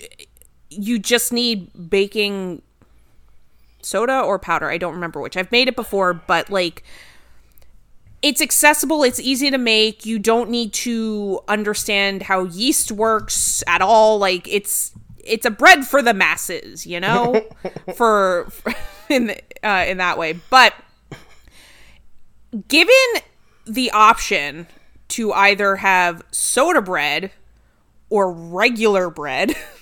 you 0.72 0.98
just 0.98 1.32
need 1.32 1.90
baking 1.90 2.62
soda 3.82 4.20
or 4.20 4.40
powder. 4.40 4.70
I 4.70 4.78
don't 4.78 4.94
remember 4.94 5.20
which. 5.20 5.38
I've 5.38 5.52
made 5.52 5.68
it 5.68 5.76
before, 5.76 6.14
but 6.14 6.50
like 6.50 6.84
it's 8.22 8.42
accessible, 8.42 9.04
it's 9.04 9.20
easy 9.20 9.52
to 9.52 9.58
make. 9.58 10.06
You 10.06 10.20
don't 10.20 10.50
need 10.50 10.74
to 10.74 11.42
understand 11.48 12.24
how 12.24 12.46
yeast 12.46 12.92
works 12.92 13.64
at 13.68 13.82
all. 13.82 14.18
Like 14.18 14.48
it's 14.48 14.94
it's 15.24 15.46
a 15.46 15.52
bread 15.52 15.86
for 15.86 16.02
the 16.02 16.14
masses, 16.14 16.86
you 16.86 17.00
know, 17.00 17.46
for, 17.96 18.48
for 18.50 18.74
in 19.10 19.28
the, 19.28 19.42
uh, 19.64 19.86
in 19.88 19.98
that 19.98 20.18
way. 20.18 20.40
But 20.50 20.74
given 22.68 22.96
the 23.66 23.92
option 23.92 24.68
to 25.10 25.34
either 25.34 25.78
have 25.78 26.24
soda 26.32 26.82
bread 26.82 27.32
or 28.10 28.32
regular 28.32 29.10
bread, 29.10 29.56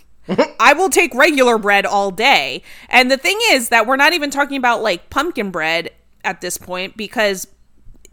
I 0.59 0.73
will 0.73 0.89
take 0.89 1.13
regular 1.15 1.57
bread 1.57 1.85
all 1.85 2.11
day. 2.11 2.61
And 2.89 3.09
the 3.09 3.17
thing 3.17 3.39
is 3.51 3.69
that 3.69 3.87
we're 3.87 3.95
not 3.95 4.13
even 4.13 4.29
talking 4.29 4.57
about 4.57 4.81
like 4.81 5.09
pumpkin 5.09 5.51
bread 5.51 5.91
at 6.23 6.41
this 6.41 6.57
point 6.57 6.97
because 6.97 7.47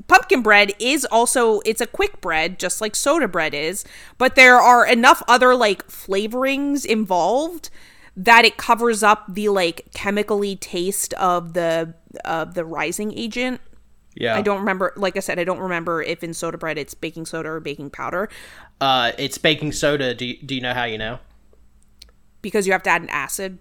pumpkin 0.08 0.42
bread 0.42 0.72
is 0.78 1.04
also 1.06 1.60
it's 1.60 1.80
a 1.80 1.86
quick 1.86 2.20
bread 2.20 2.58
just 2.58 2.80
like 2.80 2.94
soda 2.94 3.28
bread 3.28 3.54
is, 3.54 3.84
but 4.18 4.34
there 4.36 4.56
are 4.56 4.86
enough 4.86 5.22
other 5.28 5.54
like 5.54 5.86
flavorings 5.88 6.84
involved 6.86 7.70
that 8.16 8.44
it 8.44 8.56
covers 8.56 9.02
up 9.02 9.24
the 9.28 9.48
like 9.48 9.86
chemically 9.92 10.56
taste 10.56 11.12
of 11.14 11.52
the 11.52 11.94
of 12.24 12.54
the 12.54 12.64
rising 12.64 13.12
agent. 13.18 13.60
yeah, 14.14 14.36
I 14.36 14.42
don't 14.42 14.60
remember 14.60 14.92
like 14.96 15.16
I 15.16 15.20
said 15.20 15.38
I 15.38 15.44
don't 15.44 15.58
remember 15.58 16.02
if 16.02 16.24
in 16.24 16.32
soda 16.32 16.56
bread 16.56 16.78
it's 16.78 16.94
baking 16.94 17.26
soda 17.26 17.50
or 17.50 17.60
baking 17.60 17.90
powder 17.90 18.30
Uh, 18.80 19.12
it's 19.18 19.38
baking 19.38 19.72
soda. 19.72 20.14
Do 20.14 20.24
you, 20.26 20.36
do 20.44 20.54
you 20.54 20.60
know 20.60 20.72
how 20.74 20.84
you 20.84 20.98
know? 20.98 21.18
Because 22.46 22.64
you 22.64 22.72
have 22.72 22.84
to 22.84 22.90
add 22.90 23.02
an 23.02 23.08
acid. 23.08 23.58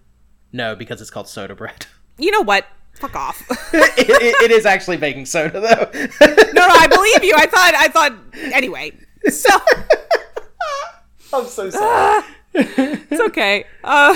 No, 0.53 0.75
because 0.75 1.01
it's 1.01 1.09
called 1.09 1.27
soda 1.27 1.55
bread. 1.55 1.87
You 2.17 2.31
know 2.31 2.43
what? 2.43 2.65
Fuck 2.93 3.13
off. 3.17 3.43
it, 3.73 4.09
it- 4.09 4.43
it 4.45 4.51
is 4.51 4.65
actually 4.65 4.95
baking 4.95 5.25
soda 5.25 5.59
though. 5.59 5.89
no, 6.25 6.51
no, 6.53 6.65
I 6.65 6.87
believe 6.87 7.25
you. 7.25 7.33
I 7.35 7.45
thought, 7.45 7.73
I 7.75 7.89
thought. 7.89 8.13
Anyway, 8.53 8.93
so 9.27 9.49
I'm 11.33 11.45
so 11.45 11.69
sorry. 11.69 12.23
it's 12.53 13.19
okay. 13.21 13.65
Uh, 13.83 14.15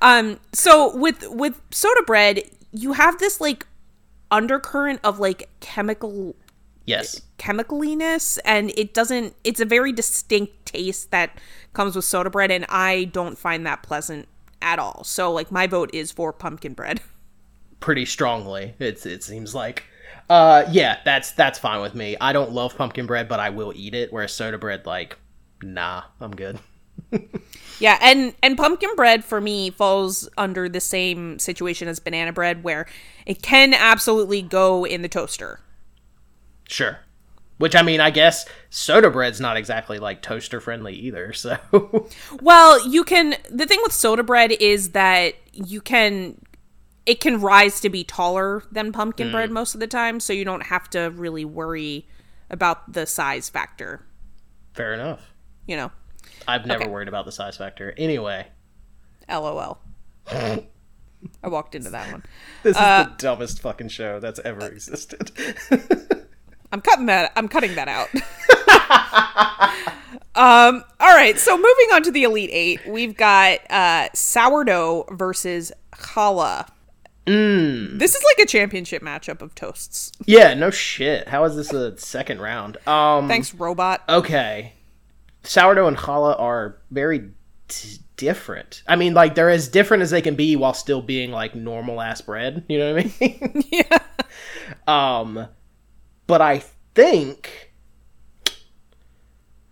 um, 0.00 0.38
so 0.52 0.96
with 0.96 1.26
with 1.30 1.60
soda 1.72 2.02
bread, 2.06 2.42
you 2.70 2.92
have 2.92 3.18
this 3.18 3.40
like 3.40 3.66
undercurrent 4.30 5.00
of 5.02 5.18
like 5.18 5.48
chemical 5.58 6.36
yes. 6.86 7.20
chemicaliness, 7.38 8.38
and 8.44 8.70
it 8.76 8.94
doesn't. 8.94 9.34
It's 9.42 9.58
a 9.60 9.64
very 9.64 9.92
distinct 9.92 10.61
taste 10.72 11.10
that 11.10 11.38
comes 11.72 11.96
with 11.96 12.04
soda 12.04 12.30
bread, 12.30 12.50
and 12.50 12.66
I 12.68 13.04
don't 13.04 13.38
find 13.38 13.66
that 13.66 13.82
pleasant 13.82 14.28
at 14.60 14.78
all. 14.78 15.04
So 15.04 15.32
like, 15.32 15.50
my 15.50 15.66
vote 15.66 15.90
is 15.92 16.12
for 16.12 16.32
pumpkin 16.32 16.74
bread. 16.74 17.00
pretty 17.80 18.06
strongly. 18.06 18.74
It's 18.78 19.04
it 19.06 19.22
seems 19.22 19.54
like. 19.54 19.84
Uh 20.30 20.64
yeah, 20.70 20.98
that's 21.04 21.32
that's 21.32 21.58
fine 21.58 21.82
with 21.82 21.94
me. 21.94 22.16
I 22.20 22.32
don't 22.32 22.52
love 22.52 22.76
pumpkin 22.76 23.06
bread, 23.06 23.28
but 23.28 23.40
I 23.40 23.50
will 23.50 23.72
eat 23.74 23.94
it. 23.94 24.12
Whereas 24.12 24.32
soda 24.32 24.56
bread, 24.56 24.86
like, 24.86 25.18
nah, 25.62 26.04
I'm 26.20 26.34
good. 26.34 26.58
Yeah, 27.82 27.98
and 28.00 28.32
and 28.44 28.56
pumpkin 28.56 28.94
bread 28.94 29.24
for 29.24 29.40
me 29.40 29.70
falls 29.70 30.28
under 30.38 30.68
the 30.68 30.78
same 30.78 31.40
situation 31.40 31.88
as 31.88 31.98
banana 31.98 32.32
bread, 32.32 32.62
where 32.62 32.86
it 33.26 33.42
can 33.42 33.74
absolutely 33.74 34.40
go 34.40 34.84
in 34.84 35.02
the 35.02 35.08
toaster. 35.08 35.58
Sure. 36.68 37.00
Which 37.62 37.76
I 37.76 37.82
mean, 37.82 38.00
I 38.00 38.10
guess 38.10 38.44
soda 38.70 39.08
bread's 39.08 39.40
not 39.40 39.56
exactly 39.56 40.00
like 40.00 40.20
toaster 40.20 40.60
friendly 40.60 40.94
either. 40.94 41.32
So 41.42 41.56
Well, 42.40 42.88
you 42.88 43.04
can. 43.04 43.36
The 43.48 43.66
thing 43.66 43.78
with 43.84 43.92
soda 43.92 44.24
bread 44.24 44.50
is 44.50 44.90
that 44.90 45.34
you 45.52 45.80
can. 45.80 46.44
It 47.06 47.20
can 47.20 47.40
rise 47.40 47.78
to 47.82 47.88
be 47.88 48.02
taller 48.02 48.64
than 48.72 48.90
pumpkin 48.90 49.30
bread 49.30 49.50
mm. 49.50 49.52
most 49.52 49.74
of 49.74 49.80
the 49.80 49.86
time, 49.86 50.18
so 50.18 50.32
you 50.32 50.44
don't 50.44 50.64
have 50.64 50.90
to 50.90 51.12
really 51.14 51.44
worry 51.44 52.08
about 52.50 52.94
the 52.94 53.06
size 53.06 53.48
factor. 53.48 54.04
fair 54.74 54.92
enough. 54.92 55.32
You 55.68 55.76
know, 55.76 55.92
I've 56.48 56.66
never 56.66 56.82
Okay. 56.82 56.90
worried 56.90 57.08
about 57.08 57.26
the 57.26 57.32
size 57.32 57.56
factor. 57.58 57.94
Anyway, 57.96 58.48
lol. 59.28 59.78
I 60.26 60.66
walked 61.44 61.76
into 61.76 61.90
that 61.90 62.10
one. 62.10 62.24
this 62.64 62.76
is 62.76 62.82
uh, 62.82 63.04
the 63.04 63.10
dumbest 63.18 63.60
fucking 63.60 63.90
show 63.90 64.18
that's 64.18 64.40
ever 64.40 64.62
uh, 64.62 64.66
existed. 64.66 65.30
I'm 66.72 66.80
cutting 66.80 67.06
that. 67.06 67.32
I'm 67.36 67.48
cutting 67.48 67.74
that 67.76 67.88
out. 67.88 68.08
um. 70.34 70.82
All 71.00 71.14
right. 71.14 71.38
So 71.38 71.56
moving 71.56 71.88
on 71.92 72.02
to 72.04 72.10
the 72.10 72.24
elite 72.24 72.50
eight, 72.52 72.86
we've 72.86 73.16
got 73.16 73.58
uh, 73.70 74.08
sourdough 74.14 75.06
versus 75.10 75.70
challah. 75.94 76.68
This 77.24 78.14
is 78.16 78.24
like 78.36 78.44
a 78.44 78.48
championship 78.48 79.00
matchup 79.02 79.42
of 79.42 79.54
toasts. 79.54 80.10
yeah, 80.26 80.54
no 80.54 80.70
shit. 80.70 81.28
How 81.28 81.44
is 81.44 81.54
this 81.54 81.72
a 81.72 81.96
second 81.96 82.40
round? 82.40 82.78
Um 82.88 83.28
Thanks, 83.28 83.54
robot. 83.54 84.02
okay. 84.08 84.72
Sourdough 85.44 85.86
and 85.86 85.96
challah 85.96 86.38
are 86.40 86.78
very 86.90 87.30
d- 87.68 87.98
different. 88.16 88.82
I 88.88 88.96
mean, 88.96 89.14
like 89.14 89.36
they're 89.36 89.50
as 89.50 89.68
different 89.68 90.02
as 90.02 90.10
they 90.10 90.20
can 90.20 90.34
be 90.34 90.56
while 90.56 90.74
still 90.74 91.00
being 91.00 91.30
like 91.30 91.54
normal 91.54 92.00
ass 92.00 92.20
bread. 92.20 92.64
You 92.68 92.78
know 92.78 92.94
what 92.94 93.04
I 93.04 93.12
mean? 93.20 93.64
yeah. 93.70 93.98
um, 94.88 95.46
but 96.32 96.40
I 96.40 96.60
think 96.94 97.70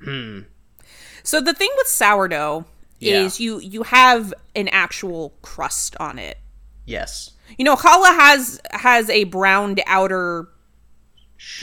Hmm. 0.04 0.40
So 1.22 1.40
the 1.40 1.54
thing 1.54 1.70
with 1.78 1.86
sourdough 1.86 2.66
Yeah. 2.98 3.20
is 3.22 3.40
you 3.40 3.60
you 3.60 3.82
have 3.84 4.34
an 4.54 4.68
actual 4.68 5.32
crust 5.40 5.96
on 5.98 6.18
it. 6.18 6.36
yes, 6.84 7.30
You 7.58 7.64
know, 7.64 7.76
challah 7.76 8.14
has 8.18 8.60
has 8.72 9.08
a 9.08 9.24
browned 9.24 9.80
outer 9.86 10.48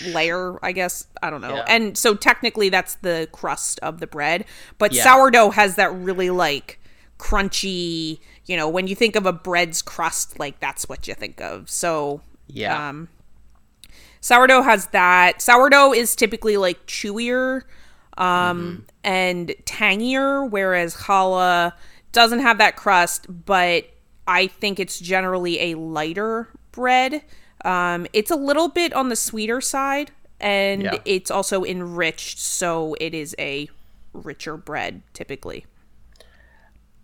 layer, 0.08 0.58
I 0.64 0.72
guess. 0.72 1.06
I 1.22 1.30
don't 1.30 1.42
know. 1.42 1.56
Yeah. 1.58 1.66
And 1.68 1.96
so 1.98 2.16
technically 2.16 2.70
that's 2.70 2.96
the 2.96 3.28
crust 3.32 3.80
of 3.84 4.00
the 4.00 4.08
bread, 4.08 4.46
but 4.80 4.94
Yeah. 4.94 5.04
sourdough 5.04 5.52
has 5.52 5.76
that 5.76 5.94
really 5.94 6.30
like 6.32 6.80
crunchy, 7.20 8.20
you 8.46 8.58
know, 8.58 8.68
when 8.70 8.88
you 8.88 8.96
think 8.96 9.16
of 9.16 9.26
a 9.28 9.34
bread's 9.34 9.82
crust, 9.84 10.40
like 10.40 10.60
that's 10.60 10.90
what 10.90 11.08
you 11.08 11.14
think 11.14 11.40
of. 11.42 11.70
So 11.70 12.22
Yeah. 12.48 12.90
um 12.90 13.10
sourdough 14.22 14.64
has 14.64 14.88
that. 14.88 15.42
Sourdough 15.42 15.94
is 15.94 16.16
typically 16.16 16.58
like 16.58 16.86
chewier 16.88 17.64
um 18.18 18.84
and 19.04 19.54
tangier 19.66 20.44
whereas 20.44 20.96
challah 20.96 21.72
doesn't 22.14 22.40
have 22.40 22.58
that 22.58 22.76
crust, 22.76 23.28
but 23.46 23.86
I 24.28 24.48
think 24.48 24.80
it's 24.80 25.00
generally 25.00 25.60
a 25.60 25.76
lighter 25.76 26.50
bread. 26.72 27.22
Um, 27.64 28.08
it's 28.14 28.32
a 28.32 28.36
little 28.36 28.70
bit 28.70 28.92
on 28.94 29.10
the 29.10 29.16
sweeter 29.16 29.62
side, 29.62 30.12
and 30.40 30.90
Yeah. 30.94 30.98
it's 31.06 31.30
also 31.30 31.64
enriched, 31.64 32.40
so 32.40 32.96
it 33.00 33.14
is 33.14 33.36
a 33.40 33.70
richer 34.14 34.58
bread 34.58 35.04
typically. 35.14 35.66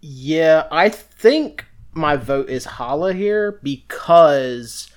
Yeah, 0.02 0.68
I 0.72 0.90
think 0.90 1.66
my 1.94 2.16
vote 2.18 2.50
is 2.50 2.66
challah 2.66 3.16
here 3.16 3.60
because 3.64 4.90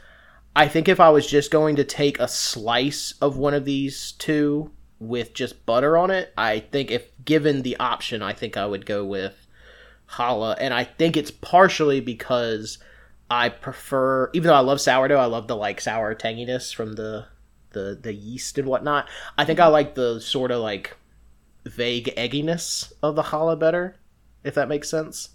I 0.57 0.69
think 0.69 0.89
if 0.89 1.01
I 1.01 1.11
was 1.11 1.27
just 1.27 1.51
going 1.51 1.77
to 1.77 1.85
take 1.85 2.19
a 2.19 2.27
slice 2.27 3.13
of 3.21 3.37
one 3.37 3.53
of 3.53 3.67
these 3.67 4.13
two 4.13 4.71
with 4.99 5.35
just 5.35 5.67
butter 5.67 5.99
on 5.99 6.11
it, 6.11 6.33
I 6.39 6.61
think 6.61 6.91
if 6.91 7.11
given 7.23 7.61
the 7.61 7.77
option, 7.77 8.23
I 8.23 8.33
think 8.33 8.57
I 8.57 8.65
would 8.65 8.87
go 8.87 9.05
with 9.05 9.47
challah. 10.13 10.57
And 10.59 10.73
I 10.73 10.85
think 10.85 11.15
it's 11.15 11.31
partially 11.31 12.01
because 12.01 12.79
I 13.31 13.51
prefer, 13.51 14.31
even 14.33 14.49
though 14.49 14.55
I 14.55 14.61
love 14.61 14.81
sourdough, 14.81 15.19
I 15.19 15.27
love 15.27 15.47
the 15.47 15.57
like 15.57 15.79
sour 15.79 16.15
tanginess 16.15 16.75
from 16.75 16.95
the 16.95 17.27
the 17.73 17.99
the 18.01 18.15
yeast 18.15 18.57
and 18.57 18.67
whatnot. 18.67 19.11
I 19.37 19.45
think 19.45 19.61
I 19.61 19.67
like 19.67 19.95
the 19.95 20.21
sort 20.23 20.51
of 20.51 20.63
like 20.63 20.97
vague 21.67 22.15
egginess 22.17 22.95
of 23.03 23.15
the 23.15 23.25
challah 23.25 23.59
better, 23.59 23.97
if 24.43 24.55
that 24.55 24.71
makes 24.71 24.89
sense. 24.89 25.31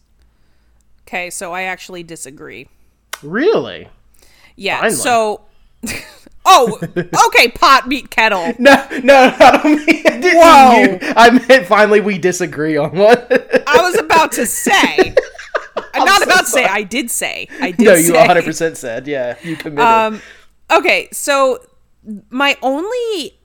Okay, 1.04 1.30
so 1.30 1.54
I 1.54 1.62
actually 1.62 2.02
disagree. 2.02 2.70
Really? 3.22 3.88
Yeah, 4.56 4.80
Finally. 4.80 4.96
so. 4.98 5.42
oh, 6.46 6.80
okay, 7.28 7.50
pot 7.50 7.88
meet 7.88 8.10
kettle. 8.10 8.54
No, 8.60 8.88
no, 9.04 9.36
I 9.40 9.60
don't 9.64 9.86
mean. 9.86 10.04
I 10.06 10.20
didn't 10.20 10.38
Whoa. 10.38 10.72
mean 10.72 11.00
you. 11.02 11.14
I 11.16 11.30
meant 11.48 11.68
finally 11.68 12.02
we 12.02 12.18
disagree 12.18 12.78
on 12.78 12.92
what. 12.96 13.32
I 13.68 13.82
was 13.82 13.98
about 13.98 14.32
to 14.34 14.46
say. 14.46 15.16
I'm 15.94 16.06
not 16.06 16.20
so 16.20 16.26
about 16.26 16.46
to 16.46 16.52
say. 16.52 16.66
I 16.66 16.84
did 16.84 17.10
say. 17.10 17.48
I 17.60 17.72
did 17.72 17.86
no, 17.86 17.94
you 17.96 18.14
100 18.14 18.44
percent 18.44 18.78
said. 18.78 19.08
Yeah, 19.08 19.38
you 19.44 19.56
committed. 19.56 19.86
Um, 19.86 20.22
okay, 20.72 21.10
so 21.12 21.60
my 22.30 22.58
only, 22.62 23.40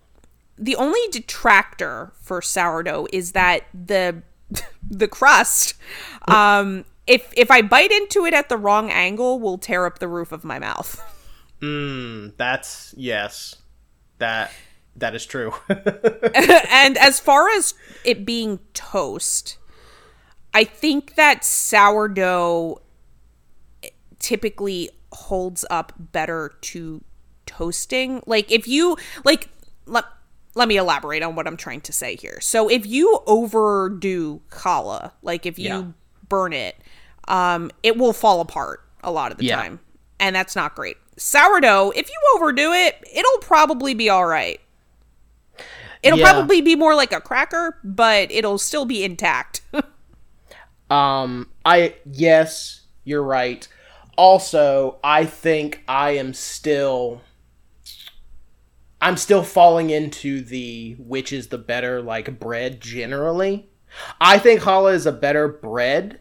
the 0.56 0.76
only 0.76 1.00
detractor 1.10 2.12
for 2.20 2.40
sourdough 2.42 3.08
is 3.12 3.32
that 3.32 3.64
the, 3.72 4.22
the 4.88 5.08
crust, 5.08 5.74
um, 6.28 6.84
if 7.06 7.32
if 7.36 7.50
I 7.50 7.62
bite 7.62 7.92
into 7.92 8.24
it 8.26 8.34
at 8.34 8.48
the 8.48 8.56
wrong 8.56 8.90
angle, 8.90 9.38
will 9.38 9.58
tear 9.58 9.86
up 9.86 9.98
the 9.98 10.08
roof 10.08 10.32
of 10.32 10.44
my 10.44 10.58
mouth. 10.58 11.02
Mm, 11.62 12.36
that's 12.36 12.92
yes. 12.98 13.56
That 14.18 14.52
that 14.94 15.14
is 15.14 15.24
true. 15.24 15.54
and 15.70 16.98
as 16.98 17.18
far 17.18 17.48
as 17.48 17.72
it 18.04 18.26
being 18.26 18.58
toast, 18.74 19.56
I 20.52 20.64
think 20.64 21.14
that 21.14 21.46
sourdough 21.46 22.82
typically 24.18 24.90
holds 25.12 25.64
up 25.70 25.94
better 25.98 26.52
to 26.60 27.02
toasting. 27.46 28.22
Like 28.26 28.50
if 28.52 28.68
you 28.68 28.96
like 29.24 29.48
let 29.86 30.04
let 30.54 30.68
me 30.68 30.76
elaborate 30.76 31.22
on 31.22 31.34
what 31.36 31.46
I'm 31.46 31.56
trying 31.56 31.80
to 31.82 31.92
say 31.92 32.16
here. 32.16 32.38
So 32.42 32.68
if 32.68 32.86
you 32.86 33.20
overdo 33.26 34.40
challah, 34.50 35.12
like 35.22 35.46
if 35.46 35.58
you 35.58 35.64
Yeah. 35.68 35.84
burn 36.28 36.52
it, 36.52 36.76
um 37.28 37.70
it 37.82 37.96
will 37.96 38.12
fall 38.12 38.40
apart 38.40 38.80
a 39.02 39.10
lot 39.10 39.32
of 39.32 39.38
the 39.38 39.46
Yeah. 39.46 39.56
time. 39.56 39.80
And 40.18 40.34
that's 40.34 40.56
not 40.56 40.74
great. 40.74 40.96
Sourdough, 41.16 41.92
if 41.96 42.08
you 42.08 42.16
overdo 42.36 42.72
it, 42.72 42.96
it'll 43.14 43.38
probably 43.40 43.94
be 43.94 44.08
all 44.08 44.26
right. 44.26 44.60
It'll 46.02 46.18
Yeah. 46.18 46.32
probably 46.32 46.60
be 46.60 46.76
more 46.76 46.94
like 46.94 47.12
a 47.12 47.20
cracker, 47.20 47.78
but 47.84 48.30
it'll 48.30 48.58
still 48.58 48.84
be 48.84 49.04
intact. 49.04 49.60
Um, 50.88 51.50
I 51.64 51.96
yes, 52.04 52.82
you're 53.04 53.22
right. 53.22 53.66
Also, 54.16 54.98
I 55.02 55.24
think 55.24 55.82
I 55.88 56.10
am 56.12 56.32
still 56.32 57.22
I'm 59.00 59.16
still 59.16 59.42
falling 59.42 59.90
into 59.90 60.40
the 60.42 60.94
which 60.98 61.32
is 61.32 61.48
the 61.48 61.58
better 61.58 62.00
like 62.00 62.38
bread 62.38 62.80
generally. 62.80 63.68
I 64.20 64.38
think 64.38 64.60
challah 64.62 64.94
is 64.94 65.06
a 65.06 65.12
better 65.12 65.48
bread 65.48 66.20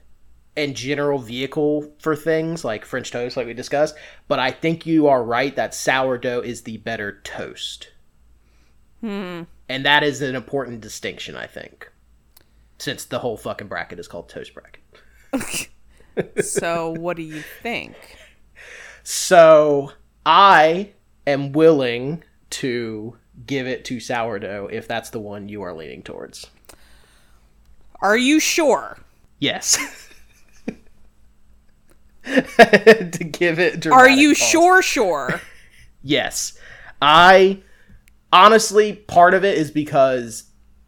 and 0.58 0.76
general 0.76 1.20
vehicle 1.20 1.92
for 2.00 2.16
things 2.16 2.64
like 2.64 2.86
French 2.86 3.12
toast, 3.12 3.38
like 3.38 3.48
we 3.48 3.54
discussed. 3.54 3.96
But 4.28 4.40
I 4.40 4.52
think 4.52 4.86
you 4.86 5.08
are 5.08 5.24
right 5.24 5.56
that 5.56 5.74
sourdough 5.74 6.42
is 6.42 6.64
the 6.64 6.78
better 6.78 7.20
toast. 7.24 7.92
Hmm. 9.02 9.44
And 9.68 9.86
that 9.86 10.04
is 10.04 10.22
an 10.22 10.36
important 10.36 10.82
distinction, 10.82 11.36
I 11.36 11.48
think. 11.48 11.92
Since 12.78 13.06
the 13.06 13.20
whole 13.20 13.38
fucking 13.38 13.68
bracket 13.68 14.00
is 14.00 14.08
called 14.08 14.30
toast 14.30 14.54
bracket. 14.54 15.70
so, 16.46 16.92
what 16.92 17.18
do 17.18 17.24
you 17.24 17.44
think? 17.62 17.96
So 19.04 19.92
I 20.26 20.92
am 21.28 21.52
willing 21.52 22.24
to 22.52 23.18
give 23.46 23.68
it 23.68 23.86
to 23.86 24.00
sourdough 24.00 24.70
if 24.72 24.88
that's 24.88 25.10
the 25.12 25.20
one 25.20 25.48
you 25.48 25.62
are 25.62 25.74
leaning 25.74 26.02
towards. 26.02 26.48
Are 28.02 28.18
you 28.18 28.40
sure? 28.40 28.98
Yes. 29.40 29.78
to 33.12 33.24
give 33.32 33.60
it 33.60 33.84
to 33.84 33.92
Are 33.92 34.10
you 34.10 34.30
pause. 34.30 34.38
sure? 34.38 34.82
Sure. 34.82 35.42
Yes. 36.08 36.56
I 37.02 37.64
honestly 38.32 38.94
part 38.94 39.34
of 39.34 39.44
it 39.44 39.58
is 39.58 39.72
because 39.72 40.44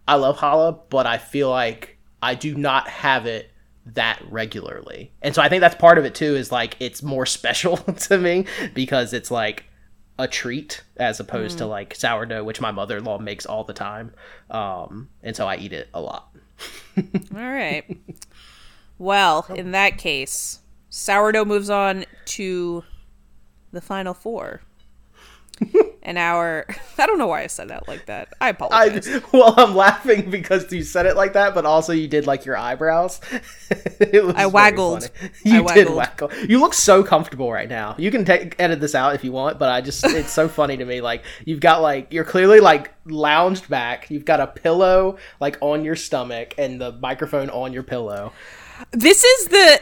I 0.08 0.14
love 0.14 0.38
challah, 0.38 0.82
but 0.90 1.08
I 1.08 1.18
feel 1.18 1.50
like 1.50 1.98
I 2.22 2.36
do 2.36 2.54
not 2.54 2.88
have 2.88 3.26
it 3.26 3.50
that 3.88 4.22
regularly. 4.30 5.12
And 5.24 5.34
so 5.34 5.42
I 5.42 5.50
think 5.50 5.62
that's 5.62 5.74
part 5.74 5.98
of 5.98 6.06
it 6.06 6.14
too 6.14 6.36
is 6.36 6.52
like 6.52 6.76
it's 6.80 7.02
more 7.02 7.26
special 7.38 7.78
to 7.78 8.20
me 8.20 8.46
because 8.76 9.12
it's 9.12 9.32
like 9.32 9.66
a 10.20 10.28
treat 10.28 10.84
as 10.98 11.20
opposed 11.20 11.58
to 11.60 11.66
like 11.66 11.96
sourdough 11.96 12.44
which 12.44 12.62
my 12.62 12.70
mother-in-law 12.72 13.18
makes 13.18 13.48
all 13.48 13.64
the 13.64 13.74
time. 13.74 14.14
Um 14.52 15.10
and 15.24 15.36
so 15.36 15.48
I 15.48 15.58
eat 15.58 15.74
it 15.74 15.90
a 15.96 16.02
lot. 16.02 16.30
All 16.96 17.04
right. 17.34 17.86
Well, 19.00 19.46
in 19.56 19.72
that 19.72 19.98
case, 19.98 20.60
sourdough 20.90 21.46
moves 21.46 21.70
on 21.70 22.06
to 22.26 22.84
the 23.72 23.82
final 23.82 24.14
four. 24.14 24.62
and 26.04 26.18
our 26.18 26.66
I 26.98 27.06
don't 27.06 27.18
know 27.18 27.28
why 27.28 27.44
I 27.44 27.48
said 27.48 27.70
that 27.70 27.88
like 27.88 28.06
that. 28.06 28.30
I 28.42 28.48
I 28.48 28.50
apologize. 28.52 29.22
well, 29.34 29.54
I'm 29.58 29.76
laughing 29.76 30.30
because 30.30 30.72
you 30.72 30.84
said 30.84 31.06
it 31.06 31.16
like 31.16 31.34
that, 31.34 31.54
but 31.54 31.66
also 31.66 31.92
you 31.92 32.08
did 32.08 32.26
like 32.26 32.46
your 32.46 32.56
eyebrows. 32.56 33.20
I 34.36 34.46
waggled. 34.46 35.10
You 35.44 35.68
I 35.68 35.74
did 35.74 35.90
waggle. 35.90 36.32
You 36.48 36.60
look 36.60 36.74
so 36.74 37.04
comfortable 37.04 37.52
right 37.52 37.68
now. 37.68 37.96
You 37.98 38.10
can 38.10 38.24
take 38.24 38.56
edit 38.58 38.80
this 38.80 38.96
out 38.96 39.16
if 39.16 39.24
you 39.24 39.32
want, 39.32 39.60
but 39.60 39.70
I 39.70 39.82
just 39.82 40.06
it's 40.06 40.32
so 40.32 40.48
funny 40.48 40.78
to 40.78 40.86
me. 40.86 41.02
Like 41.02 41.24
you've 41.46 41.60
got 41.60 41.82
like 41.82 42.14
you're 42.14 42.24
clearly 42.24 42.62
like 42.62 42.94
lounged 43.06 43.68
back. 43.70 44.10
You've 44.10 44.26
got 44.26 44.40
a 44.40 44.48
pillow 44.48 45.18
like 45.40 45.58
on 45.62 45.84
your 45.84 45.96
stomach 45.96 46.54
and 46.58 46.80
the 46.80 46.94
microphone 46.94 47.50
on 47.50 47.74
your 47.74 47.84
pillow. 47.84 48.32
this 48.92 49.24
is 49.24 49.48
the 49.48 49.82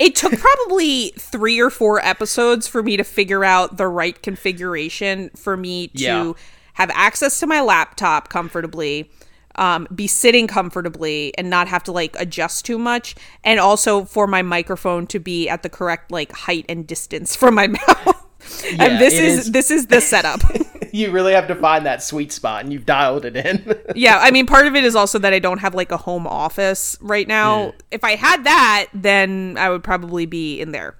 it 0.00 0.16
took 0.16 0.32
probably 0.36 1.10
three 1.16 1.60
or 1.60 1.70
four 1.70 2.04
episodes 2.04 2.66
for 2.66 2.82
me 2.82 2.96
to 2.96 3.04
figure 3.04 3.44
out 3.44 3.76
the 3.76 3.86
right 3.86 4.20
configuration 4.22 5.30
for 5.36 5.56
me 5.56 5.86
to 5.88 6.02
Yeah. 6.02 6.32
have 6.74 6.90
access 6.94 7.38
to 7.40 7.46
my 7.46 7.60
laptop 7.60 8.28
comfortably 8.28 9.08
um, 9.56 9.86
be 9.94 10.06
sitting 10.06 10.46
comfortably 10.46 11.36
and 11.36 11.50
not 11.50 11.66
have 11.68 11.82
to 11.84 11.92
like 11.92 12.16
adjust 12.18 12.64
too 12.64 12.78
much 12.78 13.14
and 13.44 13.58
also 13.60 14.04
for 14.04 14.26
my 14.26 14.42
microphone 14.42 15.06
to 15.08 15.18
be 15.18 15.48
at 15.48 15.62
the 15.62 15.68
correct 15.68 16.10
like 16.10 16.32
height 16.32 16.64
and 16.68 16.86
distance 16.86 17.36
from 17.40 17.54
my 17.54 17.66
mouth 17.66 18.26
Yeah, 18.72 18.84
and 18.84 19.00
this 19.00 19.12
is, 19.14 19.38
is- 19.46 19.52
this 19.52 19.70
is 19.70 19.86
the 19.88 20.00
setup 20.00 20.40
You 20.92 21.10
really 21.10 21.32
have 21.32 21.48
to 21.48 21.54
find 21.54 21.86
that 21.86 22.02
sweet 22.02 22.32
spot, 22.32 22.62
and 22.64 22.72
you've 22.72 22.86
dialed 22.86 23.24
it 23.24 23.36
in. 23.36 23.76
yeah 23.94 24.18
i 24.20 24.30
mean 24.30 24.46
part 24.46 24.66
of 24.66 24.74
it 24.74 24.84
is 24.84 24.94
also 24.96 25.18
that 25.18 25.32
i 25.32 25.38
don't 25.38 25.58
have 25.58 25.74
like 25.74 25.90
a 25.92 25.96
home 25.96 26.26
office 26.26 26.96
right 27.00 27.26
now 27.28 27.66
Yeah. 27.66 27.72
if 27.92 28.04
i 28.04 28.14
had 28.16 28.44
that 28.44 28.86
then 28.94 29.56
i 29.58 29.68
would 29.70 29.82
probably 29.84 30.26
be 30.26 30.60
in 30.60 30.72
there 30.72 30.96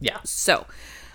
yeah. 0.00 0.18
So, 0.22 0.64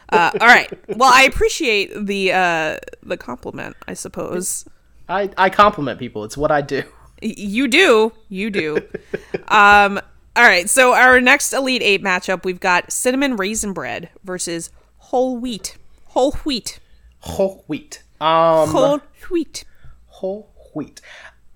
uh, 0.10 0.32
all 0.42 0.48
right. 0.48 0.70
Well, 0.98 1.10
I 1.10 1.24
appreciate 1.24 1.92
the 2.06 2.34
uh, 2.34 2.78
the 3.02 3.16
compliment. 3.16 3.78
I 3.88 3.94
suppose 3.94 4.66
I 5.08 5.30
I 5.38 5.50
compliment 5.50 6.00
people. 6.00 6.26
It's 6.26 6.36
what 6.36 6.52
I 6.52 6.60
do. 6.60 6.84
You 7.22 7.70
do. 7.70 8.12
You 8.28 8.50
do. 8.50 8.78
um. 9.48 10.02
All 10.36 10.44
right. 10.44 10.70
So 10.70 10.94
our 10.94 11.22
next 11.22 11.54
Elite 11.54 11.82
Eight 11.82 12.04
matchup, 12.04 12.44
we've 12.44 12.60
got 12.60 12.92
cinnamon 12.92 13.38
raisin 13.38 13.72
bread 13.72 14.10
versus 14.26 14.70
whole 14.98 15.38
wheat. 15.38 15.78
Whole 16.08 16.34
wheat. 16.44 16.80
Whole 17.20 17.64
wheat. 17.68 18.04
Um, 18.22 18.70
Whole 18.70 19.00
wheat. 19.30 19.66
whole 20.06 20.50
wheat. 20.74 21.02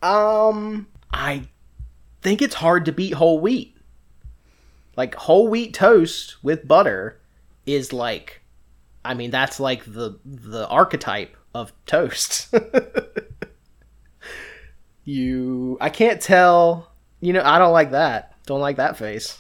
Um, 0.02 0.88
I 1.12 1.48
think 2.22 2.42
it's 2.42 2.56
hard 2.56 2.86
to 2.86 2.92
beat 2.92 3.14
whole 3.14 3.40
wheat. 3.40 3.76
Like 4.96 5.16
whole 5.16 5.48
wheat 5.48 5.74
toast 5.74 6.44
with 6.44 6.68
butter 6.68 7.20
is 7.66 7.94
like, 7.94 8.42
I 9.06 9.14
mean, 9.14 9.32
that's 9.32 9.60
like 9.60 9.86
the 9.86 10.20
the 10.26 10.68
archetype 10.68 11.38
of 11.54 11.72
toast. 11.86 12.54
you, 15.04 15.78
I 15.80 15.90
can't 15.90 16.22
tell. 16.22 16.92
You 17.22 17.34
know, 17.34 17.42
I 17.44 17.58
don't 17.58 17.72
like 17.74 17.92
that. 17.92 18.34
Don't 18.46 18.60
like 18.60 18.78
that 18.78 18.98
face. 18.98 19.38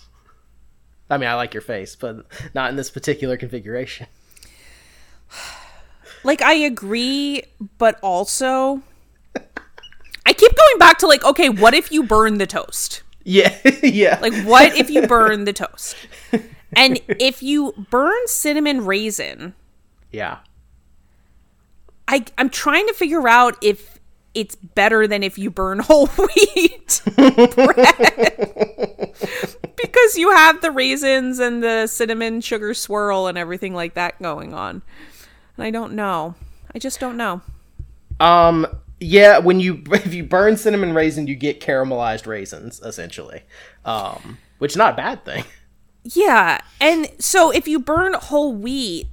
I 1.10 1.18
mean, 1.18 1.30
I 1.30 1.36
like 1.36 1.54
your 1.54 1.62
face, 1.62 1.96
but 1.96 2.26
not 2.54 2.70
in 2.70 2.76
this 2.76 2.90
particular 2.90 3.38
configuration. 3.38 4.08
Like 6.24 6.42
I 6.42 6.54
agree, 6.54 7.44
but 7.78 8.00
also 8.02 8.82
I 10.26 10.34
keep 10.34 10.56
going 10.56 10.80
back 10.80 10.98
to 11.00 11.08
like, 11.08 11.24
okay, 11.24 11.50
what 11.50 11.74
if 11.74 11.92
you 11.92 12.04
burn 12.04 12.38
the 12.38 12.48
toast? 12.48 13.04
Yeah, 13.24 13.56
yeah. 13.84 14.20
Like 14.22 14.34
what 14.46 14.76
if 14.76 14.90
you 14.90 15.08
burn 15.08 15.46
the 15.46 15.54
toast? 15.54 15.96
And 16.76 17.00
if 17.08 17.42
you 17.42 17.74
burn 17.90 18.28
cinnamon 18.28 18.86
raisin, 18.86 19.54
yeah. 20.12 20.40
I 22.10 22.26
I'm 22.38 22.50
trying 22.50 22.86
to 22.88 22.94
figure 22.94 23.26
out 23.28 23.58
if 23.62 24.00
it's 24.34 24.56
better 24.56 25.08
than 25.08 25.24
if 25.24 25.38
you 25.38 25.50
burn 25.50 25.80
whole 25.84 26.08
wheat 26.08 27.02
bread. 27.16 28.36
because 29.76 30.16
you 30.18 30.32
have 30.32 30.62
the 30.62 30.72
raisins 30.72 31.40
and 31.40 31.64
the 31.64 31.88
cinnamon 31.88 32.42
sugar 32.42 32.74
swirl 32.74 33.28
and 33.28 33.38
everything 33.38 33.74
like 33.74 33.94
that 33.96 34.22
going 34.22 34.54
on. 34.54 34.82
And 35.58 35.66
I 35.66 35.72
don't 35.72 35.94
know. 35.94 36.36
I 36.74 36.80
just 36.80 37.00
don't 37.00 37.18
know. 37.18 37.42
Um, 38.20 38.68
yeah, 39.00 39.40
when 39.40 39.60
you 39.60 39.84
if 39.92 40.14
you 40.14 40.24
burn 40.24 40.58
cinnamon 40.58 40.94
raisin, 40.94 41.28
you 41.28 41.36
get 41.36 41.60
caramelized 41.60 42.28
raisins 42.28 42.80
essentially, 42.82 43.44
um, 43.86 44.38
which 44.60 44.74
is 44.74 44.78
not 44.78 44.94
a 44.94 44.98
bad 44.98 45.26
thing. 45.26 45.44
Yeah, 46.04 46.62
and 46.80 47.10
so 47.20 47.52
if 47.52 47.68
you 47.68 47.80
burn 47.80 48.14
whole 48.14 48.54
wheat, 48.56 49.08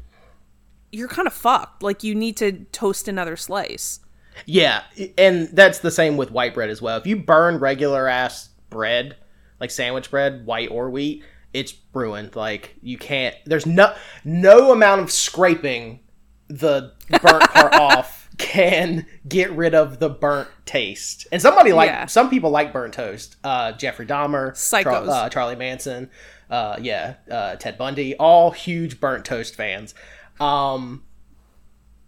you're 0.92 1.08
kind 1.08 1.26
of 1.26 1.34
fucked. 1.34 1.82
Like 1.82 2.04
you 2.04 2.14
need 2.14 2.36
to 2.36 2.64
toast 2.72 3.08
another 3.08 3.36
slice. 3.36 4.00
Yeah, 4.46 4.82
and 5.16 5.48
that's 5.48 5.78
the 5.78 5.90
same 5.90 6.16
with 6.16 6.30
white 6.30 6.54
bread 6.54 6.70
as 6.70 6.82
well. 6.82 6.96
If 6.96 7.06
you 7.06 7.16
burn 7.16 7.58
regular 7.58 8.08
ass 8.08 8.50
bread, 8.70 9.16
like 9.60 9.70
sandwich 9.70 10.10
bread, 10.10 10.44
white 10.44 10.70
or 10.70 10.90
wheat, 10.90 11.24
it's 11.52 11.74
ruined. 11.92 12.36
Like 12.36 12.76
you 12.82 12.98
can't. 12.98 13.34
There's 13.44 13.66
no 13.66 13.94
no 14.24 14.72
amount 14.72 15.00
of 15.00 15.10
scraping 15.10 16.00
the 16.48 16.92
burnt 17.22 17.42
part 17.50 17.74
off 17.80 18.28
can 18.36 19.06
get 19.28 19.50
rid 19.52 19.74
of 19.74 19.98
the 20.00 20.08
burnt 20.10 20.48
taste. 20.66 21.26
And 21.32 21.40
somebody 21.40 21.72
like 21.72 21.88
Yeah. 21.88 22.06
some 22.06 22.28
people 22.30 22.50
like 22.50 22.72
burnt 22.72 22.94
toast. 22.94 23.36
Uh, 23.44 23.72
Jeffrey 23.72 24.06
Dahmer, 24.06 24.52
Psychos. 24.52 25.08
uh, 25.08 25.28
Charlie 25.28 25.56
Manson, 25.56 26.10
uh, 26.50 26.76
yeah, 26.80 27.14
uh, 27.30 27.56
Ted 27.56 27.78
Bundy, 27.78 28.16
all 28.16 28.50
huge 28.50 29.00
burnt 29.00 29.24
toast 29.24 29.54
fans. 29.54 29.94
Um, 30.40 31.04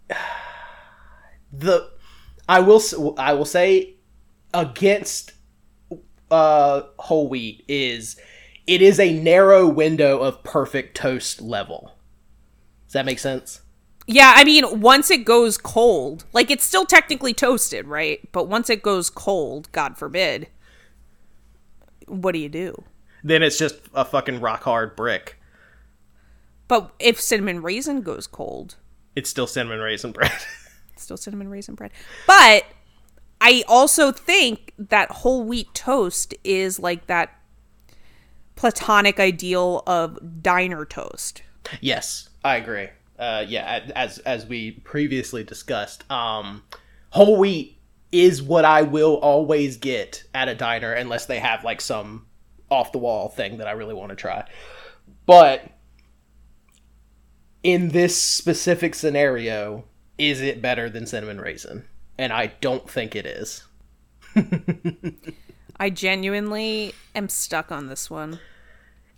the 1.51 1.89
I 2.49 2.59
will 2.59 2.81
I 3.17 3.33
will 3.33 3.45
say 3.45 3.95
against 4.53 5.33
uh 6.29 6.81
whole 6.99 7.29
wheat 7.29 7.63
is 7.67 8.17
it 8.65 8.81
is 8.81 8.99
a 8.99 9.17
narrow 9.17 9.65
window 9.67 10.19
of 10.19 10.43
perfect 10.43 10.95
toast 10.97 11.41
level. 11.41 11.95
Does 12.85 12.93
that 12.93 13.05
make 13.05 13.19
sense? 13.19 13.61
Yeah, 14.07 14.31
I 14.35 14.45
mean, 14.45 14.79
once 14.79 15.11
it 15.11 15.25
goes 15.25 15.57
cold, 15.57 16.23
like 16.31 16.49
it's 16.49 16.63
still 16.63 16.85
technically 16.85 17.33
toasted, 17.33 17.87
right? 17.87 18.21
But 18.31 18.47
once 18.47 18.69
it 18.69 18.81
goes 18.81 19.09
cold, 19.09 19.69
God 19.73 19.97
forbid, 19.97 20.47
what 22.07 22.31
do 22.31 22.39
you 22.39 22.47
do? 22.49 22.83
Then 23.23 23.43
it's 23.43 23.57
just 23.57 23.75
a 23.93 24.05
fucking 24.05 24.39
rock 24.39 24.63
hard 24.63 24.95
brick. 24.95 25.37
But 26.69 26.91
if 26.99 27.19
cinnamon 27.19 27.61
raisin 27.61 28.01
goes 28.01 28.27
cold, 28.27 28.75
It's 29.15 29.29
still 29.29 29.47
cinnamon 29.47 29.79
raisin 29.79 30.13
bread. 30.13 30.31
it's 30.93 31.03
still 31.03 31.17
cinnamon 31.17 31.49
raisin 31.49 31.75
bread. 31.75 31.91
But 32.25 32.65
I 33.41 33.63
also 33.67 34.11
think 34.13 34.73
that 34.77 35.11
whole 35.11 35.43
wheat 35.43 35.73
toast 35.73 36.33
is 36.43 36.79
like 36.79 37.07
that 37.07 37.33
platonic 38.55 39.19
ideal 39.19 39.83
of 39.85 40.41
diner 40.41 40.85
toast. 40.85 41.43
yes, 41.81 42.29
I 42.43 42.55
agree. 42.55 42.87
Uh, 43.17 43.43
yeah, 43.47 43.89
as 43.95 44.19
as 44.19 44.45
we 44.45 44.71
previously 44.71 45.43
discussed, 45.43 46.09
um, 46.11 46.63
whole 47.09 47.37
wheat 47.37 47.79
is 48.11 48.41
what 48.41 48.63
I 48.63 48.83
will 48.83 49.15
always 49.15 49.77
get 49.77 50.23
at 50.33 50.47
a 50.47 50.55
diner 50.55 50.93
unless 50.93 51.25
they 51.25 51.39
have 51.39 51.63
like 51.63 51.81
some 51.81 52.27
off 52.69 52.91
the 52.91 52.97
wall 52.97 53.29
thing 53.29 53.57
that 53.57 53.67
I 53.67 53.71
really 53.71 53.93
want 53.93 54.09
to 54.09 54.15
try. 54.15 54.47
But 55.25 55.69
in 57.63 57.89
this 57.89 58.21
specific 58.21 58.95
scenario, 58.95 59.85
is 60.17 60.41
it 60.41 60.61
better 60.61 60.89
than 60.89 61.05
cinnamon 61.05 61.41
raisin? 61.41 61.85
And 62.17 62.33
I 62.33 62.47
don't 62.61 62.89
think 62.89 63.15
it 63.15 63.25
is. 63.25 63.63
I 65.79 65.89
genuinely 65.89 66.93
am 67.13 67.29
stuck 67.29 67.71
on 67.71 67.87
this 67.87 68.09
one. 68.09 68.39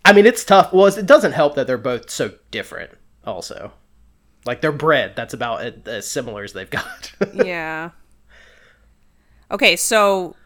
I 0.04 0.12
mean, 0.12 0.26
it's 0.26 0.44
tough. 0.44 0.72
Well, 0.72 0.86
it 0.86 1.06
doesn't 1.06 1.32
help 1.32 1.54
that 1.54 1.66
they're 1.66 1.78
both 1.78 2.10
so 2.10 2.32
different. 2.50 2.92
Also, 3.24 3.72
like 4.46 4.60
they're 4.60 4.72
bread. 4.72 5.14
That's 5.16 5.34
about 5.34 5.64
it, 5.64 5.86
as 5.86 6.10
similar 6.10 6.42
as 6.44 6.52
they've 6.52 6.68
got. 6.70 7.12
yeah. 7.34 7.90
Okay, 9.50 9.76
so 9.76 10.36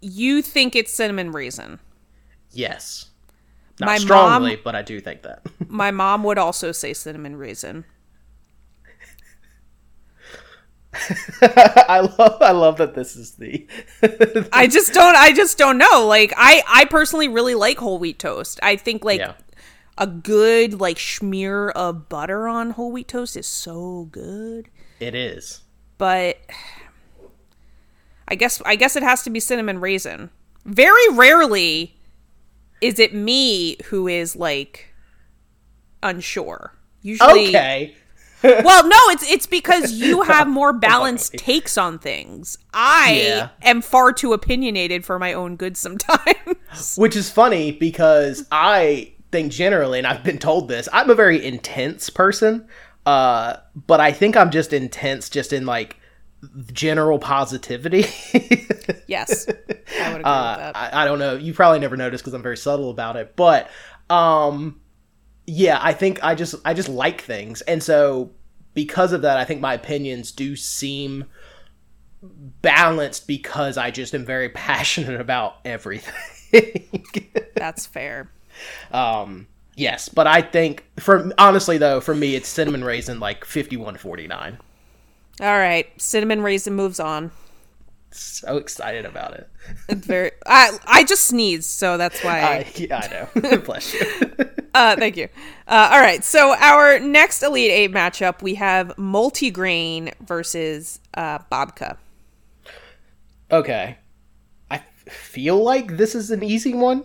you 0.00 0.42
think 0.42 0.76
it's 0.76 0.92
cinnamon 0.92 1.32
raisin. 1.32 1.78
yes, 2.52 3.10
not 3.78 3.86
My 3.86 3.98
strongly, 3.98 4.56
mom- 4.56 4.60
but 4.64 4.74
I 4.74 4.82
do 4.82 5.00
think 5.00 5.22
that. 5.22 5.42
My 5.68 5.90
mom 5.90 6.22
would 6.24 6.38
also 6.38 6.72
say 6.72 6.92
cinnamon 6.92 7.36
raisin. 7.36 7.84
I 11.42 12.00
love. 12.18 12.42
I 12.42 12.50
love 12.50 12.76
that 12.78 12.94
this 12.94 13.14
is 13.16 13.32
the. 13.36 13.66
I 14.52 14.66
just 14.66 14.92
don't 14.92 15.14
I 15.16 15.32
just 15.32 15.56
don't 15.56 15.78
know. 15.78 16.06
Like 16.06 16.32
I 16.36 16.62
I 16.68 16.84
personally 16.86 17.28
really 17.28 17.54
like 17.54 17.78
whole 17.78 17.98
wheat 17.98 18.18
toast. 18.18 18.58
I 18.62 18.74
think 18.76 19.04
like 19.04 19.20
Yeah. 19.20 19.34
A 19.98 20.06
good 20.06 20.80
like 20.80 20.98
smear 20.98 21.70
of 21.70 22.08
butter 22.08 22.48
on 22.48 22.70
whole 22.70 22.90
wheat 22.92 23.08
toast 23.08 23.36
is 23.36 23.46
so 23.46 24.08
good. 24.10 24.68
it 24.98 25.14
is. 25.14 25.60
But 25.98 26.38
I 28.28 28.34
guess 28.34 28.62
I 28.64 28.76
guess 28.76 28.96
it 28.96 29.02
has 29.02 29.22
to 29.24 29.30
be 29.30 29.40
cinnamon 29.40 29.80
raisin. 29.80 30.30
Very 30.64 31.08
rarely 31.12 31.96
is 32.80 32.98
it 32.98 33.14
me 33.14 33.76
who 33.86 34.08
is 34.08 34.36
like 34.36 34.94
unsure. 36.02 36.74
Usually 37.02 37.48
Okay. 37.48 37.94
well, 38.42 38.88
no, 38.88 38.96
it's 39.08 39.30
it's 39.30 39.46
because 39.46 39.92
you 39.92 40.22
have 40.22 40.48
more 40.60 40.72
balanced 40.72 41.34
takes 41.34 41.76
on 41.76 41.98
things. 41.98 42.56
I 42.72 43.22
Yeah. 43.22 43.48
am 43.62 43.82
far 43.82 44.14
too 44.14 44.32
opinionated 44.32 45.04
for 45.04 45.18
my 45.18 45.34
own 45.34 45.56
good 45.56 45.76
sometimes. 45.76 46.96
Which 46.96 47.16
is 47.16 47.30
funny 47.30 47.72
because 47.72 48.46
I 48.50 49.12
think 49.32 49.52
generally, 49.52 49.98
and 49.98 50.06
I've 50.06 50.24
been 50.24 50.38
told 50.38 50.68
this, 50.68 50.88
I'm 50.92 51.10
a 51.10 51.14
very 51.14 51.44
intense 51.44 52.10
person. 52.10 52.68
Uh, 53.06 53.56
but 53.74 54.00
I 54.00 54.12
think 54.12 54.36
I'm 54.36 54.50
just 54.50 54.72
intense, 54.72 55.28
just 55.30 55.52
in 55.52 55.66
like 55.66 55.96
general 56.72 57.18
positivity. 57.18 58.04
yes, 59.06 59.48
I 59.98 60.08
would 60.12 60.20
agree 60.22 60.40
with 60.40 60.52
Uh, 60.52 60.56
that. 60.56 60.76
I, 60.76 61.02
I 61.02 61.04
don't 61.04 61.18
know. 61.18 61.34
You 61.36 61.54
probably 61.54 61.78
never 61.78 61.96
noticed 61.96 62.22
because 62.22 62.34
I'm 62.34 62.42
very 62.42 62.56
subtle 62.56 62.90
about 62.90 63.16
it. 63.16 63.36
But 63.36 63.70
um, 64.10 64.80
yeah, 65.46 65.78
I 65.80 65.92
think 65.92 66.22
I 66.22 66.34
just 66.34 66.54
I 66.64 66.74
just 66.74 66.88
like 66.88 67.22
things, 67.22 67.62
and 67.62 67.82
so 67.82 68.32
because 68.74 69.12
of 69.12 69.22
that, 69.22 69.36
I 69.38 69.44
think 69.44 69.60
my 69.60 69.74
opinions 69.74 70.32
do 70.32 70.56
seem 70.56 71.24
balanced 72.22 73.26
because 73.26 73.76
I 73.78 73.90
just 73.90 74.14
am 74.14 74.24
very 74.24 74.48
passionate 74.50 75.20
about 75.20 75.56
everything. 75.64 76.88
That's 77.56 77.86
fair. 77.86 78.30
Um, 78.92 79.46
yes, 79.76 80.08
but 80.08 80.26
I 80.26 80.42
think 80.42 80.84
for 80.98 81.32
honestly 81.38 81.78
though, 81.78 82.00
for 82.00 82.14
me, 82.14 82.34
it's 82.34 82.48
cinnamon 82.48 82.84
raisin 82.84 83.20
like 83.20 83.44
51-49. 83.44 84.58
All 85.40 85.46
right, 85.46 85.86
cinnamon 86.00 86.42
raisin 86.42 86.74
moves 86.74 87.00
on. 87.00 87.30
So 88.12 88.56
excited 88.56 89.06
about 89.06 89.34
it. 89.34 89.48
It's 89.88 90.04
very. 90.04 90.32
I 90.44 90.76
I 90.84 91.04
just 91.04 91.26
sneezed, 91.26 91.70
so 91.70 91.96
that's 91.96 92.22
why. 92.24 92.40
I, 92.40 92.66
yeah, 92.74 93.28
I 93.34 93.40
know. 93.40 93.56
Bless 93.64 93.94
you. 93.94 94.00
Uh, 94.74 94.96
thank 94.96 95.16
you. 95.16 95.28
Uh, 95.68 95.90
all 95.92 96.00
right, 96.00 96.24
so 96.24 96.56
our 96.56 96.98
next 96.98 97.42
Elite 97.42 97.70
Eight 97.70 97.92
matchup, 97.92 98.42
we 98.42 98.54
have 98.54 98.88
multigrain 98.96 100.12
versus 100.20 100.98
uh, 101.14 101.38
babka. 101.52 101.98
Okay. 103.50 103.96
I 104.70 104.78
feel 105.08 105.62
like 105.62 105.96
this 105.96 106.14
is 106.14 106.30
an 106.30 106.42
easy 106.42 106.74
one, 106.74 107.04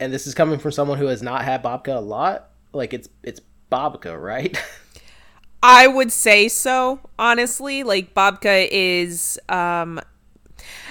and 0.00 0.12
this 0.12 0.26
is 0.26 0.34
coming 0.34 0.58
from 0.58 0.72
someone 0.72 0.98
who 0.98 1.06
has 1.06 1.22
not 1.22 1.44
had 1.44 1.62
babka 1.62 1.96
a 1.96 2.00
lot. 2.00 2.50
Like 2.72 2.92
it's 2.94 3.08
it's 3.22 3.40
babka, 3.70 4.20
right? 4.20 4.56
I 5.62 5.86
would 5.88 6.12
say 6.12 6.48
so, 6.48 7.00
honestly. 7.18 7.82
Like 7.82 8.14
babka 8.14 8.68
is 8.70 9.38
um 9.48 10.00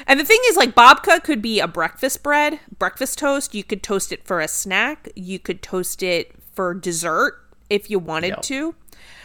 and 0.07 0.19
the 0.19 0.25
thing 0.25 0.39
is 0.47 0.57
like 0.57 0.75
babka 0.75 1.23
could 1.23 1.41
be 1.41 1.59
a 1.59 1.67
breakfast 1.67 2.23
bread, 2.23 2.59
breakfast 2.77 3.17
toast. 3.19 3.53
You 3.55 3.63
could 3.63 3.83
toast 3.83 4.11
it 4.11 4.25
for 4.25 4.39
a 4.39 4.47
snack. 4.47 5.09
You 5.15 5.39
could 5.39 5.61
toast 5.61 6.01
it 6.03 6.33
for 6.53 6.73
dessert 6.73 7.35
if 7.69 7.89
you 7.89 7.99
wanted 7.99 8.29
Yep. 8.29 8.41
to. 8.43 8.75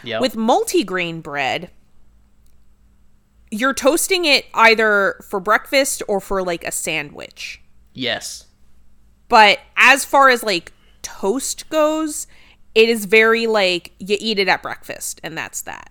Yep. 0.03 0.21
With 0.21 0.35
multigrain 0.35 1.23
bread, 1.23 1.71
you're 3.51 3.73
toasting 3.73 4.25
it 4.25 4.45
either 4.53 5.19
for 5.27 5.39
breakfast 5.39 6.01
or 6.07 6.19
for 6.19 6.43
like 6.43 6.63
a 6.65 6.71
sandwich. 6.71 7.61
yes. 7.93 8.45
But 9.33 9.57
as 9.77 10.05
far 10.05 10.29
as 10.29 10.43
like 10.43 10.71
toast 11.01 11.67
goes, 11.69 12.27
it 12.75 12.87
is 12.87 13.05
very 13.05 13.47
like 13.47 13.91
you 13.97 14.15
eat 14.19 14.37
it 14.37 14.47
at 14.47 14.61
breakfast 14.61 15.19
and 15.23 15.35
that's 15.35 15.61
that. 15.63 15.89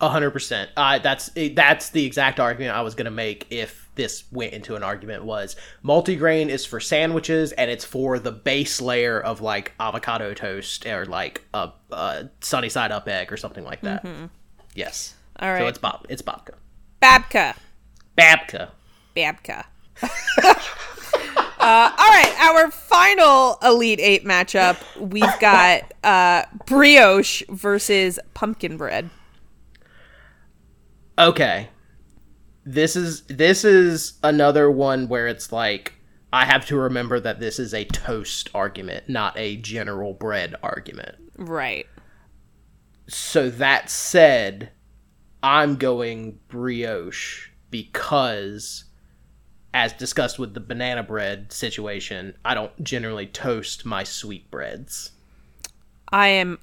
A 0.00 0.08
hundred 0.08 0.32
percent. 0.32 0.72
Uh, 0.76 0.98
that's 0.98 1.30
that's 1.54 1.90
the 1.90 2.04
exact 2.04 2.40
argument 2.40 2.74
I 2.74 2.80
was 2.80 2.96
gonna 2.96 3.12
make 3.12 3.46
if 3.48 3.88
this 3.94 4.24
went 4.32 4.54
into 4.54 4.74
an 4.74 4.82
argument. 4.82 5.24
Was 5.24 5.54
multigrain 5.84 6.48
is 6.48 6.66
for 6.66 6.80
sandwiches 6.80 7.52
and 7.52 7.70
it's 7.70 7.84
for 7.84 8.18
the 8.18 8.32
base 8.32 8.80
layer 8.80 9.20
of 9.20 9.40
like 9.40 9.72
avocado 9.78 10.34
toast 10.34 10.84
or 10.84 11.06
like 11.06 11.44
a, 11.54 11.70
a 11.92 12.28
sunny 12.40 12.70
side 12.70 12.90
up 12.90 13.06
egg 13.06 13.32
or 13.32 13.36
something 13.36 13.62
like 13.62 13.82
that. 13.82 14.04
Yes. 14.74 15.14
Mm-hmm. 15.38 15.44
All 15.44 15.56
So 15.58 15.68
it's 15.68 15.78
bob. 15.78 16.06
It's 16.08 16.22
babka. 16.22 16.54
Babka. 17.00 17.54
Babka. 18.18 18.70
Babka. 19.14 19.66
uh, 21.60 21.92
all 21.96 22.08
right, 22.08 22.34
our 22.40 22.70
final 22.70 23.58
Elite 23.62 24.00
Eight 24.00 24.24
matchup, 24.24 24.78
we've 24.98 25.38
got 25.40 25.92
uh, 26.02 26.44
brioche 26.66 27.42
versus 27.48 28.18
pumpkin 28.34 28.76
bread. 28.76 29.10
Okay. 31.18 31.68
This 32.64 32.96
is 32.96 33.22
this 33.22 33.64
is 33.64 34.14
another 34.22 34.70
one 34.70 35.08
where 35.08 35.26
it's 35.26 35.52
like 35.52 35.94
I 36.32 36.44
have 36.44 36.66
to 36.66 36.76
remember 36.76 37.20
that 37.20 37.40
this 37.40 37.58
is 37.58 37.74
a 37.74 37.84
toast 37.84 38.48
argument, 38.54 39.08
not 39.08 39.36
a 39.36 39.56
general 39.56 40.14
bread 40.14 40.54
argument. 40.62 41.16
Right. 41.36 41.86
So 43.08 43.50
that 43.50 43.90
said, 43.90 44.70
I'm 45.42 45.76
going 45.76 46.38
brioche 46.48 47.48
because 47.70 48.84
as 49.72 49.92
discussed 49.92 50.38
with 50.38 50.54
the 50.54 50.60
banana 50.60 51.02
bread 51.02 51.52
situation, 51.52 52.34
I 52.44 52.54
don't 52.54 52.82
generally 52.82 53.26
toast 53.26 53.84
my 53.84 54.04
sweet 54.04 54.50
breads. 54.50 55.12
I 56.10 56.28
am 56.28 56.58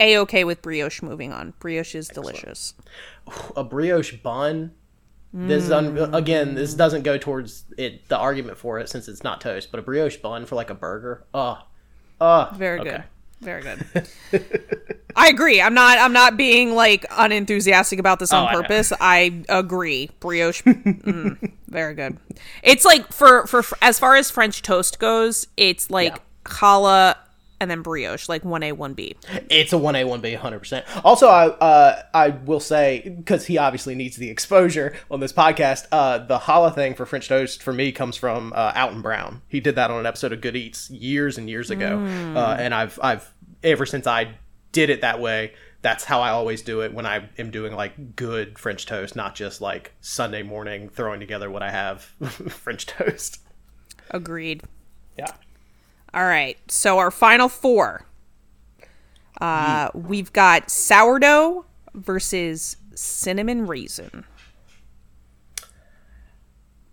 a 0.00 0.18
okay 0.18 0.44
with 0.44 0.62
brioche. 0.62 1.02
Moving 1.02 1.32
on, 1.32 1.54
brioche 1.60 1.94
is 1.94 2.08
delicious. 2.08 2.74
a 3.56 3.62
brioche 3.64 4.14
bun. 4.22 4.72
This 5.32 5.62
is 5.62 5.70
un- 5.70 6.12
again, 6.12 6.56
this 6.56 6.74
doesn't 6.74 7.02
go 7.02 7.16
towards 7.16 7.64
it 7.78 8.08
the 8.08 8.18
argument 8.18 8.58
for 8.58 8.80
it 8.80 8.88
since 8.88 9.06
it's 9.06 9.22
not 9.22 9.40
toast, 9.40 9.70
but 9.70 9.78
a 9.78 9.82
brioche 9.82 10.16
bun 10.16 10.44
for 10.44 10.56
like 10.56 10.70
a 10.70 10.74
burger. 10.74 11.24
Oh, 11.32 11.58
oh, 12.20 12.50
Very 12.54 12.80
okay. 12.80 12.90
good. 12.90 13.04
Very 13.40 13.62
good. 13.62 14.08
I 15.16 15.28
agree. 15.28 15.60
I'm 15.60 15.74
not. 15.74 15.98
I'm 15.98 16.12
not 16.12 16.36
being 16.36 16.74
like 16.74 17.04
unenthusiastic 17.10 17.98
about 17.98 18.18
this 18.18 18.32
on 18.32 18.44
Oh, 18.44 18.46
I 18.48 18.54
purpose. 18.54 18.92
I, 19.00 19.42
agree. 19.48 20.10
Brioche, 20.20 20.62
mm, 20.62 21.52
very 21.68 21.94
good. 21.94 22.16
It's 22.62 22.84
like 22.84 23.12
for, 23.12 23.46
for 23.46 23.62
for 23.62 23.76
as 23.82 23.98
far 23.98 24.16
as 24.16 24.30
French 24.30 24.62
toast 24.62 24.98
goes, 24.98 25.46
it's 25.56 25.90
like 25.90 26.12
Yeah. 26.16 26.18
challah 26.44 27.14
and 27.60 27.70
then 27.70 27.82
brioche, 27.82 28.28
like 28.28 28.44
one 28.44 28.62
A, 28.62 28.72
one 28.72 28.94
B. 28.94 29.16
It's 29.50 29.72
a 29.72 29.78
one 29.78 29.94
A 29.94 30.04
one 30.04 30.20
B, 30.20 30.34
hundred 30.34 30.60
percent. 30.60 30.86
Also, 31.04 31.28
I 31.28 31.48
uh, 31.48 32.02
I 32.14 32.30
will 32.30 32.60
say 32.60 33.14
because 33.16 33.46
he 33.46 33.58
obviously 33.58 33.94
needs 33.94 34.16
the 34.16 34.30
exposure 34.30 34.96
on 35.10 35.20
this 35.20 35.32
podcast. 35.32 35.86
Uh, 35.92 36.18
the 36.18 36.38
challah 36.38 36.74
thing 36.74 36.94
for 36.94 37.04
French 37.04 37.28
toast 37.28 37.62
for 37.62 37.72
me 37.72 37.92
comes 37.92 38.16
from 38.16 38.52
uh, 38.56 38.72
Alton 38.74 39.02
Brown. 39.02 39.42
He 39.48 39.60
did 39.60 39.74
that 39.76 39.90
on 39.90 40.00
an 40.00 40.06
episode 40.06 40.32
of 40.32 40.40
Good 40.40 40.56
Eats 40.56 40.90
years 40.90 41.36
and 41.36 41.48
years 41.48 41.70
ago, 41.70 41.98
uh, 42.34 42.56
and 42.58 42.74
I've 42.74 42.98
I've 43.02 43.32
ever 43.62 43.84
since 43.84 44.06
I 44.06 44.34
did 44.72 44.90
it 44.90 45.02
that 45.02 45.20
way. 45.20 45.52
That's 45.82 46.04
how 46.04 46.20
I 46.20 46.30
always 46.30 46.60
do 46.60 46.82
it 46.82 46.92
when 46.92 47.06
I 47.06 47.28
am 47.38 47.50
doing 47.50 47.74
like 47.74 48.14
good 48.16 48.58
French 48.58 48.84
toast, 48.86 49.16
not 49.16 49.34
just 49.34 49.60
like 49.60 49.92
Sunday 50.00 50.42
morning 50.42 50.88
throwing 50.90 51.20
together 51.20 51.50
what 51.50 51.62
I 51.62 51.70
have 51.70 52.02
French 52.48 52.86
toast. 52.86 53.40
Agreed. 54.10 54.62
Yeah. 55.16 55.32
All 56.12 56.24
right. 56.24 56.58
So 56.70 56.98
our 56.98 57.10
final 57.10 57.48
four. 57.48 58.06
Uh, 59.40 59.88
we've 59.94 60.32
got 60.32 60.70
sourdough 60.70 61.64
versus 61.94 62.76
cinnamon 62.94 63.66
raisin. 63.66 64.24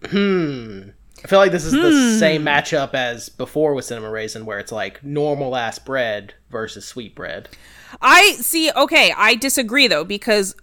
Hmm. 0.05 0.89
I 1.23 1.27
feel 1.27 1.39
like 1.39 1.51
this 1.51 1.65
is 1.65 1.73
the 1.73 2.17
same 2.19 2.43
matchup 2.43 2.93
as 2.93 3.27
before 3.27 3.73
with 3.73 3.85
cinnamon 3.85 4.11
raisin, 4.11 4.45
where 4.45 4.59
it's 4.59 4.71
like 4.71 5.03
normal 5.03 5.55
ass 5.55 5.79
bread 5.79 6.35
versus 6.49 6.85
sweet 6.85 7.15
bread. 7.15 7.49
I 8.01 8.33
see. 8.33 8.71
Okay, 8.71 9.11
I 9.17 9.35
disagree 9.35 9.87
though 9.87 10.03
because 10.03 10.55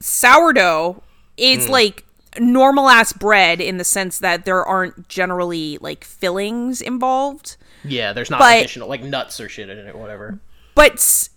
sourdough 0.00 1.02
is 1.36 1.68
like 1.68 2.04
normal 2.38 2.88
ass 2.88 3.12
bread 3.12 3.60
in 3.60 3.78
the 3.78 3.84
sense 3.84 4.18
that 4.18 4.44
there 4.44 4.64
aren't 4.64 5.08
generally 5.08 5.78
like 5.80 6.04
fillings 6.04 6.80
involved, 6.80 7.56
Yeah, 7.84 8.12
there's 8.12 8.30
not 8.30 8.38
But- 8.40 8.58
additional 8.58 8.88
like 8.88 9.02
nuts 9.02 9.40
or 9.40 9.48
shit 9.48 9.68
in 9.68 9.78
it 9.78 9.94
or 9.94 9.98
whatever. 9.98 10.40
but 10.74 10.92
s- 10.94 11.30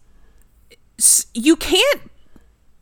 s- 1.00 1.26
you 1.34 1.56
can't. 1.56 2.02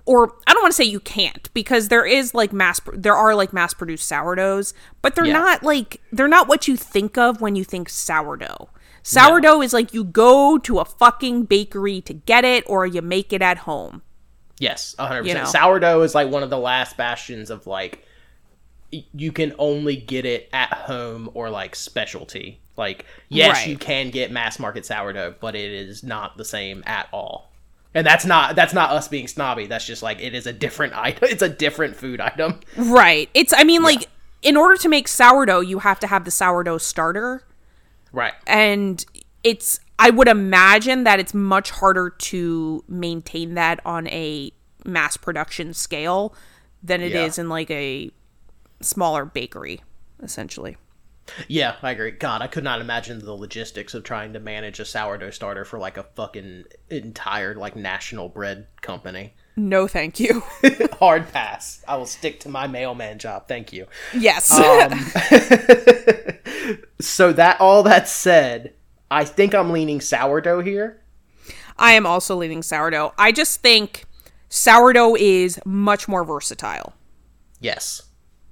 Or 0.06 0.34
I 0.46 0.52
don't 0.54 0.62
want 0.62 0.74
to 0.74 0.76
say 0.76 0.84
you 0.84 1.00
can't 1.00 1.48
because 1.54 1.88
there 1.88 2.06
is 2.06 2.34
like 2.34 2.52
mass 2.52 2.82
there 2.94 3.16
are 3.16 3.34
like 3.36 3.54
mass 3.54 3.74
produced 3.74 4.06
sourdoughs, 4.08 4.74
but 5.02 5.16
they're 5.16 5.26
Yeah. 5.26 5.34
not 5.34 5.64
like 5.64 6.02
they're 6.12 6.28
not 6.28 6.48
what 6.50 6.68
you 6.68 6.76
think 6.76 7.18
of 7.18 7.40
when 7.40 7.56
you 7.56 7.64
think 7.64 7.88
sourdough. 7.90 8.70
Sourdough 9.02 9.62
is 9.62 9.72
like 9.74 9.94
you 9.94 10.04
go 10.04 10.58
to 10.58 10.80
a 10.80 10.86
fucking 10.86 11.44
bakery 11.46 12.02
to 12.02 12.14
get 12.14 12.44
it 12.46 12.64
or 12.68 12.86
you 12.86 13.02
make 13.02 13.32
it 13.34 13.42
at 13.42 13.60
home. 13.60 14.02
Yes, 14.60 14.94
100%. 15.00 15.26
You 15.26 15.34
know. 15.36 15.46
Sourdough 15.46 16.02
is 16.04 16.14
like 16.14 16.30
one 16.30 16.44
of 16.44 16.50
the 16.50 16.58
last 16.58 16.96
bastions 16.98 17.50
of 17.50 17.66
like 17.66 18.06
you 18.92 19.32
can 19.32 19.54
only 19.58 19.96
get 19.96 20.26
it 20.26 20.50
at 20.54 20.72
home 20.74 21.30
or 21.34 21.50
like 21.50 21.76
specialty. 21.76 22.60
Like 22.78 23.06
yes, 23.30 23.58
Right. 23.58 23.68
you 23.68 23.78
can 23.78 24.10
get 24.10 24.32
mass 24.32 24.58
market 24.60 24.86
sourdough, 24.86 25.36
but 25.40 25.56
it 25.56 25.72
is 25.72 26.04
not 26.04 26.38
the 26.38 26.46
same 26.46 26.84
at 26.88 27.08
all. 27.12 27.52
And 27.96 28.06
that's 28.08 28.26
not 28.26 28.56
that's 28.56 28.74
not 28.74 28.90
us 28.92 29.08
being 29.08 29.28
snobby. 29.28 29.68
That's 29.68 29.86
just 29.86 30.02
like 30.02 30.20
it 30.22 30.34
is 30.34 30.48
a 30.48 30.54
different 30.54 30.94
item. 30.98 31.30
It's 31.30 31.44
a 31.44 31.50
different 31.50 31.96
food 31.96 32.20
item. 32.20 32.60
Right. 32.76 33.30
It's 33.34 33.54
I 33.56 33.64
mean 33.64 33.84
like 33.84 34.08
in 34.42 34.58
order 34.58 34.76
to 34.78 34.90
make 34.90 35.08
sourdough, 35.08 35.62
you 35.62 35.80
have 35.80 36.00
to 36.00 36.08
have 36.08 36.26
the 36.26 36.32
sourdough 36.32 36.80
starter 36.80 37.44
Right. 38.12 38.34
and 38.48 39.06
it's 39.44 39.80
I 40.00 40.10
would 40.10 40.28
imagine 40.28 41.04
that 41.04 41.20
it's 41.20 41.34
much 41.34 41.70
harder 41.70 42.10
to 42.10 42.84
maintain 42.88 43.54
that 43.54 43.80
on 43.86 44.08
a 44.08 44.52
mass 44.86 45.16
production 45.18 45.74
scale 45.74 46.34
than 46.82 47.00
it 47.02 47.14
is 47.14 47.38
Yeah. 47.38 47.44
in 47.44 47.50
like 47.50 47.70
a 47.72 48.10
smaller 48.82 49.24
bakery 49.26 49.82
essentially. 50.22 50.78
Yeah, 51.48 51.76
I 51.82 51.92
agree. 51.92 52.12
God, 52.12 52.42
I 52.42 52.48
could 52.48 52.64
not 52.64 52.82
imagine 52.82 53.20
the 53.20 53.34
logistics 53.34 53.94
of 53.94 54.04
trying 54.04 54.34
to 54.34 54.40
manage 54.40 54.80
a 54.80 54.86
sourdough 54.86 55.32
starter 55.32 55.66
for 55.66 55.80
like 55.80 55.98
a 55.98 56.04
fucking 56.04 56.66
entire 56.90 57.56
like 57.56 57.76
national 57.76 58.30
bread 58.30 58.68
company. 58.82 59.34
No, 59.56 59.88
thank 59.88 60.20
you. 60.20 60.44
Hard 61.00 61.32
pass. 61.32 61.84
I 61.88 61.96
will 61.96 62.06
stick 62.06 62.40
to 62.42 62.50
my 62.50 62.68
mailman 62.68 63.20
job. 63.20 63.48
Thank 63.48 63.72
you. 63.72 63.88
yes. 64.14 64.52
Um, 64.52 64.92
so 67.00 67.34
that 67.34 67.58
all 67.60 67.84
that 67.84 68.08
said, 68.08 68.74
I 69.12 69.26
think 69.26 69.54
I'm 69.54 69.72
leaning 69.72 70.02
sourdough 70.02 70.62
here. 70.62 71.02
I 71.78 71.94
am 71.94 72.06
also 72.06 72.36
leaning 72.36 72.64
sourdough. 72.64 73.14
I 73.18 73.32
just 73.32 73.62
think 73.62 74.06
sourdough 74.50 75.16
is 75.16 75.60
much 75.66 76.08
more 76.08 76.24
versatile. 76.24 76.94
Yes, 77.60 78.04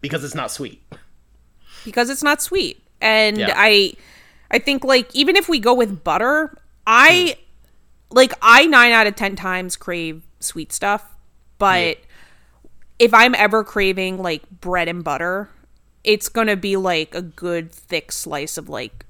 because 0.01 0.23
it's 0.23 0.35
not 0.35 0.51
sweet. 0.51 0.83
Because 1.85 2.09
it's 2.09 2.23
not 2.23 2.41
sweet. 2.41 2.83
And 3.01 3.37
Yeah. 3.37 3.53
I 3.55 3.93
I 4.49 4.59
think 4.59 4.83
like 4.83 5.13
even 5.15 5.35
if 5.35 5.47
we 5.49 5.59
go 5.59 5.73
with 5.73 6.03
butter, 6.03 6.55
I 6.85 7.35
hmm. 7.37 8.15
like 8.15 8.33
I 8.41 8.65
9 8.65 8.91
out 8.91 9.07
of 9.07 9.15
10 9.15 9.35
times 9.35 9.75
crave 9.75 10.23
sweet 10.39 10.71
stuff, 10.73 11.05
but 11.57 11.97
if 12.99 13.13
I'm 13.13 13.33
ever 13.35 13.63
craving 13.63 14.21
like 14.21 14.47
bread 14.49 14.87
and 14.87 15.03
butter, 15.03 15.49
it's 16.03 16.29
going 16.29 16.47
to 16.47 16.55
be 16.55 16.77
like 16.77 17.15
a 17.15 17.21
good 17.21 17.71
thick 17.71 18.11
slice 18.11 18.57
of 18.57 18.69
like 18.69 19.05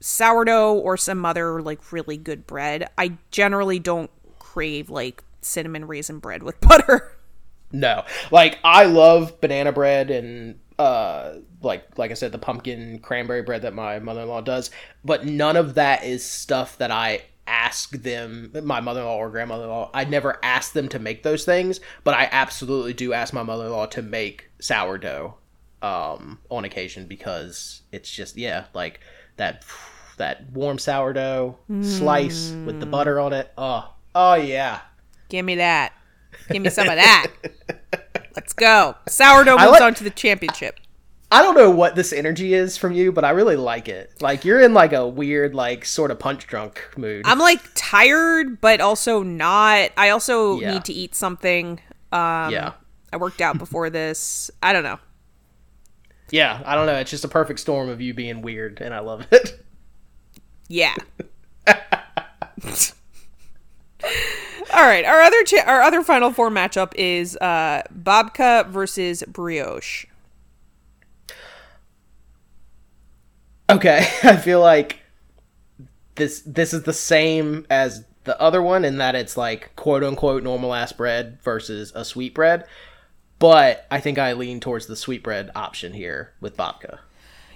sourdough 0.00 0.74
or 0.74 0.96
some 0.96 1.24
other 1.24 1.62
like 1.62 1.92
really 1.92 2.16
good 2.16 2.46
bread. 2.46 2.88
I 2.98 3.16
generally 3.30 3.78
don't 3.78 4.10
crave 4.38 4.90
like 4.90 5.22
cinnamon 5.40 5.86
raisin 5.86 6.18
bread 6.18 6.42
with 6.42 6.60
butter. 6.68 7.16
No, 7.72 8.04
like 8.30 8.58
I 8.64 8.84
love 8.84 9.40
banana 9.40 9.72
bread 9.72 10.10
and 10.10 10.58
uh, 10.80 11.34
like 11.60 11.98
like 11.98 12.10
I 12.10 12.14
said, 12.14 12.32
the 12.32 12.38
pumpkin 12.38 13.00
cranberry 13.00 13.42
bread 13.42 13.62
that 13.62 13.74
my 13.74 13.98
mother 13.98 14.22
in 14.22 14.28
law 14.28 14.40
does. 14.40 14.70
But 15.04 15.26
none 15.26 15.56
of 15.56 15.74
that 15.74 16.04
is 16.04 16.24
stuff 16.24 16.78
that 16.78 16.90
I 16.90 17.22
ask 17.46 17.90
them, 17.90 18.50
my 18.62 18.80
mother 18.80 19.00
in 19.00 19.06
law 19.06 19.18
or 19.18 19.28
grandmother 19.28 19.64
in 19.64 19.68
law, 19.68 19.90
I'd 19.92 20.10
never 20.10 20.38
ask 20.42 20.72
them 20.72 20.88
to 20.88 20.98
make 20.98 21.22
those 21.22 21.44
things, 21.44 21.80
but 22.02 22.14
I 22.14 22.30
absolutely 22.32 22.94
do 22.94 23.12
ask 23.12 23.34
my 23.34 23.42
mother 23.42 23.66
in 23.66 23.72
law 23.72 23.86
to 23.86 24.00
make 24.00 24.50
sourdough 24.58 25.34
um, 25.82 26.38
on 26.48 26.64
occasion 26.64 27.06
because 27.06 27.82
it's 27.92 28.10
just, 28.10 28.38
yeah, 28.38 28.64
like 28.72 29.00
that 29.36 29.64
that 30.16 30.50
warm 30.52 30.78
sourdough 30.78 31.58
slice 31.82 32.54
with 32.64 32.78
the 32.80 32.86
butter 32.86 33.20
on 33.20 33.32
it. 33.32 33.52
Oh, 33.58 33.92
oh 34.14 34.34
yeah. 34.34 34.80
Give 35.28 35.44
me 35.44 35.56
that. 35.56 35.92
Give 36.50 36.62
me 36.62 36.70
some 36.70 36.88
of 36.88 36.96
that. 36.96 37.26
Let's 38.36 38.52
go. 38.52 38.96
Sourdough 39.08 39.58
moves 39.58 39.70
like- 39.72 39.82
on 39.82 39.94
to 39.94 40.04
the 40.04 40.10
championship. 40.10 40.78
I 41.32 41.42
don't 41.42 41.54
know 41.56 41.70
what 41.70 41.94
this 41.94 42.12
energy 42.12 42.54
is 42.54 42.76
from 42.76 42.92
you, 42.92 43.12
but 43.12 43.24
I 43.24 43.30
really 43.30 43.54
like 43.54 43.88
it. 43.88 44.12
Like 44.20 44.44
you're 44.44 44.60
in 44.60 44.74
like 44.74 44.92
a 44.92 45.06
weird, 45.06 45.54
like 45.54 45.84
sort 45.84 46.10
of 46.10 46.18
punch 46.18 46.48
drunk 46.48 46.82
mood. 46.96 47.22
I'm 47.24 47.38
like 47.38 47.60
tired, 47.76 48.60
but 48.60 48.80
also 48.80 49.22
not. 49.22 49.90
I 49.96 50.08
also 50.10 50.58
Yeah. 50.58 50.72
need 50.72 50.84
to 50.86 50.92
eat 50.92 51.14
something. 51.14 51.80
Um, 52.10 52.50
yeah, 52.50 52.72
I 53.12 53.16
worked 53.18 53.40
out 53.40 53.58
before 53.58 53.90
this. 53.90 54.50
I 54.60 54.72
don't 54.72 54.82
know. 54.82 54.98
yeah. 56.32 56.60
I 56.66 56.74
don't 56.74 56.86
know. 56.86 56.96
It's 56.96 57.12
just 57.12 57.24
a 57.24 57.28
perfect 57.28 57.60
storm 57.60 57.88
of 57.88 58.00
you 58.00 58.12
being 58.12 58.42
weird, 58.42 58.80
and 58.80 58.92
I 58.92 58.98
love 59.00 59.26
it. 59.30 59.64
Yeah. 60.72 60.94
All 64.72 64.86
right, 64.86 65.04
our 65.04 65.20
other 65.20 65.42
cha- 65.44 65.64
our 65.66 65.82
other 65.82 66.02
final 66.02 66.32
four 66.32 66.48
matchup 66.50 66.92
is 66.94 67.36
uh, 67.38 67.82
Babka 67.92 68.68
versus 68.68 69.24
Brioche. 69.26 70.06
Okay, 73.68 74.06
I 74.22 74.36
feel 74.36 74.60
like 74.60 75.00
this 76.14 76.42
this 76.46 76.72
is 76.72 76.82
the 76.84 76.92
same 76.92 77.66
as 77.70 78.04
the 78.24 78.40
other 78.40 78.62
one 78.62 78.84
in 78.84 78.98
that 78.98 79.14
it's 79.14 79.36
like 79.36 79.74
quote 79.76 80.04
unquote 80.04 80.42
normal 80.42 80.74
ass 80.74 80.92
bread 80.92 81.38
versus 81.42 81.92
a 81.94 82.04
sweet 82.04 82.34
bread. 82.34 82.64
But 83.38 83.86
I 83.90 84.00
think 84.00 84.18
I 84.18 84.34
lean 84.34 84.60
towards 84.60 84.86
the 84.86 84.96
sweet 84.96 85.22
bread 85.22 85.50
option 85.54 85.94
here 85.94 86.32
with 86.40 86.56
babka. 86.56 86.98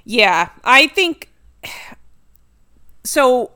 Yeah, 0.05 0.51
I 0.65 0.89
think 0.89 1.31
so. 3.05 3.53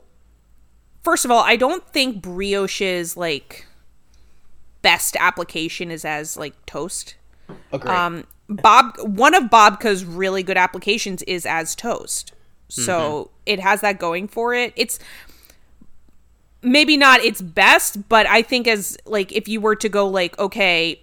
First 1.09 1.25
of 1.25 1.31
all, 1.31 1.43
I 1.43 1.57
don't 1.57 1.87
think 1.89 2.21
brioche's 2.21 3.17
like 3.17 3.67
best 4.83 5.17
application 5.17 5.91
is 5.91 6.05
as 6.05 6.37
like 6.37 6.53
toast. 6.67 7.15
Agree. 7.73 7.91
Um, 7.91 8.25
Bob, 8.51 8.95
one 9.01 9.35
of 9.35 9.45
Babka's 9.45 10.05
really 10.05 10.43
good 10.43 10.59
applications 10.59 11.23
is 11.23 11.47
as 11.47 11.75
toast. 11.75 12.33
So 12.69 13.31
it 13.47 13.59
has 13.59 13.81
that 13.81 13.99
going 13.99 14.29
for 14.29 14.53
it. 14.53 14.75
It's 14.77 14.99
maybe 16.61 16.99
not 16.99 17.21
its 17.21 17.41
best, 17.41 18.07
but 18.11 18.27
I 18.27 18.43
think 18.43 18.69
as 18.69 18.99
like 19.07 19.33
if 19.33 19.49
you 19.49 19.63
were 19.63 19.77
to 19.77 19.89
go 19.89 20.07
like 20.07 20.39
okay, 20.39 21.01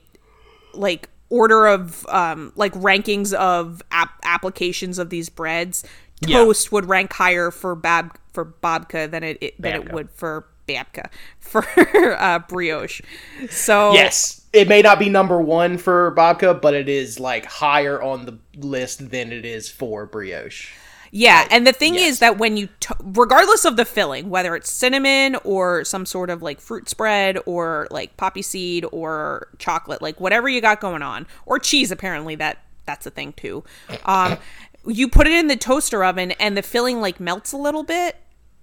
like 0.75 1.09
order 1.31 1.65
of 1.65 2.05
um 2.09 2.53
like 2.55 2.73
rankings 2.73 3.33
of 3.33 3.81
ap- 3.89 4.19
applications 4.21 4.99
of 4.99 5.09
these 5.09 5.29
breads, 5.29 5.83
Yeah. 6.21 6.37
toast 6.37 6.71
would 6.71 6.85
rank 6.85 7.11
higher 7.13 7.49
for 7.49 7.73
Bab 7.73 8.15
for 8.35 8.45
Babka 8.45 9.09
than 9.09 9.23
it, 9.23 9.37
it 9.41 9.61
than 9.61 9.73
it 9.73 9.91
would 9.91 10.11
for 10.11 10.47
Babka 10.67 11.09
for 11.39 11.65
uh, 12.19 12.39
brioche. 12.39 13.01
So 13.49 13.93
yes, 13.93 14.45
it 14.53 14.67
may 14.67 14.81
not 14.81 14.99
be 14.99 15.09
number 15.09 15.41
one 15.41 15.77
for 15.77 16.13
babka, 16.15 16.61
but 16.61 16.73
it 16.73 16.89
is 16.89 17.19
like 17.19 17.45
higher 17.45 18.01
on 18.01 18.25
the 18.25 18.37
list 18.57 19.09
than 19.09 19.31
it 19.31 19.45
is 19.45 19.69
for 19.69 20.05
brioche. 20.05 20.71
Yeah, 21.11 21.47
and 21.49 21.65
the 21.65 21.71
thing 21.71 21.95
yes. 21.95 22.09
is 22.09 22.19
that 22.19 22.37
when 22.37 22.57
you, 22.57 22.67
to- 22.81 22.95
regardless 23.01 23.63
of 23.63 23.77
the 23.77 23.85
filling, 23.85 24.29
whether 24.29 24.53
it's 24.53 24.69
cinnamon 24.69 25.37
or 25.45 25.85
some 25.85 26.05
sort 26.05 26.29
of 26.29 26.41
like 26.41 26.59
fruit 26.59 26.89
spread 26.89 27.37
or 27.45 27.87
like 27.89 28.17
poppy 28.17 28.41
seed 28.41 28.85
or 28.91 29.47
chocolate, 29.57 30.01
like 30.01 30.19
whatever 30.19 30.49
you 30.49 30.59
got 30.59 30.81
going 30.81 31.01
on, 31.01 31.25
or 31.45 31.57
cheese, 31.57 31.89
apparently 31.89 32.35
that 32.35 32.57
that's 32.85 33.05
a 33.05 33.11
thing 33.11 33.31
too. 33.33 33.63
Um, 34.03 34.37
you 34.85 35.07
put 35.07 35.25
it 35.25 35.33
in 35.33 35.47
the 35.47 35.55
toaster 35.55 36.03
oven 36.03 36.31
and 36.33 36.57
the 36.57 36.61
filling 36.61 36.99
like 36.99 37.19
melts 37.19 37.53
a 37.53 37.57
little 37.57 37.83
bit, 37.83 38.17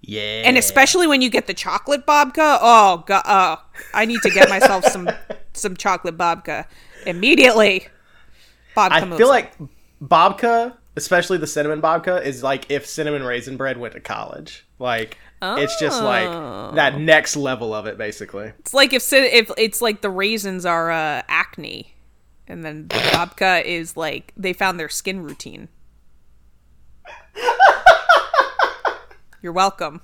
Yeah, 0.05 0.43
and 0.45 0.59
especially 0.59 1.07
when 1.07 1.23
you 1.23 1.31
get 1.31 1.47
the 1.47 1.55
chocolate 1.55 2.07
babka. 2.07 2.59
Oh 2.61 3.05
god, 3.07 3.23
oh, 3.25 3.63
I 3.95 4.05
need 4.05 4.21
to 4.23 4.31
get 4.31 4.49
myself 4.49 4.85
some 4.87 5.09
some 5.53 5.77
chocolate 5.77 6.19
babka 6.19 6.67
immediately. 7.07 7.87
Babka 8.77 8.91
I 8.91 9.01
feel 9.17 9.29
on. 9.29 9.33
like 9.33 9.53
babka, 10.03 10.75
especially 10.97 11.39
the 11.39 11.47
cinnamon 11.47 11.81
babka, 11.81 12.21
is 12.25 12.43
like 12.43 12.69
if 12.71 12.85
cinnamon 12.87 13.23
raisin 13.23 13.57
bread 13.57 13.79
went 13.79 13.95
to 13.95 14.01
college. 14.01 14.67
Like 14.81 15.19
it's 15.41 15.79
just 15.79 16.03
like 16.03 16.29
Oh. 16.29 16.73
that 16.75 16.99
next 16.99 17.37
level 17.37 17.73
of 17.75 17.87
it, 17.87 17.97
basically. 17.99 18.53
It's 18.59 18.75
like 18.75 18.93
if 18.93 19.13
if 19.13 19.51
it's 19.57 19.81
like 19.81 20.01
the 20.01 20.11
raisins 20.11 20.67
are 20.67 20.91
uh, 20.91 21.23
acne, 21.29 21.95
and 22.49 22.65
then 22.65 22.89
the 22.89 22.97
babka 22.97 23.65
is 23.65 23.97
like 23.97 24.33
they 24.37 24.53
found 24.53 24.81
their 24.81 24.89
skin 24.89 25.21
routine. 25.23 25.69
You're 29.43 29.53
welcome. 29.53 30.01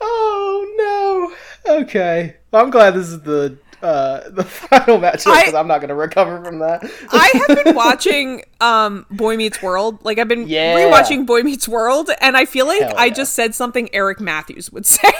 Oh 0.00 1.34
no. 1.66 1.80
Okay. 1.82 2.36
I'm 2.52 2.70
glad 2.70 2.94
this 2.94 3.08
is 3.08 3.20
the 3.22 3.58
uh 3.82 4.28
the 4.30 4.44
final 4.44 4.98
matchup 4.98 5.28
I- 5.32 5.40
because 5.42 5.54
I'm 5.54 5.66
not 5.68 5.80
gonna 5.80 5.94
recover 5.94 6.42
from 6.44 6.58
that. 6.60 6.82
I 7.10 7.44
have 7.48 7.64
been 7.64 7.74
watching 7.74 8.42
um 8.60 9.06
Boy 9.10 9.36
Meets 9.36 9.62
World. 9.62 10.04
Like 10.04 10.18
I've 10.18 10.28
been 10.28 10.48
Yeah. 10.48 10.76
rewatching 10.76 11.26
Boy 11.26 11.42
Meets 11.42 11.68
World, 11.68 12.10
and 12.20 12.36
I 12.36 12.44
feel 12.44 12.66
like 12.66 12.80
Hell 12.82 12.94
I 12.96 13.06
yeah. 13.06 13.14
just 13.14 13.34
said 13.34 13.54
something 13.54 13.88
Eric 13.94 14.20
Matthews 14.20 14.70
would 14.72 14.86
say. 14.86 15.12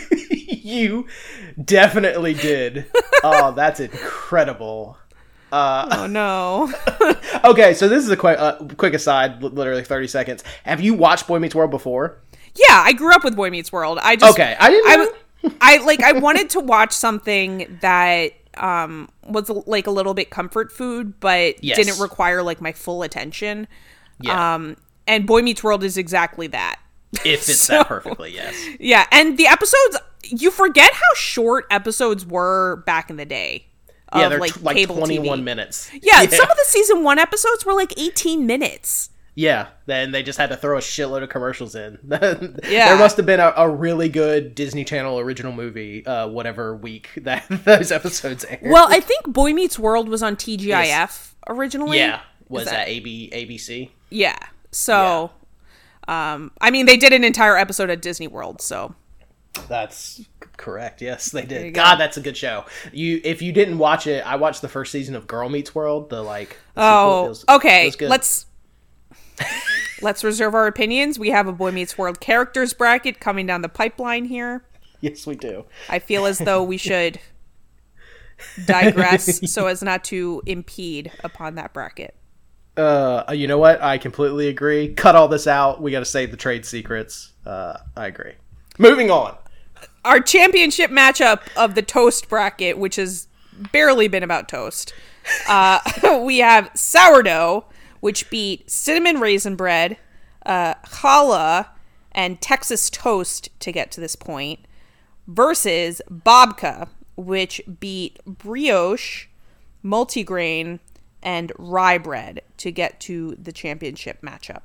you 0.20 1.06
definitely 1.62 2.34
did. 2.34 2.86
oh, 3.24 3.52
that's 3.52 3.80
incredible. 3.80 4.98
Uh, 5.50 5.86
oh 5.92 6.06
no. 6.06 6.72
okay, 7.44 7.74
so 7.74 7.86
this 7.86 8.02
is 8.02 8.10
a 8.10 8.16
quick, 8.16 8.38
uh, 8.38 8.56
quick 8.78 8.94
aside, 8.94 9.42
literally 9.42 9.84
30 9.84 10.06
seconds. 10.08 10.44
Have 10.64 10.80
you 10.80 10.94
watched 10.94 11.26
Boy 11.26 11.38
Meets 11.40 11.54
World 11.54 11.70
before? 11.70 12.22
Yeah, 12.54 12.82
I 12.84 12.92
grew 12.92 13.12
up 13.14 13.24
with 13.24 13.34
Boy 13.36 13.50
Meets 13.50 13.72
World. 13.72 13.98
I 14.02 14.16
just 14.16 14.34
Okay, 14.34 14.56
I 14.58 14.70
didn't 14.70 14.86
I 14.88 15.08
I 15.60 15.76
like 15.84 16.02
I 16.02 16.12
wanted 16.12 16.50
to 16.50 16.60
watch 16.60 16.92
something 16.92 17.78
that 17.80 18.32
um 18.58 19.08
was 19.26 19.48
like 19.66 19.86
a 19.86 19.90
little 19.90 20.12
bit 20.14 20.28
comfort 20.30 20.70
food 20.70 21.18
but 21.20 21.62
Yes. 21.64 21.76
didn't 21.78 21.98
require 22.00 22.42
like 22.42 22.60
my 22.60 22.72
full 22.72 23.02
attention. 23.02 23.66
Yeah. 24.20 24.54
Um 24.54 24.76
and 25.06 25.26
Boy 25.26 25.42
Meets 25.42 25.64
World 25.64 25.82
is 25.82 25.96
exactly 25.96 26.46
that. 26.48 26.78
It 27.24 27.38
fits 27.40 27.58
so- 27.60 27.78
that 27.78 27.88
perfectly, 27.88 28.32
yes. 28.32 28.54
Yeah, 28.78 29.06
and 29.10 29.36
the 29.38 29.46
episodes 29.46 29.96
you 30.24 30.50
forget 30.50 30.92
how 30.92 31.14
short 31.16 31.66
episodes 31.70 32.24
were 32.24 32.82
back 32.86 33.10
in 33.10 33.16
the 33.16 33.24
day. 33.24 33.66
Yeah, 34.14 34.24
of, 34.24 34.30
they're 34.30 34.38
like 34.40 34.54
t- 34.54 34.60
like 34.60 34.86
21 34.88 35.40
TV. 35.40 35.42
minutes. 35.42 35.90
Yeah, 36.02 36.20
some 36.26 36.50
of 36.50 36.56
the 36.56 36.64
season 36.66 37.02
1 37.02 37.18
episodes 37.18 37.64
were 37.64 37.72
like 37.72 37.98
18 37.98 38.46
minutes. 38.46 39.08
Yeah, 39.34 39.68
then 39.86 40.10
they 40.12 40.22
just 40.22 40.38
had 40.38 40.50
to 40.50 40.56
throw 40.58 40.76
a 40.76 40.80
shitload 40.80 41.22
of 41.22 41.30
commercials 41.30 41.74
in. 41.74 41.98
Yeah. 42.68 42.88
There 42.88 42.98
must 42.98 43.16
have 43.16 43.24
been 43.26 43.40
a, 43.40 43.52
a 43.56 43.68
really 43.68 44.08
good 44.10 44.54
Disney 44.54 44.84
Channel 44.84 45.18
original 45.18 45.52
movie, 45.52 46.04
uh, 46.06 46.28
whatever 46.28 46.76
week 46.76 47.10
that 47.22 47.46
those 47.64 47.90
episodes 47.92 48.44
aired. 48.44 48.60
Well, 48.70 48.86
I 48.90 49.00
think 49.00 49.26
Boy 49.26 49.52
Meets 49.54 49.78
World 49.78 50.08
was 50.08 50.22
on 50.22 50.36
TGIF 50.36 51.32
originally. 51.48 51.98
yeah, 51.98 52.20
was 52.48 52.66
that, 52.66 52.72
that- 52.72 52.88
AB 52.88 53.30
ABC? 53.32 53.90
Yeah. 54.10 54.36
So, 54.70 55.30
um, 56.08 56.50
I 56.60 56.70
mean, 56.70 56.86
they 56.86 56.96
did 56.96 57.12
an 57.12 57.24
entire 57.24 57.56
episode 57.56 57.88
at 57.90 58.00
Disney 58.02 58.26
World. 58.28 58.60
So, 58.60 58.94
That's 59.68 60.22
correct. 60.56 61.00
Yes, 61.02 61.30
they 61.30 61.44
did. 61.44 61.74
go. 61.74 61.82
God, 61.82 61.96
that's 61.96 62.16
a 62.16 62.20
good 62.20 62.36
show. 62.36 62.64
You, 62.92 63.20
if 63.24 63.40
you 63.42 63.52
didn't 63.52 63.78
watch 63.78 64.06
it, 64.06 64.26
I 64.26 64.36
watched 64.36 64.62
the 64.62 64.68
first 64.68 64.92
season 64.92 65.14
of 65.14 65.26
Girl 65.26 65.48
Meets 65.48 65.74
World. 65.74 66.10
The 66.10 66.22
like. 66.22 66.58
the 66.74 66.80
sequel. 66.82 66.82
It 66.82 67.24
oh, 67.24 67.28
was- 67.28 67.42
it 67.44 67.50
okay. 67.50 67.86
was 67.86 67.96
good. 67.96 68.10
Let's 68.10 68.46
let's 70.00 70.24
reserve 70.24 70.54
our 70.54 70.66
opinions. 70.66 71.18
We 71.18 71.30
have 71.30 71.46
a 71.46 71.52
Boy 71.52 71.70
Meets 71.70 71.96
World 71.96 72.20
characters 72.20 72.72
bracket 72.72 73.20
coming 73.20 73.46
down 73.46 73.62
the 73.62 73.68
pipeline 73.68 74.26
here. 74.26 74.64
Yes, 75.00 75.26
we 75.26 75.34
do. 75.34 75.64
I 75.88 75.98
feel 75.98 76.26
as 76.26 76.38
though 76.38 76.62
we 76.62 76.76
should 76.76 77.18
digress 78.64 79.50
so 79.52 79.66
as 79.66 79.82
not 79.82 80.04
to 80.04 80.42
impede 80.46 81.12
upon 81.24 81.56
that 81.56 81.72
bracket. 81.72 82.14
Uh, 82.76 83.24
you 83.32 83.46
know 83.46 83.58
what? 83.58 83.82
I 83.82 83.98
completely 83.98 84.48
agree. 84.48 84.94
Cut 84.94 85.14
all 85.14 85.28
this 85.28 85.46
out. 85.46 85.82
We 85.82 85.90
got 85.90 85.98
to 85.98 86.04
save 86.04 86.30
the 86.30 86.36
trade 86.36 86.64
secrets. 86.64 87.32
Uh, 87.44 87.78
I 87.96 88.06
agree. 88.06 88.32
Moving 88.78 89.10
on. 89.10 89.36
Our 90.04 90.20
championship 90.20 90.90
matchup 90.90 91.40
of 91.56 91.74
the 91.74 91.82
toast 91.82 92.28
bracket, 92.28 92.78
which 92.78 92.96
has 92.96 93.28
barely 93.72 94.08
been 94.08 94.22
about 94.22 94.48
toast. 94.48 94.94
Uh, 95.48 95.80
we 96.24 96.38
have 96.38 96.70
sourdough, 96.74 97.64
which 98.02 98.28
beat 98.30 98.68
cinnamon 98.68 99.20
raisin 99.20 99.54
bread, 99.54 99.96
uh, 100.44 100.74
challah, 100.84 101.68
and 102.10 102.40
Texas 102.40 102.90
toast 102.90 103.48
to 103.60 103.70
get 103.70 103.92
to 103.92 104.00
this 104.00 104.16
point, 104.16 104.58
versus 105.28 106.02
babka, 106.10 106.88
which 107.16 107.62
beat 107.78 108.18
brioche, 108.26 109.28
multigrain, 109.84 110.80
and 111.22 111.52
rye 111.56 111.96
bread 111.96 112.42
to 112.56 112.72
get 112.72 112.98
to 112.98 113.36
the 113.40 113.52
championship 113.52 114.20
matchup. 114.20 114.62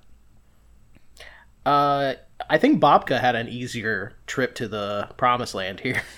Uh, 1.63 2.15
I 2.49 2.57
think 2.57 2.81
Babka 2.81 3.19
had 3.19 3.35
an 3.35 3.49
easier 3.49 4.13
trip 4.25 4.55
to 4.55 4.67
the 4.67 5.09
promised 5.15 5.53
land 5.53 5.81
here. 5.81 6.01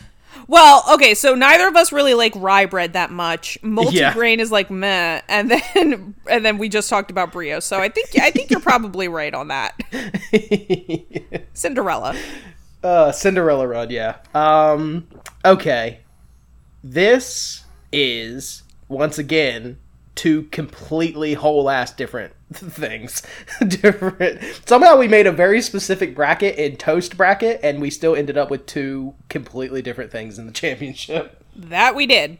Well, 0.47 0.83
okay, 0.93 1.13
so 1.13 1.35
neither 1.35 1.67
of 1.67 1.75
us 1.75 1.91
really 1.91 2.13
like 2.13 2.33
rye 2.35 2.65
bread 2.65 2.93
that 2.93 3.11
much. 3.11 3.57
Multigrain 3.61 4.39
is 4.39 4.51
like 4.51 4.71
meh, 4.71 5.21
and 5.27 5.51
then 5.51 6.15
and 6.29 6.45
then 6.45 6.57
we 6.57 6.69
just 6.69 6.89
talked 6.89 7.11
about 7.11 7.31
brio. 7.31 7.59
So 7.59 7.79
I 7.79 7.89
think 7.89 8.09
I 8.19 8.31
think 8.31 8.49
you're 8.49 8.59
probably 8.59 9.07
right 9.07 9.33
on 9.33 9.49
that. 9.49 9.79
Cinderella. 11.53 12.15
Uh, 12.81 13.11
Cinderella 13.11 13.67
Run, 13.67 13.89
yeah. 13.89 14.17
Um, 14.33 15.07
okay. 15.43 15.99
This 16.83 17.65
is 17.91 18.63
once 18.87 19.17
again 19.17 19.77
two 20.15 20.43
completely 20.43 21.33
whole 21.33 21.69
ass 21.69 21.91
different 21.91 22.33
things. 22.53 23.21
different. 23.67 24.41
Somehow 24.67 24.97
we 24.97 25.07
made 25.07 25.27
a 25.27 25.31
very 25.31 25.61
specific 25.61 26.15
bracket 26.15 26.55
in 26.57 26.77
toast 26.77 27.15
bracket, 27.17 27.59
and 27.63 27.79
we 27.81 27.89
still 27.89 28.15
ended 28.15 28.37
up 28.37 28.49
with 28.49 28.65
two 28.65 29.13
completely 29.29 29.81
different 29.81 30.11
things 30.11 30.39
in 30.39 30.45
the 30.45 30.51
championship. 30.53 31.43
That 31.55 31.95
we 31.95 32.07
did. 32.07 32.37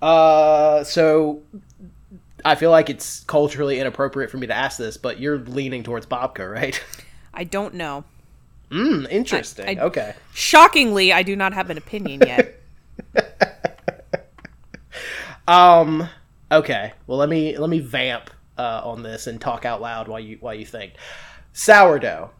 Uh, 0.00 0.84
so 0.84 1.42
I 2.44 2.54
feel 2.56 2.70
like 2.70 2.90
it's 2.90 3.20
culturally 3.24 3.78
inappropriate 3.78 4.30
for 4.30 4.36
me 4.36 4.46
to 4.48 4.54
ask 4.54 4.78
this, 4.78 4.96
but 4.96 5.20
you're 5.20 5.38
leaning 5.38 5.82
towards 5.82 6.06
Babka, 6.06 6.50
right? 6.50 6.82
I 7.34 7.44
don't 7.44 7.74
know. 7.74 8.04
Hmm, 8.70 9.06
interesting. 9.10 9.78
I- 9.78 9.82
I- 9.82 9.84
okay. 9.86 10.14
Shockingly, 10.34 11.12
I 11.12 11.22
do 11.22 11.36
not 11.36 11.52
have 11.52 11.70
an 11.70 11.78
opinion 11.78 12.22
yet. 12.26 12.58
Um. 15.48 16.08
Okay. 16.50 16.92
Well, 17.06 17.18
let 17.18 17.28
me 17.28 17.56
let 17.58 17.68
me 17.68 17.80
vamp 17.80 18.30
uh, 18.58 18.82
on 18.84 19.02
this 19.02 19.26
and 19.26 19.40
talk 19.40 19.64
out 19.64 19.80
loud 19.80 20.08
while 20.08 20.20
you 20.20 20.38
while 20.40 20.54
you 20.54 20.66
think. 20.66 20.94
Sourdough. 21.52 22.30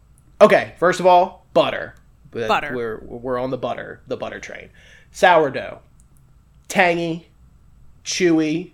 Okay. 0.41 0.75
First 0.77 0.99
of 0.99 1.05
all, 1.05 1.45
butter. 1.53 1.95
Butter. 2.31 2.73
We're 2.75 2.99
we're 3.05 3.37
on 3.37 3.51
the 3.51 3.57
butter 3.57 4.01
the 4.07 4.17
butter 4.17 4.39
train. 4.39 4.69
Sourdough. 5.11 5.79
Tangy, 6.67 7.27
chewy, 8.03 8.71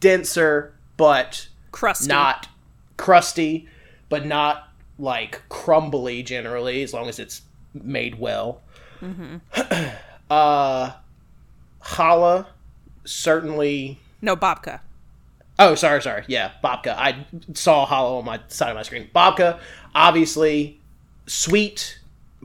denser, 0.00 0.74
but 0.96 1.48
Crusty. 1.70 2.08
not 2.08 2.48
crusty, 2.96 3.68
but 4.08 4.26
not 4.26 4.68
like 4.98 5.42
crumbly 5.48 6.22
generally, 6.22 6.82
as 6.82 6.92
long 6.92 7.08
as 7.08 7.18
it's 7.18 7.42
made 7.74 8.18
well. 8.18 8.60
Mm-hmm. 9.00 9.36
uh, 10.30 10.92
challah, 11.82 12.46
certainly. 13.04 13.98
No, 14.20 14.36
babka. 14.36 14.80
Oh, 15.58 15.74
sorry, 15.74 16.00
sorry. 16.02 16.24
Yeah, 16.28 16.52
babka. 16.64 16.94
I 16.96 17.26
saw 17.54 17.86
challah 17.86 18.18
on 18.20 18.24
my 18.24 18.40
side 18.48 18.70
of 18.70 18.76
my 18.76 18.82
screen. 18.82 19.08
Babka, 19.14 19.60
obviously, 19.94 20.80
sweet 21.26 21.98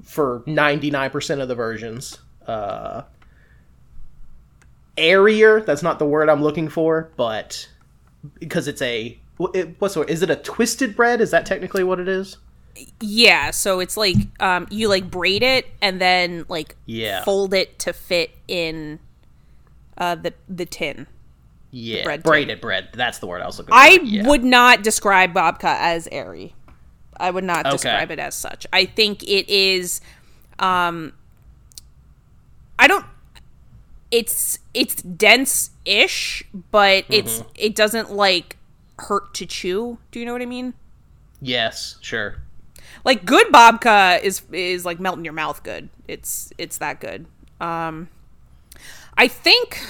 for 0.04 0.44
ninety 0.46 0.92
nine 0.92 1.10
percent 1.10 1.42
of 1.42 1.48
the 1.48 1.56
versions. 1.56 2.20
Uh, 2.46 3.04
airier. 4.98 5.62
That's 5.62 5.84
not 5.84 6.00
the 6.00 6.06
word 6.06 6.30
I'm 6.30 6.42
looking 6.44 6.70
for, 6.70 7.12
but 7.18 7.68
because 8.40 8.68
it's 8.68 8.82
a 8.82 9.18
it, 9.54 9.76
what's 9.80 9.94
the 9.94 10.02
word? 10.02 10.10
Is 10.10 10.22
it 10.24 10.30
a 10.30 10.36
twisted 10.36 10.96
bread? 10.96 11.22
Is 11.22 11.32
that 11.32 11.46
technically 11.46 11.84
what 11.84 12.00
it 12.00 12.08
is? 12.08 12.38
Yeah, 13.00 13.52
so 13.52 13.80
it's 13.80 13.98
like 13.98 14.18
um 14.40 14.68
you 14.70 14.88
like 14.88 15.10
braid 15.10 15.44
it 15.44 15.68
and 15.82 16.00
then 16.02 16.46
like 16.50 16.76
Yeah. 16.86 17.24
fold 17.24 17.54
it 17.54 17.80
to 17.80 17.94
fit 17.94 18.32
in 18.48 19.00
uh 19.98 20.16
the 20.16 20.34
the 20.48 20.66
tin. 20.66 21.08
Yeah, 21.72 22.04
bread 22.04 22.24
braided 22.24 22.62
bread. 22.62 22.90
That's 22.94 23.20
the 23.20 23.28
word 23.28 23.42
I 23.42 23.46
was 23.46 23.58
looking 23.58 23.72
for. 23.74 23.78
I 23.78 24.00
yeah. 24.04 24.28
would 24.28 24.44
not 24.44 24.84
describe 24.84 25.34
babka 25.34 25.76
as 25.80 26.08
airy. 26.12 26.56
I 27.20 27.32
would 27.32 27.44
not 27.44 27.66
Okay. 27.66 27.72
describe 27.76 28.12
it 28.12 28.20
as 28.20 28.36
such. 28.36 28.66
I 28.72 28.86
think 28.86 29.24
it 29.24 29.50
is 29.50 30.02
um 30.60 31.14
I 32.80 32.88
don't 32.88 33.06
it's 34.12 34.60
it's 34.74 35.02
dense-ish, 35.02 36.44
but 36.72 37.04
it's 37.10 37.40
Mm-hmm. 37.40 37.50
it 37.56 37.76
doesn't 37.76 38.12
like 38.12 38.56
hurt 39.00 39.34
to 39.36 39.46
chew. 39.46 39.98
Do 40.12 40.20
you 40.20 40.26
know 40.26 40.34
what 40.34 40.42
I 40.42 40.46
mean? 40.46 40.74
Yes, 41.42 41.98
sure. 42.02 42.38
Like 43.04 43.26
good 43.26 43.48
babka 43.48 44.22
is 44.24 44.42
is 44.52 44.86
like 44.86 45.00
melt 45.00 45.18
in 45.18 45.26
your 45.26 45.34
mouth 45.34 45.64
good. 45.64 45.90
It's 46.08 46.52
it's 46.58 46.78
that 46.78 47.00
good. 47.02 47.26
Um 47.60 48.10
I 49.18 49.28
think 49.28 49.82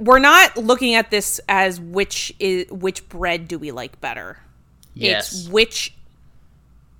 we're 0.00 0.18
not 0.18 0.56
looking 0.56 0.94
at 0.94 1.10
this 1.10 1.40
as 1.48 1.78
which 1.78 2.32
is 2.40 2.70
which 2.70 3.08
bread 3.08 3.46
do 3.46 3.58
we 3.58 3.70
like 3.70 4.00
better. 4.00 4.38
Yes. 4.94 5.32
It's 5.32 5.48
which 5.48 5.94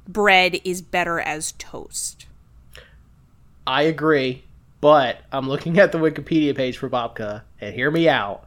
bread 0.07 0.61
is 0.65 0.83
better 0.83 1.19
as 1.19 1.53
toast. 1.53 2.27
I 3.67 3.83
agree, 3.83 4.45
but 4.81 5.19
I'm 5.33 5.49
looking 5.49 5.79
at 5.79 5.93
the 5.93 5.99
Wikipedia 5.99 6.55
page 6.57 6.79
for 6.79 6.89
babka, 6.89 7.43
and 7.61 7.75
hear 7.75 7.91
me 7.91 8.09
out. 8.09 8.45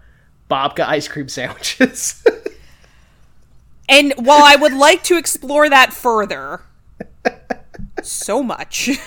Babka 0.49 0.82
ice 0.88 1.08
cream 1.08 1.28
sandwiches. 1.30 2.24
And 3.89 4.14
while 4.18 4.41
I 4.43 4.56
would 4.56 4.74
like 4.74 5.04
to 5.04 5.18
explore 5.18 5.70
that 5.70 5.91
further, 5.91 6.62
so 8.01 8.41
much. 8.41 8.89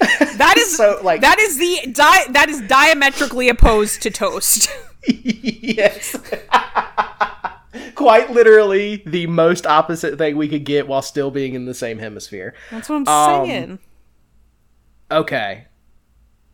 That 0.00 0.54
is 0.56 0.76
So, 0.76 0.98
like- 1.02 1.20
that 1.20 1.38
is 1.38 1.58
the 1.58 1.92
di- 1.92 2.26
that 2.30 2.48
is 2.48 2.60
diametrically 2.62 3.48
opposed 3.50 4.00
to 4.02 4.10
toast. 4.10 4.70
yes. 5.06 6.16
Quite 7.94 8.30
literally 8.30 9.02
the 9.06 9.26
most 9.26 9.66
opposite 9.66 10.18
thing 10.18 10.36
we 10.36 10.48
could 10.48 10.64
get 10.64 10.88
while 10.88 11.02
still 11.02 11.30
being 11.30 11.54
in 11.54 11.66
the 11.66 11.74
same 11.74 11.98
hemisphere. 11.98 12.54
That's 12.70 12.88
what 12.88 12.96
I'm 12.96 13.08
Um, 13.08 13.46
saying. 13.46 13.78
Okay. 15.10 15.66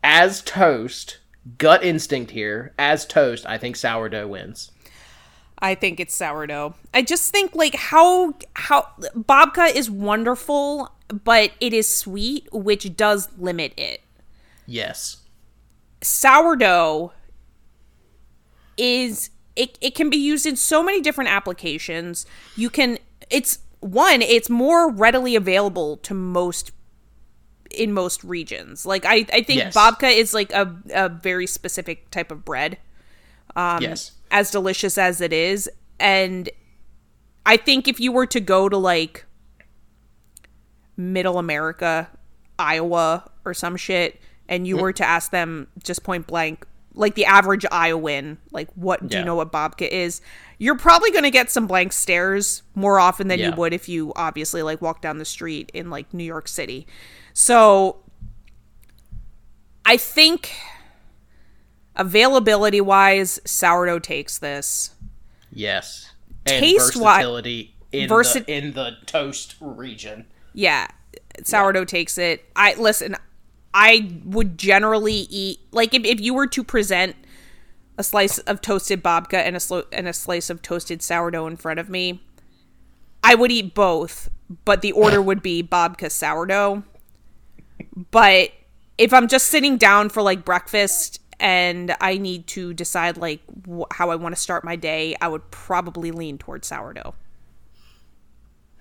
As 0.03 0.41
toast, 0.41 1.19
gut 1.57 1.83
instinct 1.83 2.31
here, 2.31 2.73
as 2.77 3.05
toast, 3.05 3.45
I 3.45 3.57
think 3.57 3.75
sourdough 3.75 4.27
wins. 4.27 4.71
I 5.59 5.73
think 5.73 5.99
it's 5.99 6.13
sourdough. 6.13 6.75
I 6.93 7.01
just 7.01 7.31
think 7.31 7.55
like 7.55 7.75
how 7.75 8.35
how 8.53 8.89
babka 9.15 9.73
is 9.75 9.89
wonderful, 9.89 10.91
but 11.23 11.51
it 11.59 11.73
is 11.73 11.93
sweet, 11.93 12.47
which 12.51 12.95
does 12.95 13.29
limit 13.37 13.73
it. 13.77 14.01
Yes. 14.67 15.17
sourdough 16.01 17.11
is 18.77 19.29
it, 19.55 19.77
it 19.81 19.95
can 19.95 20.09
be 20.09 20.17
used 20.17 20.45
in 20.45 20.55
so 20.55 20.83
many 20.83 21.01
different 21.01 21.29
applications 21.29 22.25
you 22.55 22.69
can 22.69 22.97
it's 23.29 23.59
one 23.79 24.21
it's 24.21 24.49
more 24.49 24.91
readily 24.91 25.35
available 25.35 25.97
to 25.97 26.13
most 26.13 26.71
in 27.71 27.91
most 27.91 28.23
regions 28.23 28.85
like 28.85 29.03
i 29.05 29.25
i 29.33 29.41
think 29.41 29.59
Yes. 29.59 29.75
babka 29.75 30.15
is 30.15 30.33
like 30.33 30.51
a, 30.53 30.73
a 30.93 31.09
very 31.09 31.47
specific 31.47 32.09
type 32.11 32.31
of 32.31 32.45
bread 32.45 32.77
Um, 33.55 33.81
yes. 33.81 34.11
as 34.31 34.51
delicious 34.51 34.97
as 34.97 35.19
it 35.21 35.33
is 35.33 35.69
and 35.99 36.49
i 37.45 37.57
think 37.57 37.87
if 37.87 37.99
you 37.99 38.11
were 38.11 38.27
to 38.27 38.39
go 38.39 38.69
to 38.69 38.77
like 38.77 39.25
middle 40.95 41.37
america 41.37 42.09
iowa 42.57 43.29
or 43.45 43.53
some 43.53 43.75
shit 43.75 44.19
and 44.49 44.65
you 44.65 44.77
were 44.77 44.93
to 44.93 45.03
ask 45.05 45.31
them 45.31 45.67
just 45.83 46.03
point 46.03 46.25
blank 46.27 46.65
like 46.97 47.15
the 47.15 47.25
average 47.25 47.65
iowan 47.71 48.37
like 48.51 48.69
what 48.75 49.07
do 49.07 49.15
Yeah. 49.15 49.19
you 49.21 49.25
know 49.25 49.35
what 49.35 49.51
babka 49.51 49.87
is 49.87 50.19
you're 50.57 50.77
probably 50.77 51.11
going 51.11 51.23
to 51.23 51.29
get 51.31 51.49
some 51.51 51.67
blank 51.67 51.93
stares 51.93 52.63
more 52.75 52.99
often 52.99 53.27
than 53.27 53.37
you 53.39 53.51
would 53.51 53.73
if 53.73 53.87
you 53.87 54.11
obviously 54.15 54.63
like 54.63 54.81
walk 54.81 55.01
down 55.01 55.17
the 55.19 55.25
street 55.25 55.71
in 55.73 55.89
like 55.89 56.13
new 56.13 56.23
york 56.23 56.47
city 56.47 56.87
so 57.33 57.97
i 59.85 59.95
think 59.97 60.51
availability 61.95 62.81
wise 62.81 63.39
sourdough 63.45 63.99
takes 63.99 64.37
this 64.39 64.91
Yes. 65.51 66.11
And 66.45 66.63
Taste-wi- 66.63 67.15
versatility 67.17 67.73
in, 67.91 68.09
versi- 68.09 68.45
the, 68.45 68.53
in 68.57 68.73
the 68.73 68.91
toast 69.05 69.55
region. 69.59 70.25
yeah 70.53 70.87
sourdough 71.43 71.85
takes 71.85 72.17
it 72.17 72.43
i 72.55 72.73
listen 72.75 73.15
i 73.77 74.11
would 74.25 74.57
generally 74.57 75.27
eat 75.29 75.59
like 75.71 75.93
if, 75.93 76.03
if 76.03 76.19
you 76.19 76.33
were 76.33 76.47
to 76.47 76.63
present 76.63 77.15
a 77.99 78.03
slice 78.03 78.39
of 78.39 78.59
toasted 78.59 79.03
babka 79.03 79.35
and 79.37 79.55
a 79.55 79.59
slo- 79.59 79.85
and 79.93 80.07
a 80.07 80.13
slice 80.13 80.49
of 80.49 80.61
toasted 80.63 81.01
sourdough 81.01 81.45
in 81.45 81.55
front 81.55 81.79
of 81.79 81.87
me 81.89 82.19
i 83.23 83.35
would 83.35 83.51
eat 83.51 83.75
both 83.75 84.29
but 84.65 84.81
the 84.81 84.91
order 84.93 85.21
would 85.21 85.43
be 85.43 85.61
babka 85.61 86.09
sourdough 86.11 86.81
but 88.09 88.49
if 88.97 89.13
i'm 89.13 89.27
just 89.27 89.45
sitting 89.45 89.77
down 89.77 90.09
for 90.09 90.23
like 90.23 90.43
breakfast 90.43 91.21
and 91.39 91.95
i 92.01 92.17
need 92.17 92.47
to 92.47 92.73
decide 92.73 93.15
like 93.15 93.41
wh- 93.69 93.83
how 93.91 94.09
i 94.09 94.15
want 94.15 94.33
to 94.35 94.41
start 94.41 94.63
my 94.63 94.75
day 94.75 95.15
i 95.21 95.27
would 95.27 95.51
probably 95.51 96.09
lean 96.11 96.37
towards 96.39 96.67
sourdough 96.67 97.13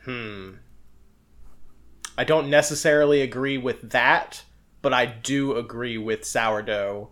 Hmm. 0.04 0.52
I 2.16 2.22
don't 2.24 2.48
necessarily 2.48 3.20
agree 3.22 3.58
with 3.58 3.90
that, 3.90 4.44
but 4.82 4.92
I 4.92 5.06
do 5.06 5.56
agree 5.56 5.98
with 5.98 6.24
sourdough 6.24 7.10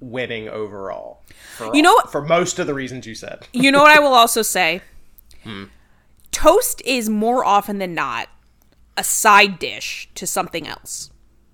winning 0.00 0.48
overall. 0.48 1.22
For 1.56 1.74
You 1.74 1.82
know 1.82 1.90
all- 2.04 2.10
for 2.10 2.22
most 2.22 2.58
of 2.58 2.66
the 2.66 2.74
reasons 2.74 3.06
you 3.06 3.14
said. 3.14 3.46
You 3.52 3.70
know 3.70 3.82
what 3.82 3.96
I 3.96 4.00
will 4.00 4.14
also 4.14 4.42
say? 4.42 4.82
toast 6.32 6.82
is 6.84 7.08
more 7.08 7.44
often 7.44 7.78
than 7.78 7.94
not 7.94 8.28
a 8.96 9.04
side 9.04 9.58
dish 9.58 10.08
to 10.14 10.26
something 10.26 10.66
else. 10.66 11.10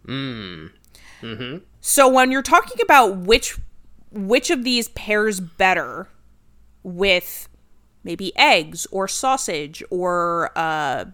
Mm. 0.07 0.70
Mm-hmm. 1.22 1.57
So 1.80 2.09
when 2.09 2.30
you're 2.30 2.42
talking 2.42 2.78
about 2.82 3.16
which 3.18 3.59
which 4.11 4.50
of 4.50 4.64
these 4.64 4.88
pairs 4.88 5.40
better 5.40 6.09
with 6.82 7.48
maybe 8.04 8.32
eggs 8.36 8.86
or 8.92 9.09
sausage 9.09 9.82
or 9.90 10.50
uh, 10.57 11.07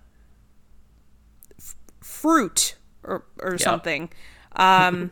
f- 1.58 1.74
fruit 2.00 2.76
or 3.02 3.24
or 3.40 3.56
something, 3.58 4.10
um, 4.56 5.10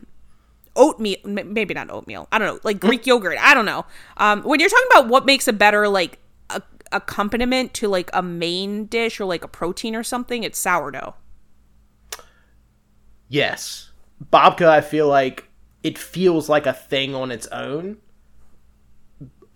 oatmeal 0.77 1.19
maybe 1.25 1.75
not 1.75 1.91
oatmeal. 1.91 2.29
I 2.33 2.39
don't 2.39 2.55
know, 2.55 2.61
like 2.63 2.81
Greek 2.81 3.07
yogurt. 3.07 3.39
I 3.41 3.55
don't 3.55 3.67
know. 3.67 3.85
Um, 4.17 4.43
when 4.43 4.61
you're 4.61 4.69
talking 4.69 4.89
about 4.93 5.09
what 5.09 5.27
makes 5.27 5.49
a 5.49 5.53
better 5.53 5.89
like 5.89 6.19
a- 6.49 6.63
accompaniment 6.93 7.75
to 7.75 7.89
like 7.89 8.11
a 8.13 8.23
main 8.23 8.87
dish 8.87 9.21
or 9.21 9.25
like 9.25 9.45
a 9.45 9.49
protein 9.49 9.95
or 9.97 10.03
something, 10.03 10.43
it's 10.45 10.59
sourdough. 10.59 11.15
Yes. 13.29 13.91
Babka, 14.33 14.67
I 14.67 14.81
feel 14.81 15.09
like 15.09 15.49
it 15.83 15.97
feels 15.97 16.49
like 16.49 16.67
a 16.67 16.73
thing 16.73 17.15
on 17.15 17.31
its 17.31 17.47
own. 17.49 17.97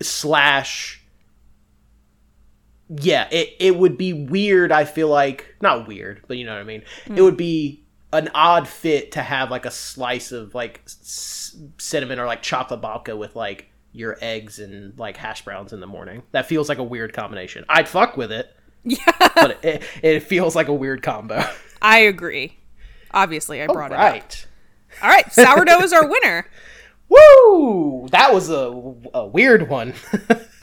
Slash. 0.01 1.03
Yeah, 2.89 3.29
it, 3.31 3.57
it 3.59 3.77
would 3.77 3.97
be 3.97 4.13
weird, 4.13 4.71
I 4.71 4.85
feel 4.85 5.09
like. 5.09 5.55
Not 5.61 5.89
weird, 5.89 6.23
but 6.29 6.37
you 6.37 6.45
know 6.45 6.53
what 6.53 6.61
I 6.61 6.65
mean. 6.65 6.83
It 7.07 7.23
would 7.23 7.37
be 7.37 7.84
an 8.15 8.31
odd 8.35 8.67
fit 8.69 9.13
to 9.13 9.23
have 9.23 9.51
like 9.51 9.67
a 9.67 9.71
slice 9.71 10.33
of 10.33 10.55
like 10.55 10.81
s- 10.87 11.57
cinnamon 11.79 12.19
or 12.19 12.27
like 12.27 12.43
chocolate 12.43 12.81
babka 12.81 13.17
with 13.19 13.35
like 13.37 13.71
your 13.93 14.17
eggs 14.21 14.59
and 14.59 14.99
like 14.99 15.17
hash 15.17 15.45
browns 15.45 15.73
in 15.73 15.81
the 15.81 15.87
morning. 15.87 16.23
That 16.33 16.47
feels 16.47 16.69
like 16.69 16.79
a 16.79 16.83
weird 16.85 17.13
combination. 17.13 17.65
I'd 17.69 17.89
fuck 17.89 18.17
with 18.17 18.33
it, 18.33 18.55
Yeah, 18.85 18.99
but 19.35 19.65
it, 19.65 19.83
it 20.03 20.21
feels 20.23 20.55
like 20.57 20.69
a 20.69 20.75
weird 20.75 21.03
combo. 21.03 21.45
I 21.83 21.99
agree. 21.99 22.57
Obviously, 23.13 23.63
I 23.63 23.67
brought 23.67 23.93
it 23.93 23.99
up. 23.99 24.23
All 25.03 25.09
right, 25.09 25.31
sourdough 25.33 25.81
is 25.83 25.93
our 25.93 26.09
winner. 26.09 26.49
Woo! 27.09 28.09
That 28.11 28.33
was 28.33 28.49
a, 28.49 28.73
a 29.13 29.27
weird 29.27 29.69
one. 29.69 29.93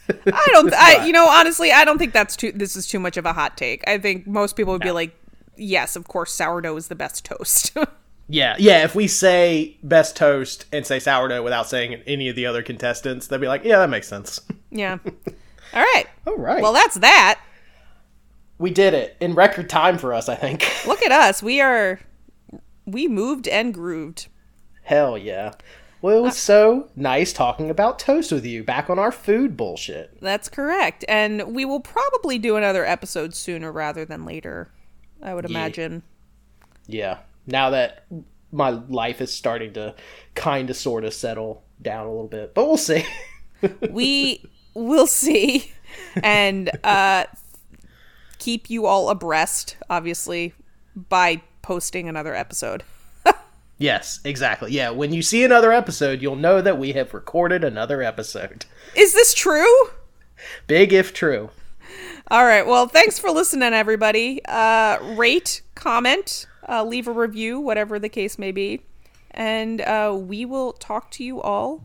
I 0.09 0.47
don't. 0.51 0.73
I 0.77 1.05
you 1.05 1.13
know 1.13 1.27
honestly, 1.27 1.71
I 1.71 1.85
don't 1.85 1.97
think 1.97 2.13
that's 2.13 2.35
too. 2.35 2.51
This 2.51 2.75
is 2.75 2.87
too 2.87 2.99
much 2.99 3.17
of 3.17 3.25
a 3.25 3.33
hot 3.33 3.57
take. 3.57 3.87
I 3.87 3.97
think 3.97 4.27
most 4.27 4.55
people 4.55 4.73
would 4.73 4.81
be 4.81 4.91
like, 4.91 5.15
yes, 5.57 5.95
of 5.95 6.07
course, 6.07 6.31
sourdough 6.31 6.77
is 6.77 6.87
the 6.87 6.95
best 6.95 7.25
toast. 7.25 7.75
yeah, 8.27 8.55
yeah. 8.59 8.83
If 8.83 8.95
we 8.95 9.07
say 9.07 9.77
best 9.83 10.15
toast 10.15 10.65
and 10.71 10.85
say 10.85 10.99
sourdough 10.99 11.43
without 11.43 11.67
saying 11.67 12.01
any 12.07 12.29
of 12.29 12.35
the 12.35 12.45
other 12.45 12.63
contestants, 12.63 13.27
they'd 13.27 13.41
be 13.41 13.47
like, 13.47 13.63
yeah, 13.63 13.79
that 13.79 13.89
makes 13.89 14.07
sense. 14.07 14.39
yeah. 14.71 14.97
All 15.73 15.83
right. 15.83 16.05
All 16.27 16.37
right. 16.37 16.61
Well, 16.61 16.73
that's 16.73 16.95
that. 16.99 17.39
we 18.57 18.71
did 18.71 18.93
it 18.93 19.17
in 19.19 19.35
record 19.35 19.69
time 19.69 19.97
for 19.97 20.13
us, 20.13 20.29
I 20.29 20.35
think. 20.35 20.69
Look 20.87 21.01
at 21.01 21.11
us. 21.11 21.41
We 21.41 21.61
are. 21.61 21.99
We 22.85 23.07
moved 23.07 23.47
and 23.47 23.73
grooved. 23.73 24.27
Hell 24.83 25.17
yeah. 25.17 25.53
Well, 26.01 26.17
it 26.17 26.21
was 26.21 26.37
so 26.37 26.89
nice 26.95 27.31
talking 27.31 27.69
about 27.69 27.99
toast 27.99 28.31
with 28.31 28.43
you 28.43 28.63
back 28.63 28.89
on 28.89 28.97
our 28.97 29.11
food 29.11 29.55
bullshit. 29.55 30.19
That's 30.19 30.49
correct. 30.49 31.05
And 31.07 31.53
we 31.53 31.63
will 31.63 31.79
probably 31.79 32.39
do 32.39 32.55
another 32.55 32.83
episode 32.83 33.35
sooner 33.35 33.71
rather 33.71 34.03
than 34.03 34.25
later. 34.25 34.71
I 35.21 35.33
would 35.33 35.45
imagine. 35.45 36.03
Yeah. 36.87 37.19
Now 37.45 37.69
that 37.71 38.05
my 38.51 38.69
life 38.69 39.21
is 39.21 39.33
starting 39.33 39.73
to 39.73 39.95
kind 40.35 40.69
of 40.69 40.75
sort 40.75 41.03
of 41.03 41.13
settle 41.13 41.63
down 41.81 42.05
a 42.05 42.09
little 42.09 42.27
bit, 42.27 42.53
but 42.53 42.65
we'll 42.65 42.77
see. 42.77 43.05
we 43.91 44.43
will 44.73 45.07
see 45.07 45.71
and 46.23 46.71
uh 46.83 47.25
keep 48.39 48.69
you 48.69 48.85
all 48.85 49.09
abreast 49.09 49.75
obviously 49.89 50.53
by 50.95 51.41
posting 51.61 52.07
another 52.07 52.33
episode 52.33 52.81
yes, 53.77 54.19
exactly. 54.23 54.71
Yeah, 54.71 54.91
when 54.91 55.13
you 55.13 55.21
see 55.21 55.43
another 55.43 55.71
episode, 55.71 56.21
you'll 56.21 56.35
know 56.35 56.61
that 56.61 56.79
we 56.79 56.93
have 56.93 57.13
recorded 57.13 57.63
another 57.63 58.01
episode. 58.01 58.65
is 58.95 59.13
this 59.13 59.33
true 59.33 59.89
Big 60.67 60.91
if 60.93 61.13
true. 61.13 61.49
All 62.29 62.45
right 62.45 62.65
well 62.67 62.87
thanks 62.87 63.17
for 63.17 63.29
listening 63.31 63.73
everybody 63.73 64.41
uh 64.45 64.97
rate 65.15 65.61
comment 65.75 66.47
uh 66.69 66.83
leave 66.83 67.07
a 67.07 67.11
review 67.11 67.59
whatever 67.59 67.99
the 67.99 68.09
case 68.09 68.37
may 68.37 68.51
be 68.51 68.81
and 69.31 69.81
uh 69.81 70.15
we 70.19 70.45
will 70.45 70.73
talk 70.73 71.09
to 71.11 71.23
you 71.23 71.41
all 71.41 71.83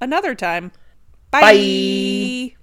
another 0.00 0.34
time 0.34 0.72
bye. 1.30 1.40
Bye. 1.40 2.61